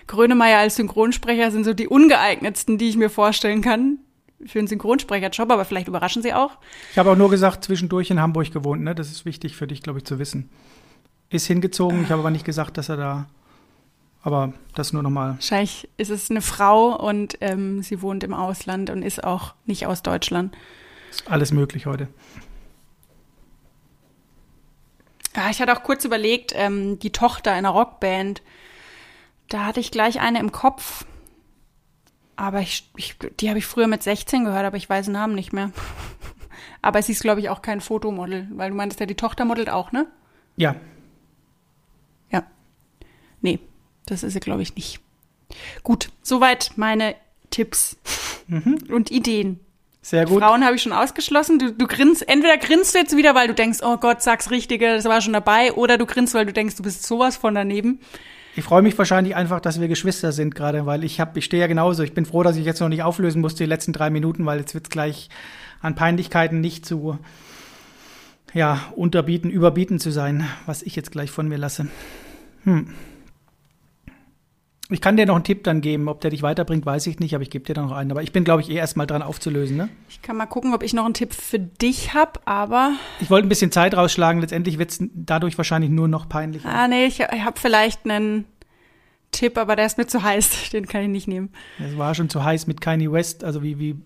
Grönemeyer 0.06 0.58
als 0.58 0.76
Synchronsprecher 0.76 1.50
sind 1.50 1.64
so 1.64 1.74
die 1.74 1.88
ungeeignetsten, 1.88 2.78
die 2.78 2.88
ich 2.88 2.96
mir 2.96 3.10
vorstellen 3.10 3.60
kann 3.60 3.98
für 4.46 4.58
einen 4.58 4.68
Synchronsprecherjob, 4.68 5.50
aber 5.50 5.64
vielleicht 5.64 5.88
überraschen 5.88 6.22
sie 6.22 6.34
auch. 6.34 6.52
Ich 6.90 6.98
habe 6.98 7.10
auch 7.10 7.16
nur 7.16 7.30
gesagt, 7.30 7.64
zwischendurch 7.64 8.10
in 8.10 8.20
Hamburg 8.20 8.52
gewohnt, 8.52 8.82
ne? 8.82 8.94
Das 8.94 9.10
ist 9.10 9.24
wichtig 9.24 9.56
für 9.56 9.66
dich, 9.66 9.82
glaube 9.82 9.98
ich, 9.98 10.04
zu 10.04 10.18
wissen. 10.18 10.50
Ist 11.30 11.46
hingezogen, 11.46 12.02
ich 12.02 12.10
habe 12.10 12.20
aber 12.20 12.30
nicht 12.30 12.44
gesagt, 12.44 12.76
dass 12.76 12.88
er 12.88 12.96
da 12.96 13.26
aber 14.24 14.54
das 14.74 14.94
nur 14.94 15.02
nochmal. 15.02 15.34
Wahrscheinlich 15.34 15.88
ist 15.98 16.10
es 16.10 16.30
eine 16.30 16.40
Frau 16.40 16.96
und 16.96 17.36
ähm, 17.42 17.82
sie 17.82 18.00
wohnt 18.00 18.24
im 18.24 18.32
Ausland 18.32 18.88
und 18.88 19.02
ist 19.02 19.22
auch 19.22 19.54
nicht 19.66 19.86
aus 19.86 20.02
Deutschland. 20.02 20.56
Ist 21.10 21.30
alles 21.30 21.52
möglich 21.52 21.84
heute. 21.84 22.08
Ja, 25.36 25.50
ich 25.50 25.60
hatte 25.60 25.76
auch 25.76 25.82
kurz 25.82 26.04
überlegt, 26.04 26.52
ähm, 26.54 26.98
die 27.00 27.10
Tochter 27.10 27.52
einer 27.52 27.70
Rockband, 27.70 28.42
da 29.48 29.66
hatte 29.66 29.80
ich 29.80 29.90
gleich 29.90 30.20
eine 30.20 30.38
im 30.40 30.52
Kopf. 30.52 31.04
Aber 32.36 32.60
ich, 32.60 32.90
ich 32.96 33.16
die 33.40 33.48
habe 33.48 33.58
ich 33.58 33.66
früher 33.66 33.86
mit 33.86 34.02
16 34.02 34.44
gehört, 34.44 34.64
aber 34.64 34.76
ich 34.76 34.88
weiß 34.88 35.06
den 35.06 35.12
Namen 35.12 35.34
nicht 35.34 35.52
mehr. 35.52 35.70
aber 36.82 37.02
sie 37.02 37.12
ist, 37.12 37.22
glaube 37.22 37.40
ich, 37.40 37.48
auch 37.48 37.62
kein 37.62 37.80
Fotomodel, 37.80 38.48
weil 38.52 38.70
du 38.70 38.76
meintest 38.76 39.00
ja, 39.00 39.06
die 39.06 39.14
Tochter 39.14 39.44
modelt 39.44 39.70
auch, 39.70 39.92
ne? 39.92 40.06
Ja. 40.56 40.76
Ja. 42.30 42.44
Nee, 43.40 43.60
das 44.06 44.22
ist 44.22 44.32
sie, 44.32 44.40
glaube 44.40 44.62
ich, 44.62 44.74
nicht. 44.74 45.00
Gut, 45.82 46.10
soweit 46.22 46.72
meine 46.76 47.14
Tipps 47.50 47.96
mhm. 48.48 48.78
und 48.90 49.10
Ideen. 49.10 49.60
Sehr 50.02 50.26
gut. 50.26 50.42
Frauen 50.42 50.64
habe 50.64 50.76
ich 50.76 50.82
schon 50.82 50.92
ausgeschlossen. 50.92 51.58
Du, 51.58 51.72
du 51.72 51.86
grinst, 51.86 52.28
entweder 52.28 52.58
grinst 52.58 52.94
du 52.94 52.98
jetzt 52.98 53.16
wieder, 53.16 53.34
weil 53.34 53.48
du 53.48 53.54
denkst, 53.54 53.78
oh 53.82 53.96
Gott, 53.96 54.22
sag's 54.22 54.50
Richtige, 54.50 54.94
das 54.94 55.06
war 55.06 55.22
schon 55.22 55.32
dabei, 55.32 55.72
oder 55.72 55.96
du 55.96 56.04
grinst, 56.04 56.34
weil 56.34 56.44
du 56.44 56.52
denkst, 56.52 56.76
du 56.76 56.82
bist 56.82 57.06
sowas 57.06 57.36
von 57.36 57.54
daneben. 57.54 58.00
Ich 58.56 58.64
freue 58.64 58.82
mich 58.82 58.96
wahrscheinlich 58.96 59.34
einfach, 59.34 59.60
dass 59.60 59.80
wir 59.80 59.88
Geschwister 59.88 60.30
sind 60.30 60.54
gerade, 60.54 60.86
weil 60.86 61.02
ich 61.02 61.18
habe, 61.18 61.38
ich 61.38 61.44
stehe 61.44 61.60
ja 61.60 61.66
genauso. 61.66 62.04
Ich 62.04 62.14
bin 62.14 62.24
froh, 62.24 62.44
dass 62.44 62.56
ich 62.56 62.64
jetzt 62.64 62.80
noch 62.80 62.88
nicht 62.88 63.02
auflösen 63.02 63.40
musste 63.40 63.64
die 63.64 63.68
letzten 63.68 63.92
drei 63.92 64.10
Minuten, 64.10 64.46
weil 64.46 64.60
jetzt 64.60 64.74
wird's 64.74 64.90
gleich 64.90 65.28
an 65.80 65.96
Peinlichkeiten 65.96 66.60
nicht 66.60 66.86
zu 66.86 67.18
ja 68.52 68.80
unterbieten, 68.94 69.50
überbieten 69.50 69.98
zu 69.98 70.12
sein, 70.12 70.46
was 70.66 70.82
ich 70.82 70.94
jetzt 70.94 71.10
gleich 71.10 71.32
von 71.32 71.48
mir 71.48 71.58
lasse. 71.58 71.88
Hm. 72.62 72.94
Ich 74.94 75.00
kann 75.00 75.16
dir 75.16 75.26
noch 75.26 75.34
einen 75.34 75.44
Tipp 75.44 75.64
dann 75.64 75.80
geben. 75.80 76.08
Ob 76.08 76.20
der 76.20 76.30
dich 76.30 76.42
weiterbringt, 76.42 76.86
weiß 76.86 77.06
ich 77.08 77.18
nicht, 77.18 77.34
aber 77.34 77.42
ich 77.42 77.50
gebe 77.50 77.64
dir 77.64 77.74
dann 77.74 77.86
noch 77.86 77.96
einen. 77.96 78.12
Aber 78.12 78.22
ich 78.22 78.32
bin, 78.32 78.44
glaube 78.44 78.62
ich, 78.62 78.70
eh 78.70 78.74
erstmal 78.74 79.06
dran 79.06 79.22
aufzulösen. 79.22 79.76
Ne? 79.76 79.88
Ich 80.08 80.22
kann 80.22 80.36
mal 80.36 80.46
gucken, 80.46 80.72
ob 80.72 80.84
ich 80.84 80.94
noch 80.94 81.04
einen 81.04 81.14
Tipp 81.14 81.34
für 81.34 81.58
dich 81.58 82.14
habe, 82.14 82.40
aber. 82.44 82.92
Ich 83.20 83.28
wollte 83.28 83.46
ein 83.46 83.48
bisschen 83.48 83.72
Zeit 83.72 83.96
rausschlagen. 83.96 84.40
Letztendlich 84.40 84.78
wird 84.78 84.92
es 84.92 84.98
dadurch 85.12 85.58
wahrscheinlich 85.58 85.90
nur 85.90 86.06
noch 86.06 86.28
peinlicher. 86.28 86.68
Ah, 86.68 86.86
nee, 86.86 87.06
ich, 87.06 87.20
ich 87.20 87.44
habe 87.44 87.58
vielleicht 87.60 88.04
einen 88.04 88.44
Tipp, 89.32 89.58
aber 89.58 89.74
der 89.74 89.86
ist 89.86 89.98
mir 89.98 90.06
zu 90.06 90.22
heiß. 90.22 90.70
Den 90.72 90.86
kann 90.86 91.02
ich 91.02 91.08
nicht 91.08 91.28
nehmen. 91.28 91.50
Es 91.84 91.98
war 91.98 92.14
schon 92.14 92.30
zu 92.30 92.44
heiß 92.44 92.68
mit 92.68 92.80
Kanye 92.80 93.10
West. 93.10 93.42
Also 93.42 93.64
wie, 93.64 93.80
wie, 93.80 93.96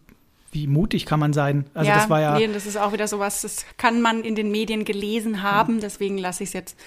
wie 0.53 0.67
mutig 0.67 1.05
kann 1.05 1.21
man 1.21 1.33
sein? 1.33 1.67
Also 1.75 1.91
ja, 1.91 1.97
das 1.97 2.09
war 2.09 2.21
ja. 2.21 2.39
Nee, 2.39 2.49
das 2.49 2.67
ist 2.67 2.79
auch 2.79 2.93
wieder 2.93 3.07
sowas, 3.07 3.43
das 3.43 3.67
kann 3.77 4.01
man 4.01 4.23
in 4.23 4.35
den 4.35 4.51
Medien 4.51 4.85
gelesen 4.85 5.43
haben. 5.43 5.81
Deswegen 5.81 6.17
lasse 6.17 6.43
ich 6.43 6.51
es 6.51 6.55
jetzt 6.55 6.79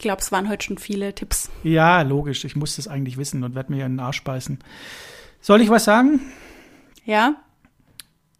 ich 0.00 0.02
glaube, 0.02 0.22
es 0.22 0.32
waren 0.32 0.48
heute 0.48 0.64
schon 0.64 0.78
viele 0.78 1.14
Tipps. 1.14 1.50
Ja, 1.62 2.00
logisch. 2.00 2.46
Ich 2.46 2.56
muss 2.56 2.76
das 2.76 2.88
eigentlich 2.88 3.18
wissen 3.18 3.44
und 3.44 3.54
werde 3.54 3.70
mir 3.70 3.84
in 3.84 3.96
den 3.96 4.00
Arsch 4.00 4.24
beißen. 4.24 4.58
Soll 5.42 5.60
ich 5.60 5.68
was 5.68 5.84
sagen? 5.84 6.20
Ja. 7.04 7.34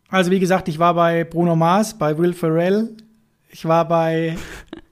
Also, 0.09 0.31
wie 0.31 0.40
gesagt, 0.40 0.68
ich 0.68 0.79
war 0.79 0.94
bei 0.94 1.23
Bruno 1.23 1.57
Mars, 1.57 1.99
bei 1.99 2.16
Will 2.16 2.33
Ferrell, 2.33 2.96
ich 3.51 3.66
war 3.66 3.87
bei 3.87 4.38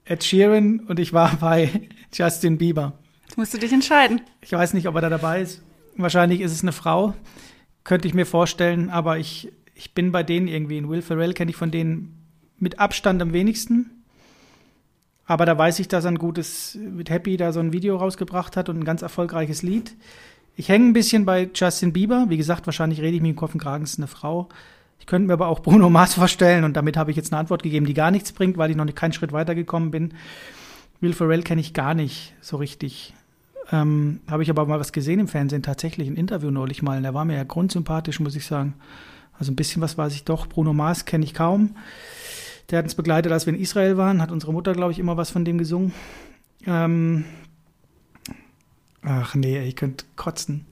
Ed 0.05 0.23
Sheeran 0.23 0.81
und 0.81 0.99
ich 0.99 1.11
war 1.11 1.35
bei 1.39 1.89
Justin 2.13 2.59
Bieber. 2.59 2.93
Jetzt 3.23 3.39
musst 3.39 3.55
du 3.55 3.57
dich 3.57 3.73
entscheiden. 3.73 4.21
Ich 4.41 4.51
weiß 4.51 4.75
nicht, 4.75 4.87
ob 4.87 4.93
er 4.93 5.01
da 5.01 5.09
dabei 5.09 5.41
ist. 5.41 5.63
Wahrscheinlich 5.97 6.39
ist 6.39 6.51
es 6.51 6.61
eine 6.61 6.71
Frau. 6.71 7.15
Könnte 7.83 8.07
ich 8.07 8.13
mir 8.13 8.27
vorstellen, 8.27 8.91
aber 8.91 9.17
ich, 9.17 9.51
ich 9.73 9.95
bin 9.95 10.11
bei 10.11 10.21
denen 10.21 10.47
irgendwie. 10.47 10.77
In 10.77 10.87
Will 10.87 11.01
Ferrell 11.01 11.33
kenne 11.33 11.49
ich 11.49 11.57
von 11.57 11.71
denen 11.71 12.27
mit 12.59 12.77
Abstand 12.77 13.23
am 13.23 13.33
wenigsten. 13.33 13.98
Aber 15.29 15.45
da 15.45 15.55
weiß 15.55 15.77
ich, 15.77 15.87
dass 15.87 16.07
ein 16.07 16.17
gutes, 16.17 16.75
mit 16.75 17.11
Happy 17.11 17.37
da 17.37 17.53
so 17.53 17.59
ein 17.59 17.71
Video 17.71 17.97
rausgebracht 17.97 18.57
hat 18.57 18.67
und 18.67 18.79
ein 18.79 18.83
ganz 18.83 19.03
erfolgreiches 19.03 19.61
Lied. 19.61 19.95
Ich 20.55 20.69
hänge 20.69 20.87
ein 20.87 20.93
bisschen 20.93 21.23
bei 21.23 21.47
Justin 21.53 21.93
Bieber. 21.93 22.25
Wie 22.29 22.37
gesagt, 22.37 22.65
wahrscheinlich 22.65 22.99
rede 22.99 23.15
ich 23.15 23.21
mir 23.21 23.29
im 23.29 23.35
Kopf 23.35 23.53
und 23.53 23.59
Kragen, 23.59 23.83
ist 23.83 23.99
eine 23.99 24.07
Frau. 24.07 24.49
Ich 24.99 25.05
könnte 25.05 25.27
mir 25.27 25.33
aber 25.33 25.47
auch 25.47 25.59
Bruno 25.59 25.87
Mars 25.87 26.13
vorstellen 26.15 26.63
und 26.63 26.75
damit 26.75 26.97
habe 26.97 27.11
ich 27.11 27.17
jetzt 27.17 27.31
eine 27.31 27.39
Antwort 27.39 27.61
gegeben, 27.61 27.85
die 27.85 27.93
gar 27.93 28.09
nichts 28.09 28.31
bringt, 28.31 28.57
weil 28.57 28.71
ich 28.71 28.75
noch 28.75 28.85
nicht 28.85 28.97
keinen 28.97 29.13
Schritt 29.13 29.31
weitergekommen 29.31 29.91
bin. 29.91 30.15
Will 30.99 31.13
Ferrell 31.13 31.43
kenne 31.43 31.61
ich 31.61 31.75
gar 31.75 31.93
nicht 31.93 32.33
so 32.41 32.57
richtig. 32.57 33.13
Ähm, 33.71 34.21
habe 34.31 34.41
ich 34.41 34.49
aber 34.49 34.65
mal 34.65 34.79
was 34.79 34.93
gesehen 34.93 35.19
im 35.19 35.27
Fernsehen, 35.27 35.61
tatsächlich 35.61 36.07
ein 36.07 36.15
Interview 36.15 36.49
neulich 36.49 36.81
mal. 36.81 36.99
Der 37.03 37.13
war 37.13 37.25
mir 37.25 37.35
ja 37.35 37.43
grundsympathisch, 37.43 38.19
muss 38.19 38.35
ich 38.35 38.47
sagen. 38.47 38.73
Also 39.37 39.51
ein 39.51 39.55
bisschen 39.55 39.79
was 39.83 39.95
weiß 39.95 40.11
ich 40.15 40.23
doch. 40.23 40.47
Bruno 40.47 40.73
Mars 40.73 41.05
kenne 41.05 41.23
ich 41.23 41.35
kaum. 41.35 41.75
Der 42.69 42.79
hat 42.79 42.85
uns 42.85 42.95
begleitet, 42.95 43.31
als 43.31 43.45
wir 43.45 43.53
in 43.53 43.59
Israel 43.59 43.97
waren, 43.97 44.21
hat 44.21 44.31
unsere 44.31 44.53
Mutter, 44.53 44.73
glaube 44.73 44.91
ich, 44.91 44.99
immer 44.99 45.17
was 45.17 45.31
von 45.31 45.43
dem 45.43 45.57
gesungen. 45.57 45.93
Ähm 46.65 47.25
Ach 49.01 49.33
nee, 49.33 49.59
ich 49.63 49.75
könnte 49.75 50.05
kotzen. 50.15 50.65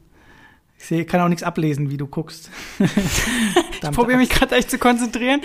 Ich 0.77 0.85
sehe, 0.85 1.05
kann 1.05 1.21
auch 1.21 1.27
nichts 1.27 1.43
ablesen, 1.43 1.89
wie 1.89 1.97
du 1.97 2.07
guckst. 2.07 2.51
ich 2.79 3.91
probiere 3.91 4.17
mich 4.17 4.29
gerade 4.29 4.55
echt 4.55 4.69
zu 4.69 4.77
konzentrieren. 4.77 5.41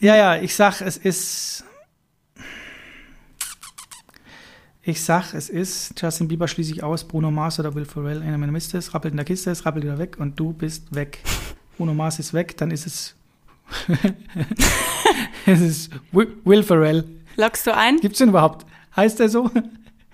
ja, 0.00 0.16
ja, 0.16 0.36
ich 0.36 0.54
sag, 0.54 0.80
es 0.80 0.96
ist. 0.96 1.64
Ich 4.82 5.02
sag, 5.02 5.34
es 5.34 5.48
ist 5.48 6.00
Justin 6.00 6.28
Bieber 6.28 6.46
schließe 6.46 6.72
ich 6.72 6.84
aus, 6.84 7.02
Bruno 7.02 7.32
Mars 7.32 7.58
oder 7.58 7.74
Will 7.74 7.86
Ferrell, 7.86 8.22
einer 8.22 8.38
meiner 8.38 8.52
Mist 8.52 8.72
ist, 8.74 8.94
rappelt 8.94 9.12
in 9.12 9.16
der 9.16 9.26
Kiste, 9.26 9.50
es 9.50 9.66
rappelt 9.66 9.84
wieder 9.84 9.98
weg 9.98 10.18
und 10.20 10.38
du 10.38 10.52
bist 10.52 10.94
weg. 10.94 11.18
Bruno 11.76 11.92
Mars 11.92 12.20
ist 12.20 12.32
weg, 12.32 12.56
dann 12.56 12.70
ist 12.70 12.86
es 12.86 13.16
es 15.46 15.60
ist 15.60 15.90
Will 16.12 16.62
Ferrell. 16.62 17.04
Loggst 17.36 17.66
du 17.66 17.74
ein? 17.74 17.98
Gibt's 17.98 18.18
den 18.18 18.30
überhaupt? 18.30 18.66
Heißt 18.94 19.20
der 19.20 19.28
so? 19.28 19.50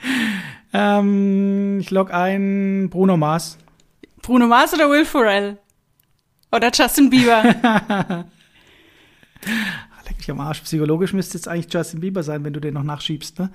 ähm, 0.73 1.79
ich 1.81 1.91
log 1.91 2.13
ein 2.13 2.89
Bruno 2.91 3.17
Mars. 3.17 3.59
Bruno 4.23 4.47
Mars 4.47 4.75
oder 4.75 4.91
Will 4.91 5.05
Ferrell? 5.05 5.59
Oder 6.51 6.71
Justin 6.73 7.11
Bieber? 7.11 7.43
Leck 10.07 10.19
mich 10.19 10.31
am 10.31 10.41
Arsch. 10.41 10.61
Psychologisch 10.61 11.13
müsste 11.13 11.39
es 11.39 11.49
eigentlich 11.49 11.73
Justin 11.73 12.01
Bieber 12.01 12.23
sein, 12.23 12.45
wenn 12.45 12.53
du 12.53 12.61
den 12.61 12.75
noch 12.75 12.83
nachschiebst. 12.83 13.39
Ne? 13.39 13.51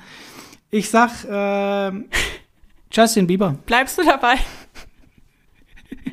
Ich 0.72 0.90
sag 0.90 1.24
äh, 1.26 1.92
Justin 2.92 3.28
Bieber. 3.28 3.56
Bleibst 3.66 3.98
du 3.98 4.04
dabei? 4.04 4.36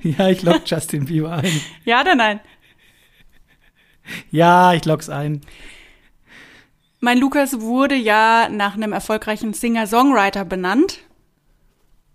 ja, 0.02 0.28
ich 0.28 0.42
log 0.42 0.62
Justin 0.66 1.06
Bieber 1.06 1.32
ein. 1.32 1.60
Ja 1.84 2.02
oder 2.02 2.14
nein? 2.14 2.40
Ja, 4.30 4.72
ich 4.74 4.84
log's 4.84 5.08
ein. 5.08 5.40
Mein 7.00 7.18
Lukas 7.18 7.60
wurde 7.60 7.94
ja 7.94 8.48
nach 8.50 8.74
einem 8.74 8.92
erfolgreichen 8.92 9.52
Singer-Songwriter 9.52 10.44
benannt. 10.44 11.00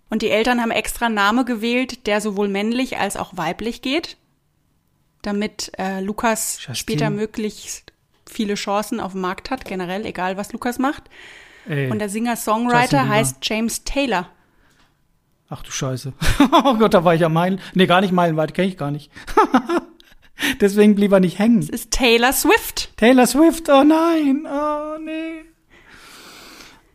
Und 0.08 0.22
die 0.22 0.30
Eltern 0.30 0.60
haben 0.60 0.72
extra 0.72 1.06
einen 1.06 1.14
Namen 1.14 1.44
gewählt, 1.46 2.06
der 2.08 2.20
sowohl 2.20 2.48
männlich 2.48 2.98
als 2.98 3.16
auch 3.16 3.36
weiblich 3.36 3.82
geht, 3.82 4.16
damit 5.22 5.70
äh, 5.78 6.00
Lukas 6.00 6.56
Justin. 6.56 6.74
später 6.74 7.10
möglichst 7.10 7.92
viele 8.28 8.54
Chancen 8.54 8.98
auf 8.98 9.12
dem 9.12 9.20
Markt 9.20 9.50
hat, 9.50 9.64
generell, 9.64 10.04
egal 10.04 10.36
was 10.36 10.52
Lukas 10.52 10.80
macht. 10.80 11.04
Ey, 11.68 11.90
Und 11.90 12.00
der 12.00 12.08
Singer-Songwriter 12.08 13.08
heißt 13.08 13.36
James 13.42 13.84
Taylor. 13.84 14.28
Ach 15.48 15.62
du 15.62 15.70
Scheiße. 15.70 16.12
oh 16.64 16.74
Gott, 16.74 16.94
da 16.94 17.04
war 17.04 17.14
ich 17.14 17.20
ja 17.20 17.28
meilen. 17.28 17.60
Nee, 17.74 17.86
gar 17.86 18.00
nicht 18.00 18.12
meilenweit, 18.12 18.54
kenne 18.54 18.68
ich 18.68 18.76
gar 18.76 18.90
nicht. 18.90 19.10
Deswegen 20.60 20.94
blieb 20.94 21.12
er 21.12 21.20
nicht 21.20 21.38
hängen. 21.38 21.60
Es 21.60 21.68
ist 21.68 21.90
Taylor 21.90 22.32
Swift. 22.32 22.96
Taylor 22.96 23.26
Swift, 23.26 23.68
oh 23.68 23.84
nein, 23.84 24.46
oh 24.46 24.98
nee. 25.04 25.44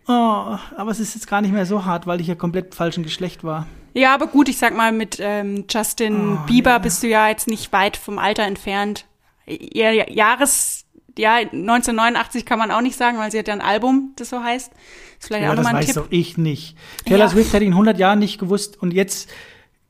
Oh, 0.07 0.57
aber 0.77 0.91
es 0.91 0.99
ist 0.99 1.15
jetzt 1.15 1.27
gar 1.27 1.41
nicht 1.41 1.53
mehr 1.53 1.65
so 1.65 1.85
hart, 1.85 2.05
weil 2.05 2.21
ich 2.21 2.27
ja 2.27 2.35
komplett 2.35 2.75
falschen 2.75 3.03
Geschlecht 3.03 3.43
war. 3.43 3.65
Ja, 3.93 4.13
aber 4.13 4.27
gut, 4.27 4.49
ich 4.49 4.57
sag 4.57 4.75
mal, 4.75 4.91
mit 4.91 5.17
ähm, 5.19 5.65
Justin 5.69 6.33
oh, 6.33 6.45
Bieber 6.45 6.77
nee. 6.77 6.83
bist 6.83 7.01
du 7.01 7.07
ja 7.07 7.27
jetzt 7.29 7.47
nicht 7.47 7.71
weit 7.71 7.97
vom 7.97 8.19
Alter 8.19 8.43
entfernt. 8.43 9.05
Ihr 9.47 10.11
Jahres, 10.11 10.85
ja, 11.17 11.35
1989 11.35 12.45
kann 12.45 12.59
man 12.59 12.71
auch 12.71 12.81
nicht 12.81 12.97
sagen, 12.97 13.17
weil 13.17 13.31
sie 13.31 13.39
hat 13.39 13.47
ja 13.47 13.53
ein 13.53 13.61
Album, 13.61 14.13
das 14.17 14.29
so 14.29 14.43
heißt. 14.43 14.71
ist 15.19 15.27
vielleicht 15.27 15.45
ja, 15.45 15.51
auch 15.51 15.55
nochmal 15.55 15.75
ein 15.75 15.85
Tipp. 15.85 15.95
Das 15.95 15.97
weiß 15.97 16.03
doch 16.03 16.11
ich 16.11 16.37
nicht. 16.37 16.75
Taylor 17.05 17.25
ja. 17.25 17.29
Swift 17.29 17.53
hätte 17.53 17.65
in 17.65 17.71
100 17.71 17.97
Jahren 17.97 18.19
nicht 18.19 18.37
gewusst 18.37 18.79
und 18.79 18.93
jetzt 18.93 19.29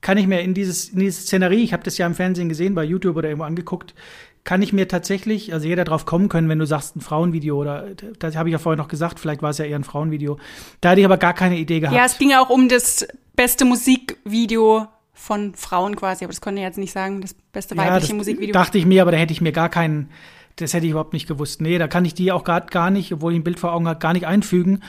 kann 0.06 0.20
ich 0.20 0.28
mir 0.28 0.42
in 0.42 0.54
dieses, 0.54 0.90
in 0.90 1.00
diese 1.00 1.20
Szenerie, 1.24 1.64
ich 1.64 1.74
habe 1.74 1.82
das 1.82 1.98
ja 1.98 2.06
im 2.06 2.14
Fernsehen 2.14 2.48
gesehen, 2.48 2.76
bei 2.76 2.84
YouTube 2.84 3.16
oder 3.16 3.28
irgendwo 3.28 3.46
angeguckt, 3.46 3.96
kann 4.44 4.62
ich 4.62 4.72
mir 4.72 4.88
tatsächlich, 4.88 5.52
also 5.52 5.68
jeder 5.68 5.84
drauf 5.84 6.06
kommen 6.06 6.30
können, 6.30 6.48
wenn 6.48 6.60
du 6.60 6.68
sagst, 6.68 6.96
ein 6.96 7.02
Frauenvideo 7.02 7.60
oder, 7.60 7.88
das 8.20 8.36
habe 8.36 8.50
ich 8.50 8.54
ja 8.54 8.60
vorher 8.60 8.78
noch 8.78 8.88
gesagt, 8.88 9.20
vielleicht 9.20 9.42
war 9.42 9.50
es 9.50 9.58
ja 9.58 9.66
eher 9.66 9.80
ein 9.80 9.84
Frauenvideo. 9.84 10.38
Da 10.80 10.92
hatte 10.92 11.00
ich 11.00 11.06
aber 11.08 11.18
gar 11.18 11.34
keine 11.34 11.58
Idee 11.58 11.80
gehabt. 11.80 11.98
Ja, 11.98 12.06
es 12.06 12.20
ging 12.20 12.30
ja 12.30 12.40
auch 12.40 12.52
um 12.52 12.70
das 12.70 13.08
beste 13.36 13.66
Musikvideo 13.66 14.86
von 15.12 15.56
Frauen 15.56 15.96
quasi, 15.96 16.24
aber 16.24 16.34
das 16.34 16.40
konnte 16.40 16.62
ich 16.62 16.68
jetzt 16.68 16.78
nicht 16.78 16.94
sagen, 16.94 17.22
das 17.22 17.34
beste 17.34 17.76
weibliche 17.76 17.94
ja, 17.94 18.00
das 18.02 18.14
Musikvideo. 18.14 18.54
Dachte 18.54 18.78
ich 18.78 18.86
mir, 18.86 19.02
aber 19.02 19.12
da 19.12 19.18
hätte 19.18 19.34
ich 19.34 19.42
mir 19.42 19.54
gar 19.54 19.70
keinen, 19.70 20.12
das 20.58 20.76
hätte 20.76 20.86
ich 20.86 20.92
überhaupt 20.92 21.14
nicht 21.14 21.28
gewusst. 21.28 21.62
Nee, 21.62 21.80
da 21.80 21.88
kann 21.88 22.06
ich 22.06 22.14
die 22.14 22.32
auch 22.32 22.44
gar, 22.44 22.62
gar 22.62 22.92
nicht, 22.92 23.12
obwohl 23.12 23.34
ich 23.34 23.40
ein 23.40 23.44
Bild 23.44 23.60
vor 23.60 23.74
Augen 23.74 23.88
habe, 23.88 23.98
gar 23.98 24.14
nicht 24.14 24.28
einfügen 24.28 24.82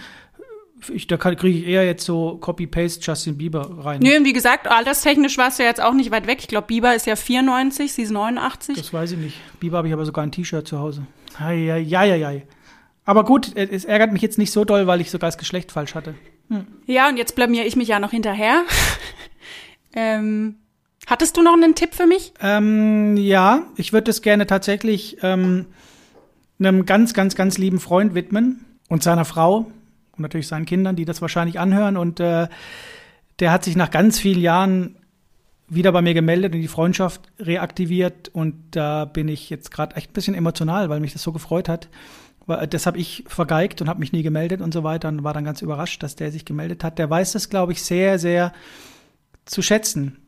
ich, 0.92 1.06
da 1.06 1.16
kriege 1.16 1.48
ich 1.48 1.66
eher 1.66 1.84
jetzt 1.84 2.04
so 2.04 2.36
Copy-Paste 2.36 3.00
Justin 3.02 3.38
Bieber 3.38 3.84
rein. 3.84 4.00
Nö, 4.00 4.24
wie 4.24 4.32
gesagt, 4.32 4.68
alterstechnisch 4.68 5.38
warst 5.38 5.58
du 5.58 5.62
ja 5.62 5.68
jetzt 5.68 5.80
auch 5.80 5.94
nicht 5.94 6.10
weit 6.10 6.26
weg. 6.26 6.38
Ich 6.40 6.48
glaube, 6.48 6.66
Bieber 6.66 6.94
ist 6.94 7.06
ja 7.06 7.16
94, 7.16 7.92
sie 7.92 8.02
ist 8.02 8.10
89. 8.10 8.76
Das 8.76 8.92
weiß 8.92 9.12
ich 9.12 9.18
nicht. 9.18 9.36
Bieber 9.58 9.78
habe 9.78 9.88
ich 9.88 9.94
aber 9.94 10.04
sogar 10.04 10.24
ein 10.24 10.32
T-Shirt 10.32 10.66
zu 10.66 10.78
Hause. 10.78 11.06
Ja, 11.40 11.50
ja, 11.50 12.04
ja, 12.04 12.14
ja. 12.14 12.42
Aber 13.04 13.24
gut, 13.24 13.56
es 13.56 13.84
ärgert 13.84 14.12
mich 14.12 14.22
jetzt 14.22 14.36
nicht 14.36 14.50
so 14.50 14.64
doll, 14.64 14.86
weil 14.86 15.00
ich 15.00 15.10
sogar 15.10 15.28
das 15.28 15.38
Geschlecht 15.38 15.72
falsch 15.72 15.94
hatte. 15.94 16.14
Hm. 16.48 16.66
Ja, 16.86 17.08
und 17.08 17.16
jetzt 17.16 17.36
blamier 17.36 17.64
ich 17.66 17.76
mich 17.76 17.88
ja 17.88 18.00
noch 18.00 18.10
hinterher. 18.10 18.64
ähm, 19.94 20.56
hattest 21.06 21.36
du 21.36 21.42
noch 21.42 21.54
einen 21.54 21.74
Tipp 21.74 21.94
für 21.94 22.06
mich? 22.06 22.32
Ähm, 22.40 23.16
ja, 23.16 23.62
ich 23.76 23.92
würde 23.92 24.10
es 24.10 24.22
gerne 24.22 24.46
tatsächlich 24.46 25.18
ähm, 25.22 25.66
einem 26.58 26.84
ganz, 26.84 27.14
ganz, 27.14 27.34
ganz 27.34 27.58
lieben 27.58 27.80
Freund 27.80 28.14
widmen 28.14 28.64
und 28.88 29.02
seiner 29.02 29.24
Frau 29.24 29.70
und 30.16 30.22
natürlich 30.22 30.48
seinen 30.48 30.66
Kindern, 30.66 30.96
die 30.96 31.04
das 31.04 31.22
wahrscheinlich 31.22 31.58
anhören. 31.58 31.96
Und 31.96 32.20
äh, 32.20 32.48
der 33.38 33.52
hat 33.52 33.64
sich 33.64 33.76
nach 33.76 33.90
ganz 33.90 34.18
vielen 34.18 34.40
Jahren 34.40 34.96
wieder 35.68 35.92
bei 35.92 36.02
mir 36.02 36.14
gemeldet 36.14 36.54
und 36.54 36.60
die 36.60 36.68
Freundschaft 36.68 37.20
reaktiviert. 37.38 38.28
Und 38.28 38.54
da 38.70 39.04
bin 39.04 39.28
ich 39.28 39.50
jetzt 39.50 39.70
gerade 39.70 39.96
echt 39.96 40.10
ein 40.10 40.14
bisschen 40.14 40.34
emotional, 40.34 40.88
weil 40.88 41.00
mich 41.00 41.12
das 41.12 41.22
so 41.22 41.32
gefreut 41.32 41.68
hat. 41.68 41.88
Das 42.70 42.86
habe 42.86 42.98
ich 42.98 43.24
vergeigt 43.26 43.80
und 43.80 43.88
habe 43.88 43.98
mich 43.98 44.12
nie 44.12 44.22
gemeldet 44.22 44.60
und 44.60 44.72
so 44.72 44.84
weiter 44.84 45.08
und 45.08 45.24
war 45.24 45.34
dann 45.34 45.44
ganz 45.44 45.62
überrascht, 45.62 46.02
dass 46.02 46.14
der 46.14 46.30
sich 46.30 46.44
gemeldet 46.44 46.84
hat. 46.84 46.98
Der 46.98 47.10
weiß 47.10 47.32
das, 47.32 47.48
glaube 47.48 47.72
ich, 47.72 47.82
sehr, 47.82 48.20
sehr 48.20 48.52
zu 49.44 49.62
schätzen, 49.62 50.18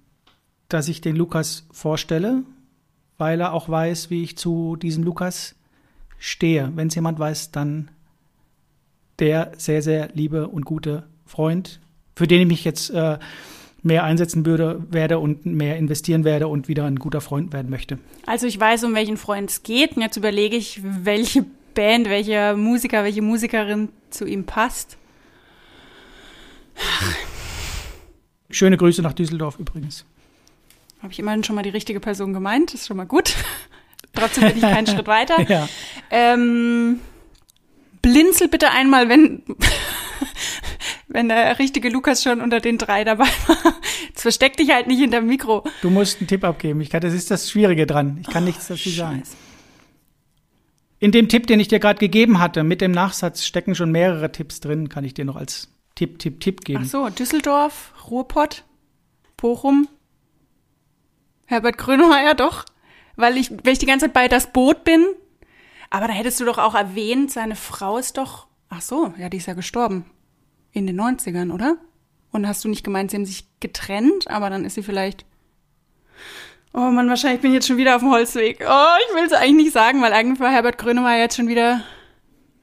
dass 0.68 0.88
ich 0.88 1.00
den 1.00 1.14
Lukas 1.14 1.66
vorstelle, 1.70 2.42
weil 3.18 3.40
er 3.40 3.52
auch 3.52 3.68
weiß, 3.68 4.10
wie 4.10 4.24
ich 4.24 4.36
zu 4.36 4.74
diesem 4.74 5.04
Lukas 5.04 5.54
stehe. 6.18 6.72
Wenn 6.74 6.88
es 6.88 6.96
jemand 6.96 7.20
weiß, 7.20 7.52
dann 7.52 7.90
der 9.18 9.52
sehr, 9.56 9.82
sehr 9.82 10.08
liebe 10.14 10.48
und 10.48 10.64
gute 10.64 11.04
Freund, 11.26 11.80
für 12.16 12.26
den 12.26 12.42
ich 12.42 12.46
mich 12.46 12.64
jetzt 12.64 12.90
äh, 12.90 13.18
mehr 13.82 14.04
einsetzen 14.04 14.44
würde, 14.46 14.82
werde 14.90 15.18
und 15.18 15.46
mehr 15.46 15.76
investieren 15.76 16.24
werde 16.24 16.48
und 16.48 16.68
wieder 16.68 16.84
ein 16.84 16.96
guter 16.96 17.20
Freund 17.20 17.52
werden 17.52 17.70
möchte. 17.70 17.98
Also 18.26 18.46
ich 18.46 18.58
weiß, 18.58 18.84
um 18.84 18.94
welchen 18.94 19.16
Freund 19.16 19.50
es 19.50 19.62
geht 19.62 19.96
und 19.96 20.02
jetzt 20.02 20.16
überlege 20.16 20.56
ich, 20.56 20.80
welche 20.82 21.44
Band, 21.74 22.08
welcher 22.08 22.56
Musiker, 22.56 23.04
welche 23.04 23.22
Musikerin 23.22 23.88
zu 24.10 24.26
ihm 24.26 24.44
passt. 24.44 24.96
Schöne 28.50 28.76
Grüße 28.76 29.02
nach 29.02 29.12
Düsseldorf 29.12 29.58
übrigens. 29.58 30.04
Habe 31.02 31.12
ich 31.12 31.18
immerhin 31.18 31.44
schon 31.44 31.54
mal 31.54 31.62
die 31.62 31.68
richtige 31.70 32.00
Person 32.00 32.32
gemeint, 32.32 32.72
das 32.72 32.80
ist 32.80 32.86
schon 32.88 32.96
mal 32.96 33.06
gut. 33.06 33.34
Trotzdem 34.14 34.48
bin 34.48 34.56
ich 34.56 34.62
keinen 34.62 34.86
Schritt 34.88 35.06
weiter. 35.06 35.40
Ja. 35.48 35.68
Ähm, 36.10 37.00
blinzel 38.08 38.48
bitte 38.48 38.70
einmal, 38.70 39.08
wenn, 39.08 39.42
wenn 41.08 41.28
der 41.28 41.58
richtige 41.58 41.88
Lukas 41.88 42.22
schon 42.22 42.40
unter 42.40 42.60
den 42.60 42.78
drei 42.78 43.04
dabei 43.04 43.28
war. 43.46 43.74
Jetzt 44.08 44.22
versteck 44.22 44.56
dich 44.56 44.70
halt 44.70 44.86
nicht 44.86 44.98
hinterm 44.98 45.26
Mikro. 45.26 45.64
Du 45.82 45.90
musst 45.90 46.20
einen 46.20 46.28
Tipp 46.28 46.44
abgeben. 46.44 46.80
Ich 46.80 46.90
kann, 46.90 47.00
das 47.00 47.14
ist 47.14 47.30
das 47.30 47.50
Schwierige 47.50 47.86
dran. 47.86 48.18
Ich 48.20 48.28
kann 48.28 48.44
nichts 48.44 48.68
dazu 48.68 48.88
sagen. 48.88 49.22
In 51.00 51.12
dem 51.12 51.28
Tipp, 51.28 51.46
den 51.46 51.60
ich 51.60 51.68
dir 51.68 51.78
gerade 51.78 51.98
gegeben 51.98 52.40
hatte, 52.40 52.64
mit 52.64 52.80
dem 52.80 52.90
Nachsatz 52.90 53.44
stecken 53.44 53.74
schon 53.74 53.92
mehrere 53.92 54.32
Tipps 54.32 54.60
drin, 54.60 54.88
kann 54.88 55.04
ich 55.04 55.14
dir 55.14 55.24
noch 55.24 55.36
als 55.36 55.68
Tipp, 55.94 56.18
Tipp, 56.18 56.40
Tipp 56.40 56.64
geben. 56.64 56.82
Ach 56.82 56.88
so, 56.88 57.08
Düsseldorf, 57.08 57.92
Ruhrpott, 58.10 58.64
Bochum, 59.36 59.86
Herbert 61.46 61.78
Grönemeyer, 61.78 62.34
doch. 62.34 62.64
Weil 63.14 63.36
ich, 63.36 63.50
wenn 63.50 63.72
ich 63.72 63.78
die 63.78 63.86
ganze 63.86 64.06
Zeit 64.06 64.12
bei 64.12 64.28
das 64.28 64.52
Boot 64.52 64.84
bin, 64.84 65.06
aber 65.90 66.08
da 66.08 66.12
hättest 66.12 66.40
du 66.40 66.44
doch 66.44 66.58
auch 66.58 66.74
erwähnt, 66.74 67.30
seine 67.30 67.56
Frau 67.56 67.98
ist 67.98 68.18
doch, 68.18 68.46
ach 68.68 68.82
so, 68.82 69.12
ja, 69.18 69.28
die 69.28 69.38
ist 69.38 69.46
ja 69.46 69.54
gestorben. 69.54 70.04
In 70.72 70.86
den 70.86 71.00
90ern, 71.00 71.52
oder? 71.52 71.76
Und 72.30 72.46
hast 72.46 72.64
du 72.64 72.68
nicht 72.68 72.84
gemeint, 72.84 73.10
sie 73.10 73.16
haben 73.16 73.24
sich 73.24 73.46
getrennt, 73.60 74.28
aber 74.28 74.50
dann 74.50 74.64
ist 74.64 74.74
sie 74.74 74.82
vielleicht. 74.82 75.24
Oh 76.74 76.90
Mann, 76.90 77.08
wahrscheinlich 77.08 77.40
bin 77.40 77.50
ich 77.50 77.56
jetzt 77.56 77.66
schon 77.66 77.78
wieder 77.78 77.96
auf 77.96 78.02
dem 78.02 78.10
Holzweg. 78.10 78.64
Oh, 78.68 78.96
ich 79.08 79.16
will 79.16 79.24
es 79.24 79.32
eigentlich 79.32 79.64
nicht 79.64 79.72
sagen, 79.72 80.02
weil 80.02 80.12
eigentlich 80.12 80.40
war 80.40 80.52
Herbert 80.52 80.78
Grönemeyer 80.78 81.18
jetzt 81.18 81.36
schon 81.36 81.48
wieder 81.48 81.82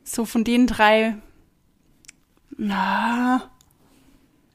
so 0.03 0.25
von 0.25 0.43
den 0.43 0.67
drei. 0.67 1.15
Na. 2.57 3.49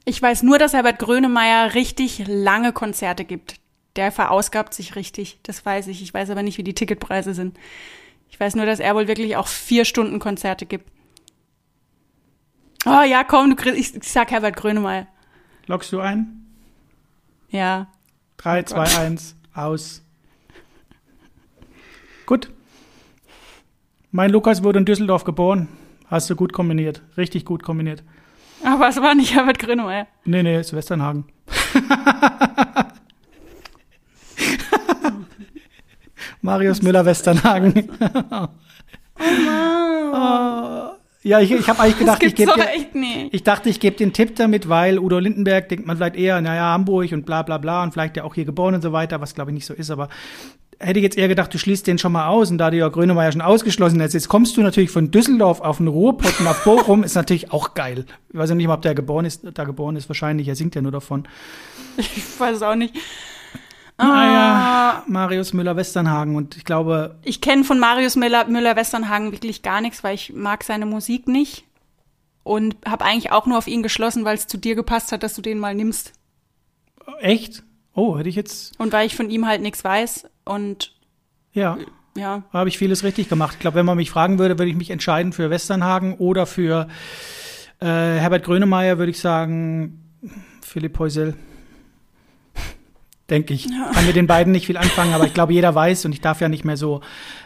Ich 0.05 0.21
weiß 0.21 0.43
nur, 0.43 0.57
dass 0.57 0.73
Herbert 0.73 0.99
Grönemeyer 0.99 1.73
richtig 1.73 2.23
lange 2.27 2.71
Konzerte 2.71 3.25
gibt. 3.25 3.55
Der 3.97 4.11
verausgabt 4.11 4.73
sich 4.73 4.95
richtig, 4.95 5.39
das 5.43 5.65
weiß 5.65 5.87
ich. 5.87 6.01
Ich 6.01 6.13
weiß 6.13 6.29
aber 6.29 6.43
nicht, 6.43 6.57
wie 6.57 6.63
die 6.63 6.73
Ticketpreise 6.73 7.33
sind. 7.33 7.57
Ich 8.31 8.39
weiß 8.39 8.55
nur, 8.55 8.65
dass 8.65 8.79
er 8.79 8.95
wohl 8.95 9.07
wirklich 9.07 9.35
auch 9.35 9.47
vier 9.47 9.85
Stunden 9.85 10.17
Konzerte 10.17 10.65
gibt. 10.65 10.89
Oh 12.85 13.03
ja, 13.03 13.23
komm, 13.23 13.55
du 13.55 13.69
ich, 13.69 13.93
ich 13.95 14.11
sag 14.11 14.31
Herbert 14.31 14.55
Grönemeyer. 14.55 15.05
Lockst 15.67 15.91
du 15.93 15.99
ein? 15.99 16.47
Ja. 17.49 17.87
3, 18.37 18.61
Oh 18.61 18.63
2, 18.63 18.75
Gott. 18.75 18.97
1, 18.97 19.35
aus. 19.53 20.01
Gut. 22.25 22.49
Mein 24.09 24.31
Lukas 24.31 24.63
wurde 24.63 24.79
in 24.79 24.85
Düsseldorf 24.85 25.23
geboren. 25.23 25.67
Hast 26.07 26.29
du 26.29 26.35
gut 26.35 26.53
kombiniert. 26.53 27.03
Richtig 27.17 27.45
gut 27.45 27.61
kombiniert. 27.61 28.03
Aber 28.63 28.87
es 28.87 28.97
war 28.97 29.13
nicht 29.13 29.35
Herbert 29.35 29.59
Grönemeyer. 29.59 30.07
Nee, 30.25 30.41
nee, 30.43 30.59
ist 30.59 30.73
Westernhagen. 30.73 31.25
Marius 36.41 36.81
Müller-Westernhagen. 36.81 37.89
Oh, 40.13 40.91
ja, 41.23 41.39
ich, 41.39 41.51
ich 41.51 41.69
habe 41.69 41.79
eigentlich 41.79 41.99
gedacht, 41.99 42.23
ich 42.23 42.33
gebe 42.33 42.51
ich 43.31 43.43
dachte, 43.43 43.69
ich 43.69 43.79
gebe 43.79 43.95
den 43.95 44.11
Tipp 44.11 44.35
damit, 44.35 44.67
weil 44.67 44.97
Udo 44.97 45.19
Lindenberg 45.19 45.69
denkt 45.69 45.85
man 45.85 45.97
vielleicht 45.97 46.15
eher, 46.15 46.41
naja, 46.41 46.73
Hamburg 46.73 47.11
und 47.11 47.25
bla 47.25 47.43
bla 47.43 47.59
bla 47.59 47.83
und 47.83 47.93
vielleicht 47.93 48.17
ja 48.17 48.23
auch 48.23 48.33
hier 48.33 48.45
geboren 48.45 48.73
und 48.73 48.81
so 48.81 48.91
weiter, 48.91 49.21
was 49.21 49.35
glaube 49.35 49.51
ich 49.51 49.55
nicht 49.55 49.65
so 49.67 49.73
ist, 49.73 49.91
aber 49.91 50.09
hätte 50.79 50.97
ich 50.97 51.03
jetzt 51.03 51.17
eher 51.17 51.27
gedacht, 51.27 51.53
du 51.53 51.59
schließt 51.59 51.85
den 51.85 51.99
schon 51.99 52.11
mal 52.11 52.27
aus 52.27 52.49
und 52.49 52.57
da 52.57 52.71
du 52.71 52.77
ja 52.77 52.89
Grönemeyer 52.89 53.31
schon 53.31 53.41
ausgeschlossen 53.41 54.01
hast, 54.01 54.13
jetzt 54.13 54.29
kommst 54.29 54.57
du 54.57 54.61
natürlich 54.61 54.89
von 54.89 55.11
Düsseldorf 55.11 55.61
auf 55.61 55.77
den 55.77 55.87
Ruhrpott 55.87 56.39
und 56.39 56.47
auf 56.47 56.63
Bochum, 56.63 57.03
ist 57.03 57.15
natürlich 57.15 57.51
auch 57.51 57.75
geil. 57.75 58.05
Ich 58.29 58.39
weiß 58.39 58.49
ja 58.49 58.55
nicht 58.55 58.67
mal, 58.67 58.73
ob 58.73 58.81
der 58.81 58.95
geboren 58.95 59.25
ist, 59.25 59.45
da 59.53 59.63
geboren 59.63 59.95
ist, 59.95 60.09
wahrscheinlich, 60.09 60.47
er 60.47 60.55
singt 60.55 60.73
ja 60.73 60.81
nur 60.81 60.91
davon. 60.91 61.27
Ich 61.97 62.39
weiß 62.39 62.55
es 62.57 62.63
auch 62.63 62.75
nicht. 62.75 62.95
Naja, 64.01 65.03
Marius 65.07 65.53
Müller-Westernhagen 65.53 66.35
und 66.35 66.57
ich 66.57 66.65
glaube, 66.65 67.15
Ich 67.23 67.41
kenne 67.41 67.63
von 67.63 67.79
Marius 67.79 68.15
Müller, 68.15 68.45
Müller-Westernhagen 68.45 69.31
wirklich 69.31 69.61
gar 69.61 69.81
nichts, 69.81 70.03
weil 70.03 70.15
ich 70.15 70.33
mag 70.33 70.63
seine 70.63 70.85
Musik 70.85 71.27
nicht. 71.27 71.65
Und 72.43 72.75
habe 72.87 73.05
eigentlich 73.05 73.31
auch 73.31 73.45
nur 73.45 73.57
auf 73.59 73.67
ihn 73.67 73.83
geschlossen, 73.83 74.25
weil 74.25 74.35
es 74.35 74.47
zu 74.47 74.57
dir 74.57 74.73
gepasst 74.73 75.11
hat, 75.11 75.21
dass 75.21 75.35
du 75.35 75.41
den 75.43 75.59
mal 75.59 75.75
nimmst. 75.75 76.13
echt? 77.19 77.63
Oh, 77.93 78.17
hätte 78.17 78.29
ich 78.29 78.35
jetzt, 78.35 78.79
Und 78.79 78.93
weil 78.93 79.05
ich 79.05 79.15
von 79.15 79.29
ihm 79.29 79.45
halt 79.45 79.61
nichts 79.61 79.83
weiß. 79.83 80.27
Und 80.45 80.95
ja. 81.53 81.77
ja, 82.15 82.43
habe 82.53 82.69
ich 82.69 82.77
vieles 82.77 83.03
richtig 83.03 83.29
gemacht. 83.29 83.55
Ich 83.55 83.59
glaube, 83.59 83.75
wenn 83.75 83.85
man 83.85 83.97
mich 83.97 84.09
fragen 84.09 84.39
würde, 84.39 84.57
würde 84.57 84.71
ich 84.71 84.77
mich 84.77 84.89
entscheiden 84.89 85.33
für 85.33 85.49
Westernhagen 85.49 86.15
oder 86.15 86.45
für 86.45 86.87
äh, 87.79 87.85
Herbert 87.85 88.45
Grönemeyer, 88.45 88.97
würde 88.97 89.11
ich 89.11 89.19
sagen 89.19 89.99
Philipp 90.61 90.97
Heusel. 90.99 91.35
Denke 93.31 93.53
ich. 93.53 93.69
Kann 93.93 94.05
mit 94.05 94.17
den 94.17 94.27
beiden 94.27 94.51
nicht 94.51 94.67
viel 94.67 94.75
anfangen, 94.75 95.13
aber 95.13 95.25
ich 95.25 95.33
glaube, 95.33 95.53
jeder 95.53 95.73
weiß 95.73 96.03
und 96.03 96.11
ich 96.11 96.19
darf 96.19 96.41
ja 96.41 96.49
nicht 96.49 96.65
mehr 96.65 96.75
so 96.75 96.99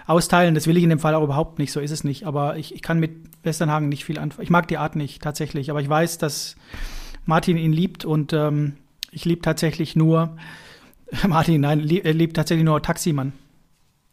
austeilen. 0.07 0.55
Das 0.55 0.65
will 0.65 0.77
ich 0.77 0.83
in 0.83 0.89
dem 0.89 0.97
Fall 0.97 1.13
auch 1.13 1.23
überhaupt 1.23 1.59
nicht, 1.59 1.71
so 1.71 1.79
ist 1.79 1.91
es 1.91 2.03
nicht. 2.03 2.25
Aber 2.25 2.57
ich, 2.57 2.73
ich 2.73 2.81
kann 2.81 2.99
mit 2.99 3.11
Westernhagen 3.43 3.88
nicht 3.88 4.03
viel 4.03 4.17
anfangen. 4.17 4.43
Ich 4.43 4.49
mag 4.49 4.67
die 4.67 4.79
Art 4.79 4.95
nicht, 4.95 5.21
tatsächlich. 5.21 5.69
Aber 5.69 5.79
ich 5.79 5.88
weiß, 5.88 6.17
dass 6.17 6.55
Martin 7.25 7.55
ihn 7.55 7.71
liebt 7.71 8.03
und 8.03 8.33
ähm, 8.33 8.77
ich 9.11 9.25
liebe 9.25 9.43
tatsächlich 9.43 9.95
nur, 9.95 10.38
Martin, 11.27 11.61
nein, 11.61 11.81
lieb, 11.81 12.03
er 12.03 12.13
liebt 12.13 12.36
tatsächlich 12.36 12.65
nur 12.65 12.81
Taximann. 12.81 13.33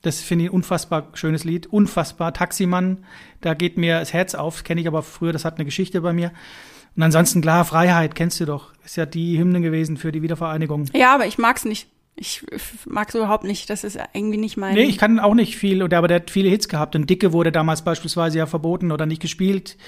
Das 0.03 0.20
finde 0.20 0.45
ich 0.45 0.51
ein 0.51 0.55
unfassbar 0.55 1.09
schönes 1.14 1.45
Lied. 1.45 1.68
Unfassbar. 1.68 2.35
Taximann, 2.35 2.99
da 3.41 3.55
geht 3.55 3.79
mir 3.79 4.01
das 4.01 4.12
Herz 4.12 4.35
auf. 4.35 4.62
Kenne 4.62 4.83
ich 4.83 4.89
aber 4.89 5.03
früher, 5.03 5.33
das 5.33 5.47
hat 5.47 5.55
eine 5.55 5.64
Geschichte 5.64 6.03
bei 6.03 6.12
mir. 6.12 6.33
Und 6.97 7.03
ansonsten, 7.03 7.40
klar, 7.40 7.64
Freiheit, 7.64 8.14
kennst 8.14 8.40
du 8.40 8.45
doch. 8.45 8.72
Ist 8.84 8.97
ja 8.97 9.07
die 9.07 9.38
Hymne 9.38 9.61
gewesen 9.61 9.97
für 9.97 10.12
die 10.12 10.22
Wiedervereinigung. 10.22 10.86
ja, 10.95 11.14
aber 11.14 11.26
ich 11.26 11.38
mag's 11.38 11.64
nicht. 11.64 11.88
Ich 12.14 12.45
mag's 12.84 13.14
überhaupt 13.14 13.45
nicht. 13.45 13.70
Das 13.70 13.84
ist 13.84 13.99
irgendwie 14.12 14.36
nicht 14.36 14.59
mein. 14.59 14.74
Nee, 14.74 14.84
ich 14.84 14.99
kann 14.99 15.18
auch 15.18 15.34
nicht 15.34 15.57
viel, 15.57 15.82
oder 15.82 15.99
aber 15.99 16.09
der 16.09 16.16
hat 16.16 16.30
viele 16.30 16.51
Hits 16.51 16.68
gehabt. 16.68 16.95
Und 16.95 17.09
Dicke 17.09 17.32
wurde 17.32 17.53
damals 17.53 17.82
beispielsweise 17.82 18.38
ja 18.38 18.47
verboten 18.47 18.93
oder 18.93 19.07
nicht 19.07 19.22
gespielt, 19.22 19.78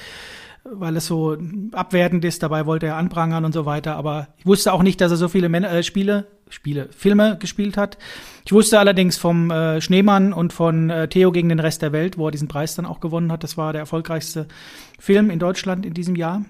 weil 0.64 0.96
es 0.96 1.07
so 1.07 1.36
abwertend 1.72 2.24
ist. 2.24 2.42
Dabei 2.42 2.64
wollte 2.64 2.86
er 2.86 2.96
anprangern 2.96 3.44
und 3.44 3.52
so 3.52 3.66
weiter. 3.66 3.96
Aber 3.96 4.28
ich 4.38 4.46
wusste 4.46 4.72
auch 4.72 4.82
nicht, 4.82 5.02
dass 5.02 5.11
er 5.11 5.18
so 5.18 5.28
viele 5.28 5.50
Männer, 5.50 5.70
äh, 5.70 5.82
Spiele, 5.82 6.26
Spiele, 6.48 6.88
Filme 6.96 7.36
gespielt 7.38 7.76
hat. 7.76 7.98
Ich 8.46 8.52
wusste 8.52 8.78
allerdings 8.78 9.18
vom 9.18 9.50
äh, 9.50 9.82
Schneemann 9.82 10.32
und 10.32 10.55
von 10.55 10.88
äh, 10.88 11.09
Theo 11.09 11.30
gegen 11.30 11.50
den 11.50 11.61
Rest 11.61 11.82
der 11.82 11.92
Welt, 11.92 12.16
wo 12.16 12.28
er 12.28 12.30
diesen 12.30 12.48
Preis 12.48 12.74
dann 12.74 12.86
auch 12.86 13.00
gewonnen 13.00 13.30
hat. 13.30 13.42
Das 13.42 13.59
war 13.59 13.72
der 13.72 13.80
erfolgreichste 13.80 14.48
Film 14.98 15.28
in 15.28 15.38
Deutschland 15.38 15.84
in 15.84 15.92
diesem 15.92 16.16
Jahr. 16.16 16.42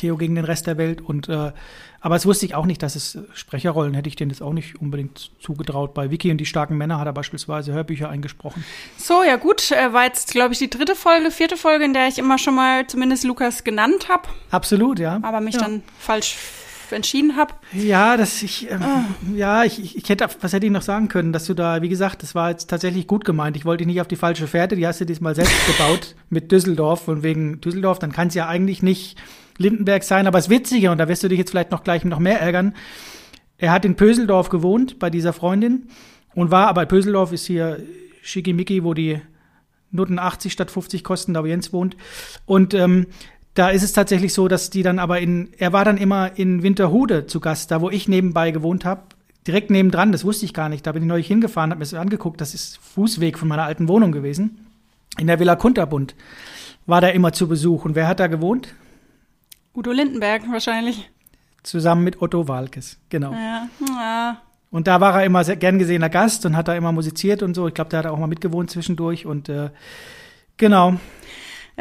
Theo 0.00 0.16
gegen 0.16 0.34
den 0.34 0.44
Rest 0.44 0.66
der 0.66 0.78
Welt. 0.78 1.00
Und 1.00 1.28
äh, 1.28 1.52
aber 2.00 2.16
es 2.16 2.24
wusste 2.24 2.46
ich 2.46 2.54
auch 2.54 2.64
nicht, 2.64 2.82
dass 2.82 2.96
es 2.96 3.18
Sprecherrollen 3.34 3.92
hätte 3.92 4.08
ich 4.08 4.16
denen 4.16 4.30
jetzt 4.30 4.42
auch 4.42 4.54
nicht 4.54 4.80
unbedingt 4.80 5.30
zugetraut. 5.38 5.92
Bei 5.92 6.10
Vicky 6.10 6.30
und 6.30 6.38
die 6.38 6.46
starken 6.46 6.78
Männer 6.78 6.98
hat 6.98 7.06
er 7.06 7.12
beispielsweise 7.12 7.72
Hörbücher 7.72 8.08
eingesprochen. 8.08 8.64
So, 8.96 9.22
ja 9.22 9.36
gut. 9.36 9.70
Äh, 9.70 9.92
war 9.92 10.04
jetzt, 10.04 10.32
glaube 10.32 10.54
ich, 10.54 10.58
die 10.58 10.70
dritte 10.70 10.96
Folge, 10.96 11.30
vierte 11.30 11.56
Folge, 11.56 11.84
in 11.84 11.92
der 11.92 12.08
ich 12.08 12.18
immer 12.18 12.38
schon 12.38 12.54
mal 12.54 12.86
zumindest 12.86 13.24
Lukas 13.24 13.64
genannt 13.64 14.08
habe, 14.08 14.28
Absolut, 14.50 14.98
ja. 14.98 15.20
aber 15.22 15.40
mich 15.40 15.54
ja. 15.54 15.60
dann 15.60 15.82
falsch 15.98 16.36
entschieden 16.92 17.36
habe. 17.36 17.54
Ja, 17.72 18.16
das 18.16 18.42
ich 18.42 18.70
ähm, 18.70 18.82
ja, 19.34 19.64
ich, 19.64 19.96
ich 19.96 20.08
hätte 20.08 20.28
was 20.40 20.52
hätte 20.52 20.66
ich 20.66 20.72
noch 20.72 20.82
sagen 20.82 21.08
können, 21.08 21.32
dass 21.32 21.46
du 21.46 21.54
da, 21.54 21.82
wie 21.82 21.88
gesagt, 21.88 22.22
das 22.22 22.34
war 22.34 22.50
jetzt 22.50 22.68
tatsächlich 22.68 23.06
gut 23.06 23.24
gemeint. 23.24 23.56
Ich 23.56 23.64
wollte 23.64 23.78
dich 23.78 23.86
nicht 23.86 24.00
auf 24.00 24.08
die 24.08 24.16
falsche 24.16 24.46
Fährte, 24.46 24.76
die 24.76 24.86
hast 24.86 25.00
du 25.00 25.06
diesmal 25.06 25.34
selbst 25.34 25.54
gebaut 25.66 26.14
mit 26.28 26.52
Düsseldorf 26.52 27.08
und 27.08 27.22
wegen 27.22 27.60
Düsseldorf, 27.60 27.98
dann 27.98 28.12
kann 28.12 28.28
es 28.28 28.34
ja 28.34 28.48
eigentlich 28.48 28.82
nicht 28.82 29.18
Lindenberg 29.58 30.02
sein, 30.04 30.26
aber 30.26 30.38
das 30.38 30.48
Witzige 30.48 30.90
und 30.90 30.98
da 30.98 31.08
wirst 31.08 31.22
du 31.22 31.28
dich 31.28 31.38
jetzt 31.38 31.50
vielleicht 31.50 31.70
noch 31.70 31.84
gleich 31.84 32.04
noch 32.04 32.18
mehr 32.18 32.40
ärgern. 32.40 32.74
Er 33.58 33.72
hat 33.72 33.84
in 33.84 33.94
Pöseldorf 33.94 34.48
gewohnt 34.48 34.98
bei 34.98 35.10
dieser 35.10 35.32
Freundin 35.32 35.88
und 36.34 36.50
war 36.50 36.68
aber 36.68 36.86
Pöseldorf 36.86 37.32
ist 37.32 37.46
hier 37.46 37.82
Schickimicki, 38.22 38.84
wo 38.84 38.94
die 38.94 39.20
Noten 39.90 40.18
80 40.18 40.52
statt 40.52 40.70
50 40.70 41.04
kosten, 41.04 41.34
da 41.34 41.42
wo 41.42 41.46
Jens 41.46 41.72
wohnt. 41.72 41.96
Und 42.46 42.74
ähm, 42.74 43.06
da 43.54 43.70
ist 43.70 43.82
es 43.82 43.92
tatsächlich 43.92 44.32
so, 44.32 44.48
dass 44.48 44.70
die 44.70 44.82
dann 44.82 44.98
aber 44.98 45.20
in, 45.20 45.48
er 45.58 45.72
war 45.72 45.84
dann 45.84 45.96
immer 45.96 46.38
in 46.38 46.62
Winterhude 46.62 47.26
zu 47.26 47.40
Gast, 47.40 47.70
da 47.70 47.80
wo 47.80 47.90
ich 47.90 48.08
nebenbei 48.08 48.50
gewohnt 48.52 48.84
habe, 48.84 49.02
direkt 49.46 49.70
nebendran, 49.70 50.12
das 50.12 50.24
wusste 50.24 50.44
ich 50.44 50.54
gar 50.54 50.68
nicht. 50.68 50.86
Da 50.86 50.92
bin 50.92 51.02
ich 51.02 51.08
neulich 51.08 51.26
hingefahren, 51.26 51.70
habe 51.70 51.78
mir 51.78 51.84
das 51.84 51.94
angeguckt, 51.94 52.40
das 52.40 52.54
ist 52.54 52.78
Fußweg 52.78 53.38
von 53.38 53.48
meiner 53.48 53.64
alten 53.64 53.88
Wohnung 53.88 54.12
gewesen. 54.12 54.66
In 55.18 55.26
der 55.26 55.40
Villa 55.40 55.56
Kunterbund 55.56 56.14
war 56.86 57.00
da 57.00 57.08
immer 57.08 57.32
zu 57.32 57.48
Besuch. 57.48 57.84
Und 57.84 57.94
wer 57.94 58.06
hat 58.06 58.20
da 58.20 58.26
gewohnt? 58.26 58.74
Udo 59.74 59.92
Lindenberg 59.92 60.42
wahrscheinlich. 60.50 61.10
Zusammen 61.62 62.04
mit 62.04 62.22
Otto 62.22 62.48
Walkes, 62.48 62.98
genau. 63.08 63.32
Ja. 63.32 63.68
ja. 63.88 64.42
Und 64.70 64.86
da 64.86 65.00
war 65.00 65.18
er 65.18 65.26
immer 65.26 65.42
sehr 65.44 65.56
gern 65.56 65.78
gesehener 65.78 66.08
Gast 66.08 66.46
und 66.46 66.56
hat 66.56 66.68
da 66.68 66.74
immer 66.74 66.92
musiziert 66.92 67.42
und 67.42 67.54
so. 67.54 67.66
Ich 67.66 67.74
glaube, 67.74 67.90
der 67.90 68.00
hat 68.00 68.06
auch 68.06 68.18
mal 68.18 68.28
mitgewohnt 68.28 68.70
zwischendurch 68.70 69.26
und 69.26 69.48
äh, 69.48 69.70
genau. 70.56 70.98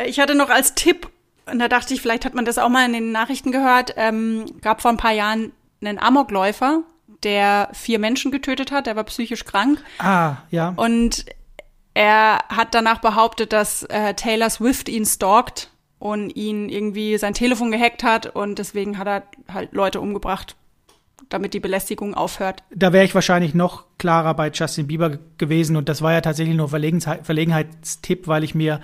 Ich 0.05 0.19
hatte 0.19 0.35
noch 0.35 0.49
als 0.49 0.73
Tipp, 0.75 1.09
und 1.51 1.59
da 1.59 1.67
dachte 1.67 1.93
ich, 1.93 2.01
vielleicht 2.01 2.25
hat 2.25 2.33
man 2.33 2.45
das 2.45 2.57
auch 2.57 2.69
mal 2.69 2.85
in 2.85 2.93
den 2.93 3.11
Nachrichten 3.11 3.51
gehört, 3.51 3.93
ähm, 3.97 4.45
gab 4.61 4.81
vor 4.81 4.91
ein 4.91 4.97
paar 4.97 5.13
Jahren 5.13 5.51
einen 5.81 5.99
Amokläufer, 5.99 6.83
der 7.23 7.69
vier 7.73 7.99
Menschen 7.99 8.31
getötet 8.31 8.71
hat, 8.71 8.87
der 8.87 8.95
war 8.95 9.03
psychisch 9.05 9.45
krank. 9.45 9.83
Ah, 9.99 10.37
ja. 10.51 10.73
Und 10.75 11.25
er 11.93 12.39
hat 12.49 12.73
danach 12.73 12.99
behauptet, 12.99 13.51
dass 13.53 13.83
äh, 13.83 14.13
Taylor 14.13 14.49
Swift 14.49 14.89
ihn 14.89 15.05
stalkt 15.05 15.71
und 15.97 16.35
ihn 16.35 16.69
irgendwie 16.69 17.17
sein 17.17 17.33
Telefon 17.33 17.71
gehackt 17.71 18.03
hat 18.03 18.27
und 18.27 18.57
deswegen 18.57 18.97
hat 18.97 19.07
er 19.07 19.23
halt 19.53 19.73
Leute 19.73 19.99
umgebracht, 19.99 20.55
damit 21.27 21.53
die 21.53 21.59
Belästigung 21.59 22.13
aufhört. 22.13 22.63
Da 22.73 22.93
wäre 22.93 23.03
ich 23.03 23.13
wahrscheinlich 23.13 23.53
noch 23.53 23.85
klarer 23.97 24.33
bei 24.33 24.49
Justin 24.49 24.87
Bieber 24.87 25.17
gewesen 25.37 25.75
und 25.75 25.89
das 25.89 26.01
war 26.01 26.13
ja 26.13 26.21
tatsächlich 26.21 26.55
nur 26.55 26.69
Verlegenheit, 26.69 27.25
Verlegenheitstipp, 27.25 28.27
weil 28.27 28.45
ich 28.45 28.55
mir 28.55 28.79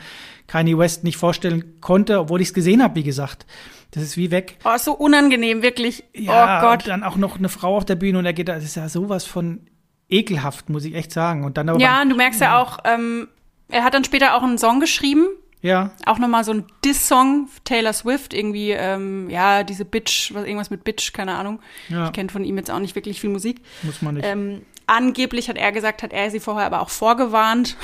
Kanye 0.47 0.77
West 0.77 1.03
nicht 1.03 1.17
vorstellen 1.17 1.81
konnte, 1.81 2.19
obwohl 2.19 2.41
ich 2.41 2.49
es 2.49 2.53
gesehen 2.53 2.83
habe, 2.83 2.95
wie 2.95 3.03
gesagt. 3.03 3.45
Das 3.91 4.03
ist 4.03 4.17
wie 4.17 4.31
weg. 4.31 4.57
Oh, 4.65 4.77
so 4.77 4.93
unangenehm, 4.93 5.61
wirklich. 5.61 6.03
Ja, 6.13 6.59
oh 6.59 6.61
Gott. 6.61 6.83
Und 6.83 6.87
dann 6.89 7.03
auch 7.03 7.15
noch 7.15 7.37
eine 7.37 7.49
Frau 7.49 7.77
auf 7.77 7.85
der 7.85 7.95
Bühne 7.95 8.19
und 8.19 8.25
er 8.25 8.33
geht, 8.33 8.49
das 8.49 8.63
ist 8.63 8.75
ja 8.75 8.89
sowas 8.89 9.25
von 9.25 9.61
ekelhaft, 10.09 10.69
muss 10.69 10.85
ich 10.85 10.95
echt 10.95 11.11
sagen. 11.11 11.45
Und 11.45 11.57
dann 11.57 11.69
aber 11.69 11.79
ja, 11.79 12.01
und 12.01 12.09
du 12.09 12.15
merkst 12.15 12.41
ja 12.41 12.61
auch, 12.61 12.79
ähm, 12.83 13.27
er 13.69 13.83
hat 13.83 13.93
dann 13.93 14.03
später 14.03 14.35
auch 14.35 14.43
einen 14.43 14.57
Song 14.57 14.79
geschrieben. 14.79 15.27
Ja. 15.61 15.91
Auch 16.05 16.19
nochmal 16.19 16.43
so 16.43 16.53
ein 16.53 16.65
Diss-Song, 16.83 17.49
Taylor 17.63 17.93
Swift, 17.93 18.35
irgendwie, 18.35 18.71
ähm, 18.71 19.29
ja, 19.31 19.63
diese 19.63 19.83
Bitch, 19.83 20.31
was, 20.33 20.43
irgendwas 20.43 20.69
mit 20.69 20.83
Bitch, 20.83 21.11
keine 21.11 21.33
Ahnung. 21.33 21.59
Ja. 21.89 22.05
Ich 22.05 22.11
kenne 22.11 22.29
von 22.29 22.43
ihm 22.43 22.57
jetzt 22.57 22.69
auch 22.69 22.79
nicht 22.79 22.93
wirklich 22.93 23.19
viel 23.19 23.31
Musik. 23.31 23.61
Muss 23.81 24.01
man 24.03 24.15
nicht. 24.15 24.27
Ähm, 24.27 24.61
angeblich 24.85 25.49
hat 25.49 25.57
er 25.57 25.71
gesagt, 25.71 26.03
hat 26.03 26.13
er 26.13 26.29
sie 26.29 26.39
vorher 26.39 26.67
aber 26.67 26.81
auch 26.81 26.89
vorgewarnt. 26.89 27.77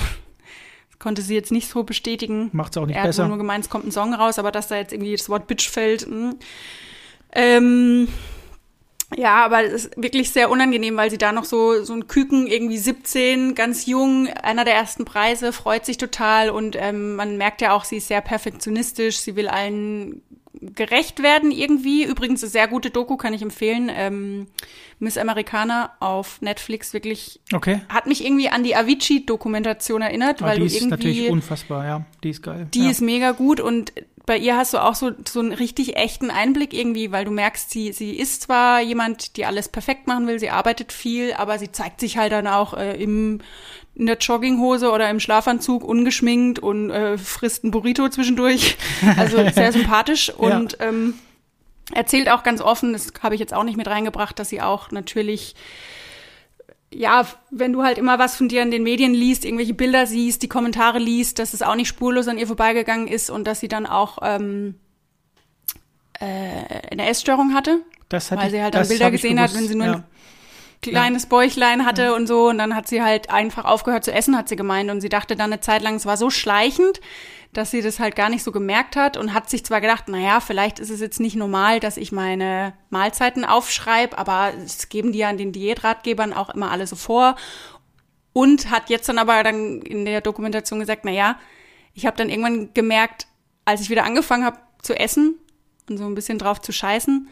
Konnte 1.02 1.24
sie 1.24 1.34
jetzt 1.34 1.52
nicht 1.52 1.68
so 1.68 1.84
bestätigen. 1.84 2.52
Macht's 2.54 2.78
auch 2.78 2.86
nicht 2.86 2.96
er 2.96 3.04
besser. 3.04 3.24
hat 3.24 3.30
wohl 3.30 3.36
nur 3.36 3.38
gemeint, 3.40 3.64
es 3.64 3.72
kommt 3.72 3.88
ein 3.88 3.92
Song 3.92 4.14
raus, 4.14 4.38
aber 4.38 4.52
dass 4.52 4.68
da 4.68 4.76
jetzt 4.76 4.94
irgendwie 4.94 5.16
das 5.16 5.30
Wort 5.30 5.48
Bitch 5.48 5.68
fällt. 5.68 6.08
Mh. 6.08 6.36
Ähm, 7.34 8.08
ja, 9.18 9.44
aber 9.44 9.64
es 9.64 9.86
ist 9.86 9.98
wirklich 9.98 10.30
sehr 10.30 10.52
unangenehm, 10.52 10.96
weil 10.98 11.10
sie 11.10 11.18
da 11.18 11.32
noch 11.32 11.46
so, 11.46 11.84
so 11.84 11.94
ein 11.94 12.08
Küken, 12.08 12.46
irgendwie 12.46 12.78
17, 12.78 13.56
ganz 13.56 13.88
jung, 13.88 14.28
einer 14.28 14.64
der 14.64 14.76
ersten 14.76 15.04
Preise, 15.04 15.52
freut 15.54 15.88
sich 15.88 15.98
total 15.98 16.52
und 16.52 16.78
ähm, 16.80 17.16
man 17.16 17.36
merkt 17.36 17.62
ja 17.62 17.74
auch, 17.74 17.84
sie 17.84 17.98
ist 17.98 18.08
sehr 18.08 18.22
perfektionistisch, 18.22 19.18
sie 19.18 19.36
will 19.36 19.48
allen 19.48 20.22
gerecht 20.54 21.24
werden 21.24 21.52
irgendwie. 21.52 22.04
Übrigens 22.04 22.44
eine 22.44 22.50
sehr 22.50 22.68
gute 22.68 22.90
Doku, 22.90 23.18
kann 23.18 23.34
ich 23.34 23.42
empfehlen. 23.42 23.90
Ähm, 23.94 24.48
Miss 25.00 25.18
Americana 25.18 25.92
auf 26.00 26.42
Netflix 26.42 26.94
wirklich 26.94 27.40
okay. 27.54 27.82
hat 27.90 28.06
mich 28.06 28.24
irgendwie 28.24 28.50
an 28.50 28.64
die 28.64 28.76
Avicii-Dokumentation 28.76 30.02
erinnert, 30.02 30.42
Ah, 30.42 30.46
weil 30.46 30.60
die 30.60 30.66
ist 30.66 30.86
natürlich 30.86 31.18
irgendwie 31.18 31.32
unfassbar, 31.32 31.86
ja. 31.86 32.06
Die 32.24 32.30
ist 32.30 32.44
geil. 32.44 32.68
die 32.74 32.84
ja. 32.84 32.92
ist 32.92 33.02
mega 33.02 33.32
gut 33.32 33.60
und 33.60 33.94
bei 34.26 34.38
ihr 34.38 34.56
hast 34.56 34.74
du 34.74 34.78
auch 34.78 34.96
so, 34.96 35.12
so 35.28 35.40
einen 35.40 35.52
richtig 35.52 35.98
echten 35.98 36.30
Einblick 36.30 36.74
irgendwie, 36.74 37.12
weil 37.12 37.26
du 37.26 37.32
merkst, 37.32 37.70
sie, 37.70 37.92
sie 37.92 38.12
ist 38.12 38.44
zwar 38.44 38.82
jemand, 38.82 39.36
die 39.38 39.46
alles 39.46 39.68
perfekt 39.68 40.08
machen 40.08 40.28
will, 40.28 40.40
sie 40.40 40.52
arbeitet 40.52 40.92
viel, 40.92 41.34
aber 41.34 41.58
sie 41.58 41.72
zeigt 41.72 42.00
sich 42.00 42.18
halt 42.18 42.32
dann 42.32 42.48
auch 42.48 42.76
äh, 42.76 43.02
im, 43.02 43.40
in 43.96 44.06
der 44.06 44.18
Jogginghose 44.18 44.92
oder 44.92 45.10
im 45.10 45.20
Schlafanzug 45.20 45.84
ungeschminkt 45.84 46.60
und 46.60 46.90
äh, 46.90 47.18
frisst 47.18 47.64
ein 47.64 47.72
Burrito 47.72 48.10
zwischendurch. 48.10 48.78
Also 49.18 49.38
sehr 49.50 49.72
sympathisch 49.72 50.30
und 50.30 50.78
ähm, 50.80 51.16
erzählt 51.94 52.30
auch 52.30 52.44
ganz 52.44 52.62
offen, 52.62 52.94
das 52.94 53.12
habe 53.22 53.36
ich 53.36 53.40
jetzt 53.40 53.54
auch 53.54 53.64
nicht 53.64 53.78
mit 53.78 53.88
reingebracht, 53.88 54.38
dass 54.40 54.50
sie 54.50 54.62
auch 54.62 54.92
natürlich 54.92 55.56
ja, 56.94 57.26
wenn 57.50 57.72
du 57.72 57.84
halt 57.84 57.98
immer 57.98 58.20
was 58.20 58.36
von 58.36 58.50
dir 58.50 58.62
in 58.62 58.72
den 58.72 58.84
Medien 58.84 59.14
liest, 59.14 59.46
irgendwelche 59.46 59.74
Bilder 59.74 60.06
siehst, 60.08 60.44
die 60.44 60.50
Kommentare 60.50 61.00
liest, 61.00 61.40
dass 61.40 61.54
es 61.54 61.62
auch 61.62 61.76
nicht 61.76 61.88
spurlos 61.88 62.28
an 62.28 62.38
ihr 62.38 62.48
vorbeigegangen 62.48 63.08
ist 63.08 63.30
und 63.30 63.46
dass 63.46 63.62
sie 63.62 63.70
dann 63.70 63.86
auch 63.86 64.18
ähm, 64.22 64.76
äh, 66.20 66.26
eine 66.92 67.08
Essstörung 67.08 67.54
hatte, 67.54 67.80
das 68.10 68.30
hatte 68.30 68.42
weil 68.42 68.48
ich, 68.48 68.54
sie 68.54 68.62
halt 68.62 68.76
dann 68.76 68.88
Bilder 68.88 69.10
gesehen 69.10 69.40
hat, 69.40 69.52
gewusst, 69.52 69.62
wenn 69.62 69.70
sie 69.70 69.76
nur 69.76 69.88
ja. 69.88 70.04
Ein 70.84 70.92
kleines 70.92 71.28
Bäuchlein 71.28 71.86
hatte 71.86 72.16
und 72.16 72.28
so. 72.28 72.50
Und 72.50 72.58
dann 72.58 72.76
hat 72.76 72.88
sie 72.88 73.02
halt 73.02 73.30
einfach 73.30 73.66
aufgehört 73.66 74.04
zu 74.04 74.12
essen, 74.12 74.36
hat 74.36 74.50
sie 74.50 74.56
gemeint. 74.56 74.90
Und 74.90 75.02
sie 75.02 75.10
dachte 75.10 75.36
dann 75.36 75.52
eine 75.52 75.62
Zeit 75.62 75.82
lang, 75.82 75.96
es 75.96 76.06
war 76.06 76.18
so 76.18 76.30
schleichend, 76.30 77.02
dass 77.54 77.72
sie 77.72 77.82
das 77.82 78.00
halt 78.00 78.16
gar 78.16 78.30
nicht 78.30 78.44
so 78.44 78.52
gemerkt 78.52 78.96
hat 78.96 79.18
und 79.18 79.34
hat 79.34 79.50
sich 79.50 79.64
zwar 79.66 79.82
gedacht, 79.82 80.06
na 80.08 80.18
ja, 80.18 80.40
vielleicht 80.40 80.80
ist 80.80 80.90
es 80.90 81.00
jetzt 81.00 81.20
nicht 81.20 81.36
normal, 81.36 81.80
dass 81.80 81.98
ich 81.98 82.12
meine 82.12 82.74
Mahlzeiten 82.90 83.46
aufschreibe, 83.46 84.18
aber 84.18 84.54
es 84.64 84.90
geben 84.90 85.12
die 85.12 85.20
ja 85.20 85.30
an 85.30 85.38
den 85.38 85.52
Diätratgebern 85.52 86.34
auch 86.34 86.50
immer 86.50 86.72
alle 86.72 86.88
so 86.88 86.96
vor. 86.96 87.36
Und 88.34 88.72
hat 88.72 88.90
jetzt 88.90 89.10
dann 89.10 89.20
aber 89.20 89.44
dann 89.44 89.82
in 89.82 90.06
der 90.06 90.22
Dokumentation 90.22 90.80
gesagt, 90.80 91.02
na 91.04 91.12
ja, 91.12 91.38
ich 91.94 92.06
habe 92.06 92.16
dann 92.16 92.30
irgendwann 92.30 92.74
gemerkt, 92.74 93.28
als 93.66 93.82
ich 93.82 93.90
wieder 93.90 94.06
angefangen 94.06 94.46
habe 94.46 94.58
zu 94.82 94.98
essen 94.98 95.36
und 95.90 95.98
so 95.98 96.06
ein 96.06 96.16
bisschen 96.16 96.40
drauf 96.40 96.62
zu 96.62 96.72
scheißen, 96.72 97.28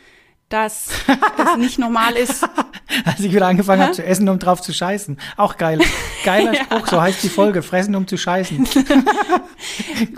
dass 0.49 0.89
das 1.37 1.57
nicht 1.57 1.79
normal 1.79 2.15
ist. 2.15 2.47
Als 3.05 3.19
ich 3.19 3.33
wieder 3.33 3.47
angefangen 3.47 3.81
habe 3.81 3.93
zu 3.93 4.03
essen, 4.03 4.27
um 4.29 4.39
drauf 4.39 4.61
zu 4.61 4.73
scheißen. 4.73 5.19
Auch 5.37 5.57
geil. 5.57 5.79
Geiler 6.23 6.55
Spruch, 6.55 6.87
so 6.87 7.01
heißt 7.01 7.23
die 7.23 7.29
Folge. 7.29 7.61
Fressen, 7.61 7.95
um 7.95 8.07
zu 8.07 8.17
scheißen. 8.17 8.67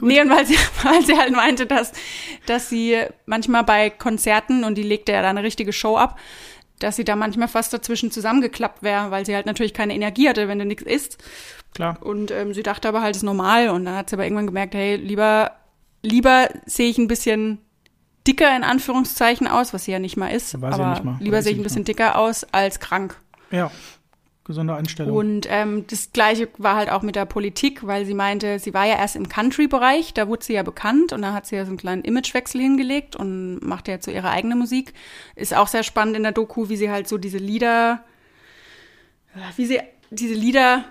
Nee, 0.01 0.21
und 0.21 0.29
weil 0.29 0.45
sie, 0.45 0.55
weil 0.83 1.03
sie 1.03 1.17
halt 1.17 1.31
meinte, 1.31 1.65
dass, 1.65 1.91
dass 2.45 2.69
sie 2.69 2.97
manchmal 3.25 3.63
bei 3.63 3.89
Konzerten, 3.89 4.63
und 4.63 4.75
die 4.75 4.83
legte 4.83 5.11
ja 5.11 5.21
da 5.23 5.29
eine 5.29 5.43
richtige 5.43 5.73
Show 5.73 5.97
ab, 5.97 6.19
dass 6.77 6.95
sie 6.95 7.03
da 7.03 7.15
manchmal 7.15 7.47
fast 7.47 7.73
dazwischen 7.73 8.11
zusammengeklappt 8.11 8.83
wäre, 8.83 9.09
weil 9.09 9.25
sie 9.25 9.33
halt 9.35 9.47
natürlich 9.47 9.73
keine 9.73 9.95
Energie 9.95 10.29
hatte, 10.29 10.47
wenn 10.47 10.59
du 10.59 10.65
nichts 10.65 10.83
isst. 10.83 11.17
Klar. 11.73 11.97
Und 12.01 12.31
ähm, 12.31 12.53
sie 12.53 12.63
dachte 12.63 12.87
aber 12.87 13.01
halt, 13.01 13.15
ist 13.15 13.23
normal. 13.23 13.69
Und 13.69 13.85
dann 13.85 13.95
hat 13.95 14.09
sie 14.09 14.15
aber 14.15 14.23
irgendwann 14.23 14.47
gemerkt, 14.47 14.75
hey, 14.75 14.95
lieber, 14.95 15.51
lieber 16.03 16.49
sehe 16.65 16.89
ich 16.89 16.97
ein 16.97 17.07
bisschen 17.07 17.59
dicker 18.27 18.55
in 18.55 18.63
Anführungszeichen 18.63 19.47
aus, 19.47 19.73
was 19.73 19.85
sie 19.85 19.91
ja 19.91 19.99
nicht 19.99 20.17
mal 20.17 20.29
ist. 20.29 20.51
Sie 20.51 20.57
aber 20.57 20.89
nicht 20.91 21.03
mal, 21.03 21.17
lieber 21.19 21.41
sehe 21.41 21.53
ich 21.53 21.59
ein 21.59 21.63
bisschen 21.63 21.85
dicker 21.85 22.17
aus 22.17 22.43
als 22.51 22.79
krank. 22.79 23.15
Ja. 23.51 23.71
Gesunde 24.43 24.73
Einstellung. 24.75 25.15
Und 25.15 25.47
ähm, 25.49 25.85
das 25.87 26.13
Gleiche 26.13 26.49
war 26.57 26.75
halt 26.75 26.89
auch 26.89 27.03
mit 27.03 27.15
der 27.15 27.25
Politik, 27.25 27.85
weil 27.85 28.05
sie 28.05 28.15
meinte, 28.15 28.57
sie 28.57 28.73
war 28.73 28.85
ja 28.85 28.97
erst 28.97 29.15
im 29.15 29.29
Country-Bereich, 29.29 30.15
da 30.15 30.27
wurde 30.27 30.43
sie 30.43 30.53
ja 30.53 30.63
bekannt 30.63 31.13
und 31.13 31.21
da 31.21 31.33
hat 31.33 31.45
sie 31.45 31.55
ja 31.55 31.63
so 31.63 31.69
einen 31.69 31.77
kleinen 31.77 32.03
Imagewechsel 32.03 32.59
hingelegt 32.59 33.15
und 33.15 33.59
macht 33.59 33.87
ja 33.87 33.99
zu 33.99 34.11
ihrer 34.11 34.31
eigenen 34.31 34.57
Musik. 34.57 34.93
Ist 35.35 35.55
auch 35.55 35.67
sehr 35.67 35.83
spannend 35.83 36.17
in 36.17 36.23
der 36.23 36.31
Doku, 36.31 36.69
wie 36.69 36.75
sie 36.75 36.89
halt 36.89 37.07
so 37.07 37.19
diese 37.19 37.37
Lieder, 37.37 38.03
wie 39.57 39.65
sie 39.67 39.79
diese 40.09 40.33
Lieder 40.33 40.85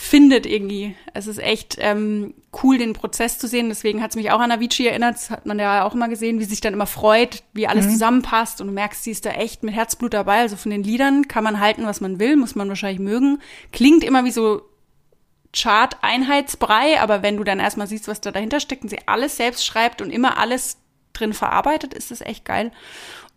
findet 0.00 0.46
irgendwie. 0.46 0.94
Es 1.12 1.26
ist 1.26 1.40
echt 1.40 1.76
ähm, 1.80 2.32
cool, 2.62 2.78
den 2.78 2.92
Prozess 2.92 3.36
zu 3.36 3.48
sehen. 3.48 3.68
Deswegen 3.68 4.00
hat 4.00 4.10
es 4.10 4.16
mich 4.16 4.30
auch 4.30 4.38
an 4.38 4.52
Avicii 4.52 4.86
erinnert. 4.86 5.16
Das 5.16 5.28
hat 5.28 5.44
man 5.44 5.58
ja 5.58 5.84
auch 5.84 5.92
immer 5.92 6.08
gesehen, 6.08 6.38
wie 6.38 6.44
sich 6.44 6.60
dann 6.60 6.72
immer 6.72 6.86
freut, 6.86 7.42
wie 7.52 7.66
alles 7.66 7.90
zusammenpasst. 7.90 8.60
Und 8.60 8.68
du 8.68 8.72
merkst, 8.72 9.02
sie 9.02 9.10
ist 9.10 9.26
da 9.26 9.30
echt 9.30 9.64
mit 9.64 9.74
Herzblut 9.74 10.14
dabei. 10.14 10.38
Also 10.38 10.54
von 10.54 10.70
den 10.70 10.84
Liedern 10.84 11.26
kann 11.26 11.42
man 11.42 11.58
halten, 11.58 11.84
was 11.84 12.00
man 12.00 12.20
will, 12.20 12.36
muss 12.36 12.54
man 12.54 12.68
wahrscheinlich 12.68 13.00
mögen. 13.00 13.40
Klingt 13.72 14.04
immer 14.04 14.24
wie 14.24 14.30
so 14.30 14.62
Chart-Einheitsbrei, 15.52 17.00
aber 17.00 17.24
wenn 17.24 17.36
du 17.36 17.42
dann 17.42 17.58
erstmal 17.58 17.88
siehst, 17.88 18.06
was 18.06 18.20
da 18.20 18.30
dahinter 18.30 18.60
steckt 18.60 18.84
und 18.84 18.90
sie 18.90 19.00
alles 19.06 19.36
selbst 19.36 19.66
schreibt 19.66 20.00
und 20.00 20.10
immer 20.10 20.38
alles 20.38 20.78
drin 21.12 21.32
verarbeitet, 21.32 21.92
ist 21.92 22.12
das 22.12 22.20
echt 22.20 22.44
geil. 22.44 22.70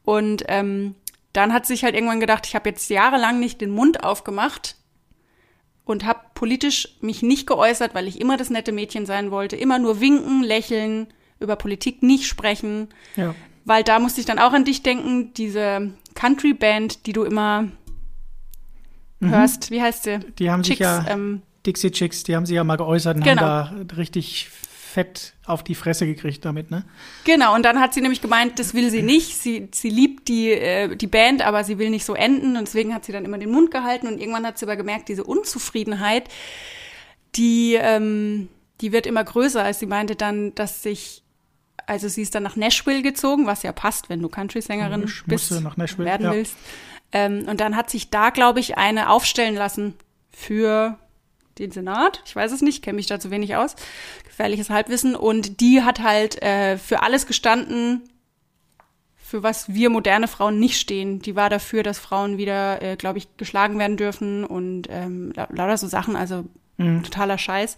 Und 0.03 0.43
ähm, 0.47 0.93
dann 1.33 1.53
hat 1.53 1.65
sich 1.65 1.83
halt 1.83 1.95
irgendwann 1.95 2.19
gedacht, 2.19 2.45
ich 2.45 2.53
habe 2.53 2.69
jetzt 2.69 2.87
jahrelang 2.91 3.39
nicht 3.39 3.61
den 3.61 3.71
Mund 3.71 4.03
aufgemacht 4.03 4.75
und 5.85 6.05
habe 6.05 6.19
politisch 6.41 6.87
mich 7.01 7.21
nicht 7.21 7.45
geäußert, 7.45 7.93
weil 7.93 8.07
ich 8.07 8.19
immer 8.19 8.35
das 8.35 8.49
nette 8.49 8.71
Mädchen 8.71 9.05
sein 9.05 9.29
wollte, 9.29 9.55
immer 9.55 9.77
nur 9.77 10.01
winken, 10.01 10.41
lächeln, 10.41 11.05
über 11.39 11.55
Politik 11.55 12.01
nicht 12.01 12.25
sprechen, 12.25 12.87
ja. 13.15 13.35
weil 13.63 13.83
da 13.83 13.99
musste 13.99 14.21
ich 14.21 14.25
dann 14.25 14.39
auch 14.39 14.51
an 14.51 14.65
dich 14.65 14.81
denken, 14.81 15.35
diese 15.35 15.91
Country 16.15 16.55
Band, 16.55 17.05
die 17.05 17.13
du 17.13 17.25
immer 17.25 17.67
hörst, 19.21 19.69
wie 19.69 19.83
heißt 19.83 20.01
sie? 20.01 20.17
Mhm. 20.17 20.35
Die 20.39 20.49
haben 20.49 20.63
sich 20.63 20.77
Chicks, 20.77 20.89
ja, 20.89 21.05
ähm, 21.09 21.43
Dixie 21.63 21.91
Chicks, 21.91 22.23
die 22.23 22.35
haben 22.35 22.47
sich 22.47 22.55
ja 22.55 22.63
mal 22.63 22.77
geäußert 22.77 23.17
und 23.17 23.23
Genau. 23.23 23.39
haben 23.43 23.87
da 23.87 23.95
richtig 23.97 24.49
fett 24.91 25.33
auf 25.45 25.63
die 25.63 25.75
Fresse 25.75 26.05
gekriegt 26.05 26.43
damit, 26.45 26.69
ne? 26.69 26.83
Genau, 27.23 27.55
und 27.55 27.63
dann 27.63 27.79
hat 27.79 27.93
sie 27.93 28.01
nämlich 28.01 28.21
gemeint, 28.21 28.59
das 28.59 28.73
will 28.73 28.89
sie 28.89 29.01
nicht. 29.01 29.37
Sie, 29.37 29.69
sie 29.73 29.89
liebt 29.89 30.27
die, 30.27 30.51
äh, 30.51 30.95
die 30.95 31.07
Band, 31.07 31.41
aber 31.41 31.63
sie 31.63 31.79
will 31.79 31.89
nicht 31.89 32.05
so 32.05 32.13
enden. 32.13 32.57
Und 32.57 32.67
deswegen 32.67 32.93
hat 32.93 33.05
sie 33.05 33.11
dann 33.11 33.25
immer 33.25 33.37
den 33.37 33.51
Mund 33.51 33.71
gehalten. 33.71 34.07
Und 34.07 34.19
irgendwann 34.19 34.45
hat 34.45 34.57
sie 34.57 34.65
aber 34.65 34.75
gemerkt, 34.75 35.09
diese 35.09 35.23
Unzufriedenheit, 35.23 36.29
die, 37.35 37.77
ähm, 37.79 38.49
die 38.81 38.91
wird 38.91 39.07
immer 39.07 39.23
größer. 39.23 39.63
Als 39.63 39.79
sie 39.79 39.85
meinte 39.85 40.15
dann, 40.15 40.53
dass 40.55 40.83
sich, 40.83 41.23
also 41.87 42.07
sie 42.07 42.21
ist 42.21 42.35
dann 42.35 42.43
nach 42.43 42.55
Nashville 42.55 43.01
gezogen, 43.01 43.47
was 43.47 43.63
ja 43.63 43.71
passt, 43.71 44.09
wenn 44.09 44.21
du 44.21 44.29
Country-Sängerin 44.29 45.01
Logisch, 45.01 45.23
bist, 45.25 45.51
nach 45.61 45.77
Nashville, 45.77 46.07
werden 46.07 46.27
ja. 46.27 46.33
willst. 46.33 46.55
Ähm, 47.13 47.45
und 47.47 47.59
dann 47.61 47.75
hat 47.75 47.89
sich 47.89 48.09
da, 48.09 48.29
glaube 48.29 48.59
ich, 48.59 48.77
eine 48.77 49.09
aufstellen 49.09 49.55
lassen 49.55 49.95
für 50.31 50.97
den 51.59 51.71
Senat. 51.71 52.21
Ich 52.25 52.35
weiß 52.35 52.51
es 52.51 52.61
nicht, 52.61 52.83
kenne 52.83 52.95
mich 52.95 53.07
da 53.07 53.19
zu 53.19 53.31
wenig 53.31 53.55
aus. 53.55 53.75
Gefährliches 54.25 54.69
Halbwissen. 54.69 55.15
Und 55.15 55.59
die 55.61 55.81
hat 55.83 56.01
halt 56.01 56.41
äh, 56.41 56.77
für 56.77 57.03
alles 57.03 57.27
gestanden, 57.27 58.01
für 59.17 59.43
was 59.43 59.73
wir 59.73 59.89
moderne 59.89 60.27
Frauen 60.27 60.59
nicht 60.59 60.79
stehen. 60.79 61.19
Die 61.21 61.35
war 61.35 61.49
dafür, 61.49 61.83
dass 61.83 61.99
Frauen 61.99 62.37
wieder, 62.37 62.81
äh, 62.81 62.95
glaube 62.97 63.17
ich, 63.17 63.27
geschlagen 63.37 63.79
werden 63.79 63.95
dürfen 63.97 64.43
und 64.43 64.87
ähm, 64.89 65.31
lau- 65.35 65.47
lauter 65.51 65.77
so 65.77 65.87
Sachen, 65.87 66.15
also 66.15 66.45
totaler 67.03 67.37
Scheiß. 67.37 67.77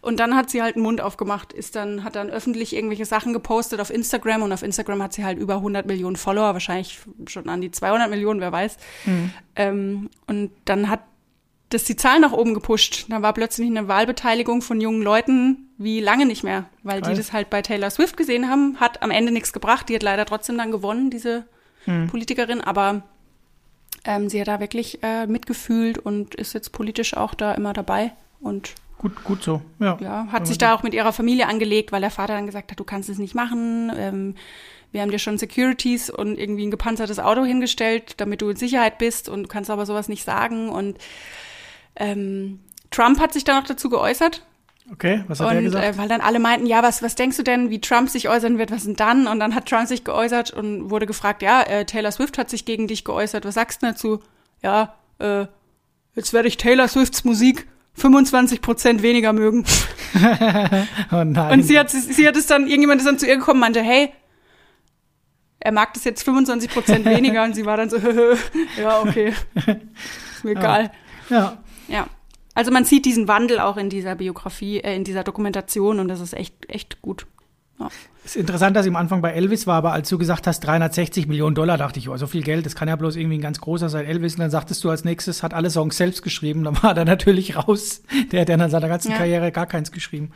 Und 0.00 0.18
dann 0.18 0.34
hat 0.34 0.50
sie 0.50 0.62
halt 0.62 0.74
den 0.74 0.82
Mund 0.82 1.00
aufgemacht, 1.00 1.52
ist 1.52 1.76
dann, 1.76 2.02
hat 2.02 2.16
dann 2.16 2.28
öffentlich 2.28 2.74
irgendwelche 2.74 3.04
Sachen 3.04 3.32
gepostet 3.32 3.78
auf 3.78 3.88
Instagram 3.90 4.42
und 4.42 4.52
auf 4.52 4.64
Instagram 4.64 5.00
hat 5.00 5.12
sie 5.12 5.24
halt 5.24 5.38
über 5.38 5.54
100 5.56 5.86
Millionen 5.86 6.16
Follower, 6.16 6.52
wahrscheinlich 6.52 6.98
schon 7.28 7.48
an 7.48 7.60
die 7.60 7.70
200 7.70 8.10
Millionen, 8.10 8.40
wer 8.40 8.50
weiß. 8.50 8.78
Ähm, 9.54 10.10
und 10.26 10.50
dann 10.64 10.88
hat 10.90 11.02
das 11.74 11.84
die 11.84 11.96
Zahlen 11.96 12.22
nach 12.22 12.32
oben 12.32 12.54
gepusht. 12.54 13.06
Da 13.08 13.22
war 13.22 13.32
plötzlich 13.32 13.68
eine 13.68 13.88
Wahlbeteiligung 13.88 14.62
von 14.62 14.80
jungen 14.80 15.02
Leuten 15.02 15.70
wie 15.78 16.00
lange 16.00 16.26
nicht 16.26 16.44
mehr, 16.44 16.66
weil 16.82 17.00
Geil. 17.00 17.12
die 17.12 17.16
das 17.16 17.32
halt 17.32 17.50
bei 17.50 17.62
Taylor 17.62 17.90
Swift 17.90 18.16
gesehen 18.16 18.48
haben, 18.48 18.78
hat 18.78 19.02
am 19.02 19.10
Ende 19.10 19.32
nichts 19.32 19.52
gebracht. 19.52 19.88
Die 19.88 19.94
hat 19.94 20.02
leider 20.02 20.24
trotzdem 20.24 20.58
dann 20.58 20.70
gewonnen, 20.70 21.10
diese 21.10 21.46
Politikerin, 22.08 22.60
aber 22.60 23.02
ähm, 24.04 24.28
sie 24.28 24.40
hat 24.40 24.48
da 24.48 24.60
wirklich 24.60 25.02
äh, 25.02 25.26
mitgefühlt 25.26 25.98
und 25.98 26.34
ist 26.34 26.52
jetzt 26.52 26.72
politisch 26.72 27.16
auch 27.16 27.34
da 27.34 27.52
immer 27.52 27.72
dabei 27.72 28.12
und 28.40 28.74
Gut, 28.98 29.24
gut 29.24 29.42
so. 29.42 29.60
Ja. 29.80 29.98
ja, 30.00 30.28
hat 30.30 30.46
sich 30.46 30.58
da 30.58 30.76
auch 30.76 30.84
mit 30.84 30.94
ihrer 30.94 31.12
Familie 31.12 31.48
angelegt, 31.48 31.90
weil 31.90 32.02
der 32.02 32.12
Vater 32.12 32.34
dann 32.34 32.46
gesagt 32.46 32.70
hat, 32.70 32.78
du 32.78 32.84
kannst 32.84 33.08
es 33.08 33.18
nicht 33.18 33.34
machen. 33.34 33.90
Ähm, 33.96 34.36
wir 34.92 35.02
haben 35.02 35.10
dir 35.10 35.18
schon 35.18 35.38
Securities 35.38 36.08
und 36.08 36.38
irgendwie 36.38 36.64
ein 36.64 36.70
gepanzertes 36.70 37.18
Auto 37.18 37.44
hingestellt, 37.44 38.14
damit 38.18 38.42
du 38.42 38.50
in 38.50 38.56
Sicherheit 38.56 38.98
bist 38.98 39.28
und 39.28 39.42
du 39.42 39.48
kannst 39.48 39.70
aber 39.70 39.86
sowas 39.86 40.08
nicht 40.08 40.22
sagen. 40.24 40.68
Und 40.68 40.98
ähm, 41.96 42.60
Trump 42.90 43.20
hat 43.20 43.32
sich 43.32 43.44
dann 43.44 43.56
noch 43.56 43.66
dazu 43.66 43.88
geäußert. 43.90 44.44
Okay, 44.90 45.24
was 45.28 45.40
hat 45.40 45.52
er 45.52 45.58
Und 45.58 45.64
gesagt? 45.64 45.84
äh, 45.84 45.96
weil 45.98 46.08
dann 46.08 46.20
alle 46.20 46.38
meinten, 46.38 46.66
ja, 46.66 46.82
was, 46.82 47.02
was 47.02 47.14
denkst 47.14 47.36
du 47.36 47.42
denn, 47.42 47.70
wie 47.70 47.80
Trump 47.80 48.10
sich 48.10 48.28
äußern 48.28 48.58
wird, 48.58 48.70
was 48.70 48.84
denn 48.84 48.96
dann? 48.96 49.26
Und 49.26 49.40
dann 49.40 49.54
hat 49.54 49.66
Trump 49.66 49.88
sich 49.88 50.04
geäußert 50.04 50.50
und 50.50 50.90
wurde 50.90 51.06
gefragt, 51.06 51.42
ja, 51.42 51.62
äh, 51.62 51.84
Taylor 51.84 52.12
Swift 52.12 52.36
hat 52.36 52.50
sich 52.50 52.64
gegen 52.64 52.88
dich 52.88 53.04
geäußert, 53.04 53.44
was 53.44 53.54
sagst 53.54 53.82
du 53.82 53.86
dazu? 53.86 54.20
Ja, 54.62 54.94
äh, 55.18 55.46
jetzt 56.14 56.32
werde 56.32 56.48
ich 56.48 56.56
Taylor 56.56 56.88
Swifts 56.88 57.24
Musik 57.24 57.66
25 57.94 58.60
Prozent 58.60 59.02
weniger 59.02 59.32
mögen. 59.32 59.64
oh 61.12 61.24
nein. 61.24 61.52
Und 61.52 61.62
sie 61.62 61.78
hat, 61.78 61.90
sie 61.90 62.26
hat 62.26 62.36
es 62.36 62.46
dann, 62.46 62.66
irgendjemand 62.66 63.00
ist 63.00 63.06
dann 63.06 63.18
zu 63.18 63.26
ihr 63.26 63.36
gekommen 63.36 63.58
und 63.58 63.60
meinte, 63.60 63.82
hey, 63.82 64.12
er 65.64 65.72
mag 65.72 65.94
das 65.94 66.04
jetzt 66.04 66.24
25 66.24 66.70
Prozent 66.70 67.04
weniger. 67.04 67.44
Und 67.44 67.54
sie 67.54 67.64
war 67.64 67.76
dann 67.76 67.88
so, 67.88 67.96
ja, 67.96 69.00
okay, 69.00 69.32
ist 69.54 70.44
mir 70.44 70.50
egal. 70.52 70.90
ja. 71.30 71.36
Ja. 71.38 71.61
Also 72.54 72.70
man 72.70 72.84
sieht 72.84 73.04
diesen 73.06 73.28
Wandel 73.28 73.60
auch 73.60 73.76
in 73.76 73.88
dieser 73.88 74.14
Biografie, 74.14 74.78
äh, 74.80 74.94
in 74.94 75.04
dieser 75.04 75.24
Dokumentation 75.24 76.00
und 76.00 76.08
das 76.08 76.20
ist 76.20 76.34
echt, 76.34 76.54
echt 76.68 77.00
gut. 77.00 77.26
Ja. 77.80 77.88
Ist 78.24 78.36
interessant, 78.36 78.76
dass 78.76 78.86
ich 78.86 78.92
am 78.92 78.96
Anfang 78.96 79.20
bei 79.20 79.32
Elvis 79.32 79.66
war, 79.66 79.76
aber 79.76 79.92
als 79.92 80.08
du 80.08 80.16
gesagt 80.16 80.46
hast 80.46 80.60
360 80.60 81.26
Millionen 81.26 81.56
Dollar, 81.56 81.76
dachte 81.76 81.98
ich, 81.98 82.08
oh, 82.08 82.16
so 82.16 82.26
viel 82.28 82.42
Geld, 82.42 82.66
das 82.66 82.76
kann 82.76 82.86
ja 82.88 82.94
bloß 82.94 83.16
irgendwie 83.16 83.38
ein 83.38 83.42
ganz 83.42 83.60
großer 83.60 83.88
sein. 83.88 84.04
Elvis, 84.06 84.34
und 84.34 84.40
dann 84.40 84.50
sagtest 84.50 84.84
du 84.84 84.90
als 84.90 85.04
nächstes, 85.04 85.42
hat 85.42 85.54
alle 85.54 85.70
Songs 85.70 85.96
selbst 85.96 86.22
geschrieben, 86.22 86.62
dann 86.62 86.80
war 86.82 86.96
er 86.96 87.04
natürlich 87.04 87.56
raus. 87.56 88.02
Der 88.30 88.42
hat 88.42 88.48
ja 88.48 88.54
in 88.54 88.70
seiner 88.70 88.88
ganzen 88.88 89.10
Ja. 89.10 89.16
Karriere 89.16 89.50
gar 89.50 89.66
keins 89.66 89.90
geschrieben. 89.90 90.30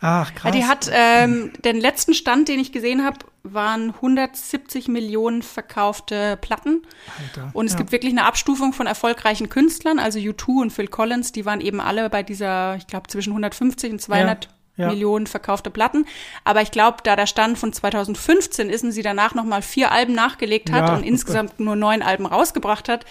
Ach, 0.00 0.32
krass. 0.34 0.52
die 0.52 0.64
hat, 0.64 0.90
ähm, 0.92 1.52
den 1.64 1.80
letzten 1.80 2.14
Stand, 2.14 2.48
den 2.48 2.60
ich 2.60 2.70
gesehen 2.70 3.04
habe, 3.04 3.18
waren 3.42 3.90
170 3.94 4.88
Millionen 4.88 5.42
verkaufte 5.42 6.36
Platten. 6.36 6.82
Alter. 7.18 7.50
Und 7.52 7.66
es 7.66 7.72
ja. 7.72 7.78
gibt 7.78 7.92
wirklich 7.92 8.12
eine 8.12 8.24
Abstufung 8.24 8.72
von 8.72 8.86
erfolgreichen 8.86 9.48
Künstlern, 9.48 9.98
also 9.98 10.18
U2 10.18 10.62
und 10.62 10.72
Phil 10.72 10.88
Collins, 10.88 11.32
die 11.32 11.44
waren 11.44 11.60
eben 11.60 11.80
alle 11.80 12.10
bei 12.10 12.22
dieser, 12.22 12.76
ich 12.76 12.86
glaube, 12.86 13.08
zwischen 13.08 13.30
150 13.30 13.92
und 13.92 14.00
200 14.00 14.48
Ja. 14.78 14.88
Millionen 14.88 15.26
verkaufte 15.26 15.70
Platten. 15.70 16.06
Aber 16.44 16.62
ich 16.62 16.70
glaube, 16.70 16.98
da 17.02 17.16
der 17.16 17.26
Stand 17.26 17.58
von 17.58 17.72
2015 17.72 18.70
ist 18.70 18.84
und 18.84 18.92
sie 18.92 19.02
danach 19.02 19.34
nochmal 19.34 19.60
vier 19.60 19.90
Alben 19.90 20.14
nachgelegt 20.14 20.70
hat 20.70 20.88
Ja, 20.88 20.94
und 20.94 21.02
insgesamt 21.02 21.58
nur 21.58 21.74
neun 21.76 22.00
Alben 22.00 22.26
rausgebracht 22.26 22.88
hat, 22.88 23.04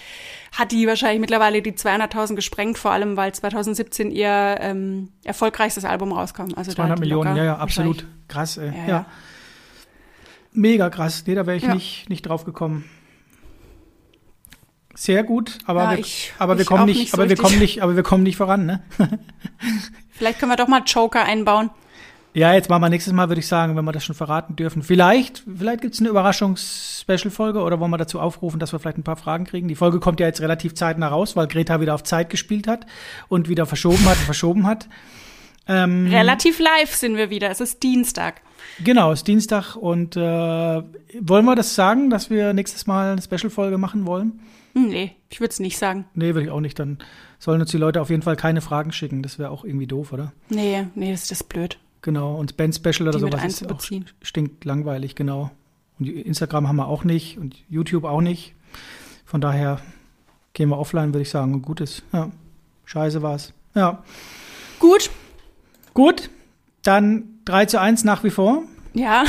hat 0.56 0.72
die 0.72 0.86
wahrscheinlich 0.86 1.20
mittlerweile 1.20 1.60
die 1.60 1.72
200.000 1.72 2.34
gesprengt, 2.36 2.78
vor 2.78 2.90
allem 2.90 3.18
weil 3.18 3.34
2017 3.34 4.10
ihr 4.10 4.56
ähm, 4.60 5.10
erfolgreichstes 5.24 5.84
Album 5.84 6.12
rauskam. 6.12 6.54
Also 6.56 6.70
da 6.70 6.76
200 6.76 6.90
hat 6.90 6.98
die 6.98 7.00
Millionen, 7.00 7.36
ja, 7.36 7.44
ja, 7.44 7.56
absolut. 7.58 8.06
Krass, 8.28 8.56
ey. 8.56 8.72
Ja, 8.74 8.88
Ja. 8.88 9.06
Mega 10.52 10.88
krass. 10.90 11.24
Nee, 11.26 11.34
da 11.34 11.46
wäre 11.46 11.58
ich 11.58 11.66
nicht, 11.66 12.08
nicht 12.08 12.22
drauf 12.22 12.44
gekommen. 12.44 12.88
Sehr 14.94 15.22
gut, 15.22 15.58
aber, 15.64 15.96
wir, 15.96 16.04
aber 16.38 16.58
wir 16.58 16.64
kommen 16.64 16.86
nicht, 16.86 17.14
aber 17.14 17.28
wir 17.28 17.36
kommen 17.36 17.60
nicht, 17.60 17.82
aber 17.82 17.94
wir 17.94 18.02
kommen 18.02 18.24
nicht 18.24 18.36
voran, 18.36 18.66
ne? 18.66 18.82
Vielleicht 20.18 20.38
können 20.38 20.52
wir 20.52 20.56
doch 20.56 20.68
mal 20.68 20.82
Joker 20.84 21.24
einbauen. 21.24 21.70
Ja, 22.34 22.52
jetzt 22.52 22.68
machen 22.68 22.82
wir 22.82 22.88
nächstes 22.88 23.12
Mal, 23.12 23.28
würde 23.28 23.40
ich 23.40 23.46
sagen, 23.46 23.74
wenn 23.76 23.84
wir 23.84 23.92
das 23.92 24.04
schon 24.04 24.14
verraten 24.14 24.54
dürfen. 24.54 24.82
Vielleicht, 24.82 25.42
vielleicht 25.56 25.80
gibt's 25.80 25.98
eine 26.00 26.10
Überraschungs-Special-Folge 26.10 27.60
oder 27.60 27.80
wollen 27.80 27.90
wir 27.90 27.96
dazu 27.96 28.20
aufrufen, 28.20 28.60
dass 28.60 28.72
wir 28.72 28.78
vielleicht 28.78 28.98
ein 28.98 29.02
paar 29.02 29.16
Fragen 29.16 29.44
kriegen. 29.44 29.66
Die 29.66 29.74
Folge 29.74 29.98
kommt 29.98 30.20
ja 30.20 30.26
jetzt 30.26 30.40
relativ 30.40 30.74
zeitnah 30.74 31.08
raus, 31.08 31.36
weil 31.36 31.46
Greta 31.46 31.80
wieder 31.80 31.94
auf 31.94 32.04
Zeit 32.04 32.30
gespielt 32.30 32.68
hat 32.68 32.86
und 33.28 33.48
wieder 33.48 33.64
verschoben 33.64 34.04
hat 34.04 34.18
und 34.18 34.24
verschoben 34.24 34.66
hat. 34.66 34.88
Ähm, 35.66 36.06
Relativ 36.10 36.58
live 36.58 36.94
sind 36.94 37.16
wir 37.16 37.30
wieder. 37.30 37.50
Es 37.50 37.60
ist 37.60 37.82
Dienstag. 37.82 38.40
Genau, 38.84 39.12
es 39.12 39.20
ist 39.20 39.28
Dienstag 39.28 39.76
und 39.76 40.16
äh, 40.16 40.20
wollen 40.20 41.44
wir 41.44 41.54
das 41.54 41.74
sagen, 41.74 42.10
dass 42.10 42.30
wir 42.30 42.52
nächstes 42.52 42.86
Mal 42.86 43.12
eine 43.12 43.22
Special-Folge 43.22 43.78
machen 43.78 44.06
wollen? 44.06 44.40
Hm, 44.74 44.88
nee, 44.88 45.16
ich 45.30 45.40
würde 45.40 45.50
es 45.52 45.60
nicht 45.60 45.78
sagen. 45.78 46.06
Nee, 46.14 46.34
würde 46.34 46.44
ich 46.46 46.50
auch 46.50 46.60
nicht. 46.60 46.78
Dann 46.78 46.98
sollen 47.38 47.60
uns 47.60 47.70
die 47.70 47.78
Leute 47.78 48.00
auf 48.00 48.10
jeden 48.10 48.22
Fall 48.22 48.36
keine 48.36 48.60
Fragen 48.60 48.92
schicken. 48.92 49.22
Das 49.22 49.38
wäre 49.38 49.50
auch 49.50 49.64
irgendwie 49.64 49.86
doof, 49.86 50.12
oder? 50.12 50.32
Nee, 50.48 50.86
nee, 50.94 51.10
das 51.10 51.22
ist 51.22 51.30
das 51.30 51.44
blöd. 51.44 51.78
Genau, 52.02 52.36
und 52.36 52.56
Band 52.56 52.74
Special 52.74 53.08
oder 53.08 53.18
Die 53.18 53.20
sowas 53.20 53.44
ist 53.44 53.70
auch 53.70 53.80
stinkt 54.22 54.64
langweilig, 54.64 55.14
genau. 55.14 55.50
Und 55.98 56.08
Instagram 56.08 56.68
haben 56.68 56.76
wir 56.76 56.86
auch 56.86 57.04
nicht 57.04 57.38
und 57.38 57.56
YouTube 57.68 58.04
auch 58.04 58.20
nicht. 58.20 58.54
Von 59.24 59.40
daher 59.40 59.80
gehen 60.52 60.68
wir 60.68 60.78
offline, 60.78 61.12
würde 61.12 61.22
ich 61.22 61.30
sagen. 61.30 61.54
Und 61.54 61.62
gut 61.62 61.80
ist. 61.80 62.04
Ja. 62.12 62.30
Scheiße 62.84 63.20
war's. 63.22 63.52
Ja. 63.74 64.02
Gut, 64.78 65.10
Gut, 65.98 66.30
dann 66.84 67.24
3 67.46 67.66
zu 67.66 67.80
1 67.80 68.04
nach 68.04 68.22
wie 68.22 68.30
vor. 68.30 68.62
Ja. 68.98 69.24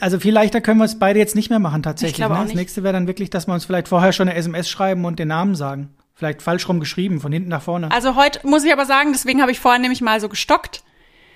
Also 0.00 0.18
viel 0.20 0.32
leichter 0.32 0.60
können 0.60 0.78
wir 0.78 0.84
es 0.84 0.98
beide 0.98 1.18
jetzt 1.18 1.34
nicht 1.34 1.50
mehr 1.50 1.58
machen 1.58 1.82
tatsächlich. 1.82 2.12
Ich 2.12 2.16
glaube 2.16 2.34
ne? 2.34 2.38
auch 2.40 2.44
Das 2.44 2.52
nicht. 2.52 2.58
nächste 2.60 2.82
wäre 2.82 2.92
dann 2.94 3.06
wirklich, 3.06 3.30
dass 3.30 3.46
wir 3.46 3.54
uns 3.54 3.64
vielleicht 3.64 3.88
vorher 3.88 4.12
schon 4.12 4.28
eine 4.28 4.36
SMS 4.38 4.68
schreiben 4.68 5.04
und 5.04 5.18
den 5.18 5.28
Namen 5.28 5.54
sagen. 5.54 5.90
Vielleicht 6.14 6.42
falsch 6.42 6.68
rum 6.68 6.80
geschrieben, 6.80 7.20
von 7.20 7.30
hinten 7.32 7.48
nach 7.48 7.62
vorne. 7.62 7.90
Also 7.92 8.16
heute 8.16 8.46
muss 8.46 8.64
ich 8.64 8.72
aber 8.72 8.86
sagen, 8.86 9.12
deswegen 9.12 9.40
habe 9.42 9.52
ich 9.52 9.60
vorhin 9.60 9.82
nämlich 9.82 10.00
mal 10.00 10.20
so 10.20 10.28
gestockt, 10.28 10.82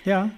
Ja. 0.03 0.29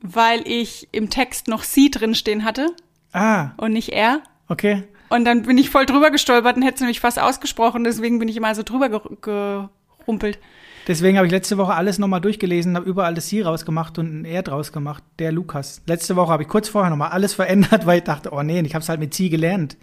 weil 0.00 0.46
ich 0.46 0.88
im 0.92 1.10
Text 1.10 1.48
noch 1.48 1.62
sie 1.62 1.90
drinstehen 1.90 2.44
hatte 2.44 2.68
Ah, 3.12 3.50
und 3.58 3.72
nicht 3.72 3.90
er. 3.90 4.20
okay. 4.48 4.84
Und 5.10 5.26
dann 5.26 5.42
bin 5.42 5.58
ich 5.58 5.68
voll 5.68 5.84
drüber 5.84 6.10
gestolpert 6.10 6.56
und 6.56 6.62
hätte 6.62 6.76
es 6.76 6.80
nämlich 6.80 7.00
fast 7.00 7.18
ausgesprochen, 7.20 7.84
deswegen 7.84 8.18
bin 8.18 8.28
ich 8.28 8.36
immer 8.38 8.54
so 8.54 8.62
drüber 8.62 8.86
ger- 8.86 9.60
gerumpelt. 10.00 10.38
Deswegen 10.88 11.16
habe 11.16 11.26
ich 11.26 11.32
letzte 11.32 11.58
Woche 11.58 11.74
alles 11.74 11.98
nochmal 11.98 12.20
durchgelesen, 12.20 12.74
habe 12.76 12.88
überall 12.88 13.14
das 13.14 13.28
Sie 13.28 13.40
rausgemacht 13.40 13.98
und 13.98 14.22
ein 14.22 14.24
Er 14.24 14.42
draus 14.42 14.72
gemacht, 14.72 15.02
der 15.18 15.30
Lukas. 15.30 15.80
Letzte 15.86 16.16
Woche 16.16 16.32
habe 16.32 16.42
ich 16.42 16.48
kurz 16.48 16.68
vorher 16.68 16.90
nochmal 16.90 17.10
alles 17.10 17.34
verändert, 17.34 17.86
weil 17.86 17.98
ich 17.98 18.04
dachte, 18.04 18.32
oh 18.32 18.42
nee, 18.42 18.60
ich 18.60 18.74
habe 18.74 18.82
es 18.82 18.88
halt 18.88 19.00
mit 19.00 19.14
Sie 19.14 19.30
gelernt. 19.30 19.76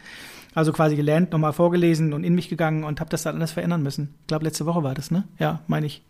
Also 0.55 0.73
quasi 0.73 0.95
gelernt, 0.95 1.31
nochmal 1.31 1.53
vorgelesen 1.53 2.11
und 2.11 2.23
in 2.23 2.33
mich 2.35 2.49
gegangen 2.49 2.83
und 2.83 2.99
habe 2.99 3.09
das 3.09 3.23
dann 3.23 3.35
alles 3.35 3.51
verändern 3.51 3.83
müssen. 3.83 4.15
Ich 4.21 4.27
glaube, 4.27 4.43
letzte 4.45 4.65
Woche 4.65 4.83
war 4.83 4.93
das, 4.95 5.11
ne? 5.11 5.25
Ja, 5.37 5.61
meine 5.67 5.85
ich. 5.85 6.03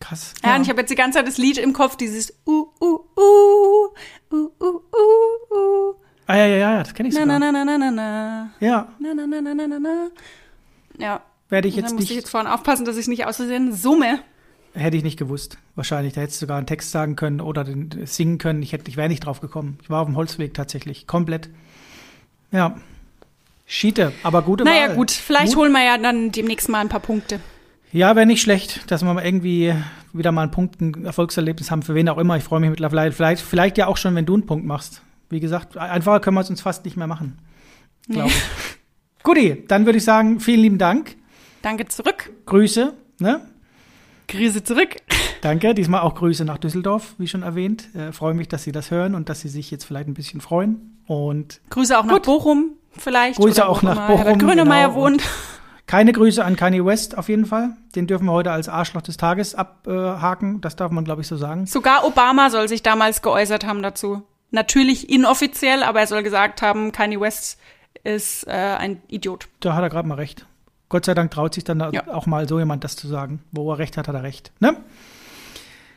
Krass. 0.00 0.32
Ja, 0.44 0.56
und 0.56 0.62
ich 0.62 0.68
habe 0.68 0.80
jetzt 0.80 0.90
die 0.90 0.94
ganze 0.96 1.18
Zeit 1.18 1.26
das 1.26 1.38
Lied 1.38 1.58
im 1.58 1.72
Kopf, 1.72 1.96
dieses 1.96 2.32
uh, 2.46 2.66
uh, 2.80 3.00
uh, 3.16 3.88
uh, 4.32 4.36
uh, 4.36 4.64
uh, 4.64 5.54
uh. 5.54 5.94
ah, 6.26 6.36
ja, 6.36 6.46
ja, 6.46 6.56
ja, 6.56 6.78
das 6.82 6.94
kenne 6.94 7.08
ich 7.08 7.14
Na, 7.14 7.22
sogar. 7.22 7.38
na, 7.40 7.52
na, 7.52 7.64
na, 7.64 7.78
na, 7.78 7.90
na. 7.90 8.50
Ja, 8.60 8.88
Na, 9.00 9.14
na, 9.14 9.26
na, 9.26 9.40
na, 9.40 9.54
na, 9.54 9.66
na, 9.66 9.78
na. 9.78 10.08
Ja. 10.98 11.20
Werde 11.54 11.68
ich 11.68 11.76
jetzt 11.76 11.90
dann 11.90 11.94
muss 11.94 12.04
ich 12.04 12.10
nicht, 12.10 12.18
jetzt 12.18 12.30
vorhin 12.30 12.50
aufpassen, 12.50 12.84
dass 12.84 12.96
ich 12.96 13.06
nicht 13.08 13.24
aus 13.26 13.36
Versehen 13.36 13.72
summe. 13.72 14.18
hätte 14.74 14.96
ich 14.96 15.04
nicht 15.04 15.16
gewusst. 15.18 15.56
Wahrscheinlich, 15.76 16.12
da 16.14 16.20
hättest 16.20 16.40
du 16.42 16.46
sogar 16.46 16.58
einen 16.58 16.66
Text 16.66 16.90
sagen 16.90 17.14
können 17.16 17.40
oder 17.40 17.62
den, 17.64 17.90
singen 18.06 18.38
können. 18.38 18.60
Ich 18.62 18.72
hätte, 18.72 18.88
ich 18.90 18.96
wäre 18.96 19.08
nicht 19.08 19.24
drauf 19.24 19.40
gekommen. 19.40 19.78
Ich 19.82 19.88
war 19.88 20.00
auf 20.00 20.08
dem 20.08 20.16
Holzweg 20.16 20.52
tatsächlich, 20.52 21.06
komplett. 21.06 21.48
Ja. 22.50 22.76
Schiete, 23.66 24.12
aber 24.24 24.42
gute 24.42 24.64
Naja, 24.64 24.88
Wahl. 24.88 24.96
gut, 24.96 25.10
vielleicht 25.12 25.54
Gut. 25.54 25.62
holen 25.62 25.72
wir 25.72 25.84
ja 25.84 25.96
dann 25.96 26.32
demnächst 26.32 26.68
mal 26.68 26.80
ein 26.80 26.88
paar 26.90 27.00
Punkte. 27.00 27.40
Ja, 27.92 28.16
wäre 28.16 28.26
nicht 28.26 28.42
schlecht, 28.42 28.90
dass 28.90 29.02
wir 29.04 29.14
mal 29.14 29.24
irgendwie 29.24 29.72
wieder 30.12 30.32
mal 30.32 30.42
einen 30.42 30.50
Punkt, 30.50 30.80
ein 30.80 31.04
Erfolgserlebnis 31.04 31.70
haben, 31.70 31.82
für 31.82 31.94
wen 31.94 32.08
auch 32.08 32.18
immer. 32.18 32.36
Ich 32.36 32.44
freue 32.44 32.60
mich 32.60 32.70
mittlerweile. 32.70 33.12
Vielleicht, 33.12 33.42
vielleicht 33.42 33.78
ja 33.78 33.86
auch 33.86 33.96
schon, 33.96 34.14
wenn 34.16 34.26
du 34.26 34.34
einen 34.34 34.46
Punkt 34.46 34.66
machst. 34.66 35.00
Wie 35.30 35.40
gesagt, 35.40 35.76
einfacher 35.76 36.20
können 36.20 36.36
wir 36.36 36.40
es 36.40 36.50
uns 36.50 36.60
fast 36.60 36.84
nicht 36.84 36.96
mehr 36.96 37.06
machen. 37.06 37.38
Glaube 38.08 38.28
ich. 38.28 38.42
Guti, 39.22 39.64
dann 39.68 39.86
würde 39.86 39.96
ich 39.98 40.04
sagen, 40.04 40.40
vielen 40.40 40.60
lieben 40.60 40.78
Dank. 40.78 41.16
Danke 41.64 41.86
zurück. 41.86 42.30
Grüße, 42.44 42.92
ne? 43.20 43.40
Krise 44.28 44.62
zurück. 44.62 44.96
Danke. 45.40 45.72
Diesmal 45.74 46.02
auch 46.02 46.14
Grüße 46.14 46.44
nach 46.44 46.58
Düsseldorf, 46.58 47.14
wie 47.16 47.26
schon 47.26 47.42
erwähnt. 47.42 47.88
Äh, 47.94 48.12
freue 48.12 48.34
mich, 48.34 48.48
dass 48.48 48.64
Sie 48.64 48.72
das 48.72 48.90
hören 48.90 49.14
und 49.14 49.30
dass 49.30 49.40
Sie 49.40 49.48
sich 49.48 49.70
jetzt 49.70 49.84
vielleicht 49.84 50.06
ein 50.06 50.12
bisschen 50.12 50.42
freuen. 50.42 50.98
Und 51.06 51.62
Grüße 51.70 51.98
auch 51.98 52.04
nach 52.04 52.16
Gut. 52.16 52.24
Bochum 52.24 52.72
vielleicht. 52.98 53.38
Grüße 53.38 53.66
auch 53.66 53.80
nach 53.80 54.08
Bochum, 54.08 54.16
Herbert 54.16 54.40
Grönemeyer 54.40 54.88
genau. 54.88 55.00
wohnt. 55.00 55.22
keine 55.86 56.12
Grüße 56.12 56.44
an 56.44 56.56
Kanye 56.56 56.84
West 56.84 57.16
auf 57.16 57.30
jeden 57.30 57.46
Fall. 57.46 57.70
Den 57.96 58.06
dürfen 58.06 58.26
wir 58.26 58.32
heute 58.32 58.52
als 58.52 58.68
Arschloch 58.68 59.00
des 59.00 59.16
Tages 59.16 59.54
abhaken. 59.54 60.60
Das 60.60 60.76
darf 60.76 60.92
man, 60.92 61.06
glaube 61.06 61.22
ich, 61.22 61.28
so 61.28 61.38
sagen. 61.38 61.64
Sogar 61.64 62.04
Obama 62.04 62.50
soll 62.50 62.68
sich 62.68 62.82
damals 62.82 63.22
geäußert 63.22 63.64
haben 63.64 63.82
dazu. 63.82 64.22
Natürlich 64.50 65.08
inoffiziell, 65.08 65.82
aber 65.82 66.00
er 66.00 66.06
soll 66.08 66.22
gesagt 66.22 66.60
haben, 66.60 66.92
Kanye 66.92 67.20
West 67.20 67.58
ist 68.02 68.46
äh, 68.46 68.50
ein 68.50 69.00
Idiot. 69.08 69.48
Da 69.60 69.74
hat 69.74 69.82
er 69.82 69.88
gerade 69.88 70.06
mal 70.06 70.16
recht. 70.16 70.44
Gott 70.94 71.06
sei 71.06 71.14
Dank 71.14 71.32
traut 71.32 71.52
sich 71.54 71.64
dann 71.64 71.80
Ja. 71.92 72.06
auch 72.06 72.26
mal 72.26 72.48
so 72.48 72.60
jemand 72.60 72.84
das 72.84 72.94
zu 72.94 73.08
sagen. 73.08 73.42
Wo 73.50 73.68
er 73.72 73.78
recht 73.80 73.96
hat, 73.96 74.06
hat 74.06 74.14
er 74.14 74.22
recht. 74.22 74.52
Ne? 74.60 74.76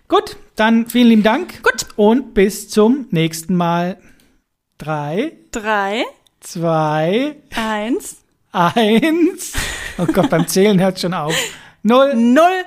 Gut, 0.08 0.38
dann 0.56 0.88
vielen 0.88 1.10
lieben 1.10 1.22
Dank. 1.22 1.62
Gut. 1.62 1.86
Und 1.98 2.34
bis 2.34 2.68
zum 2.68 3.06
nächsten 3.12 3.56
Mal. 3.56 4.00
Drei, 4.80 5.34
Drei, 5.52 6.04
zwei, 6.40 7.36
eins, 7.56 8.24
eins. 8.52 9.54
Oh 10.00 10.08
Gott, 10.08 10.32
beim 10.32 10.48
Zählen 10.48 10.80
hört 10.82 11.00
schon 11.00 11.14
auf. 11.14 11.36
Null. 11.84 12.16
null. 12.16 12.66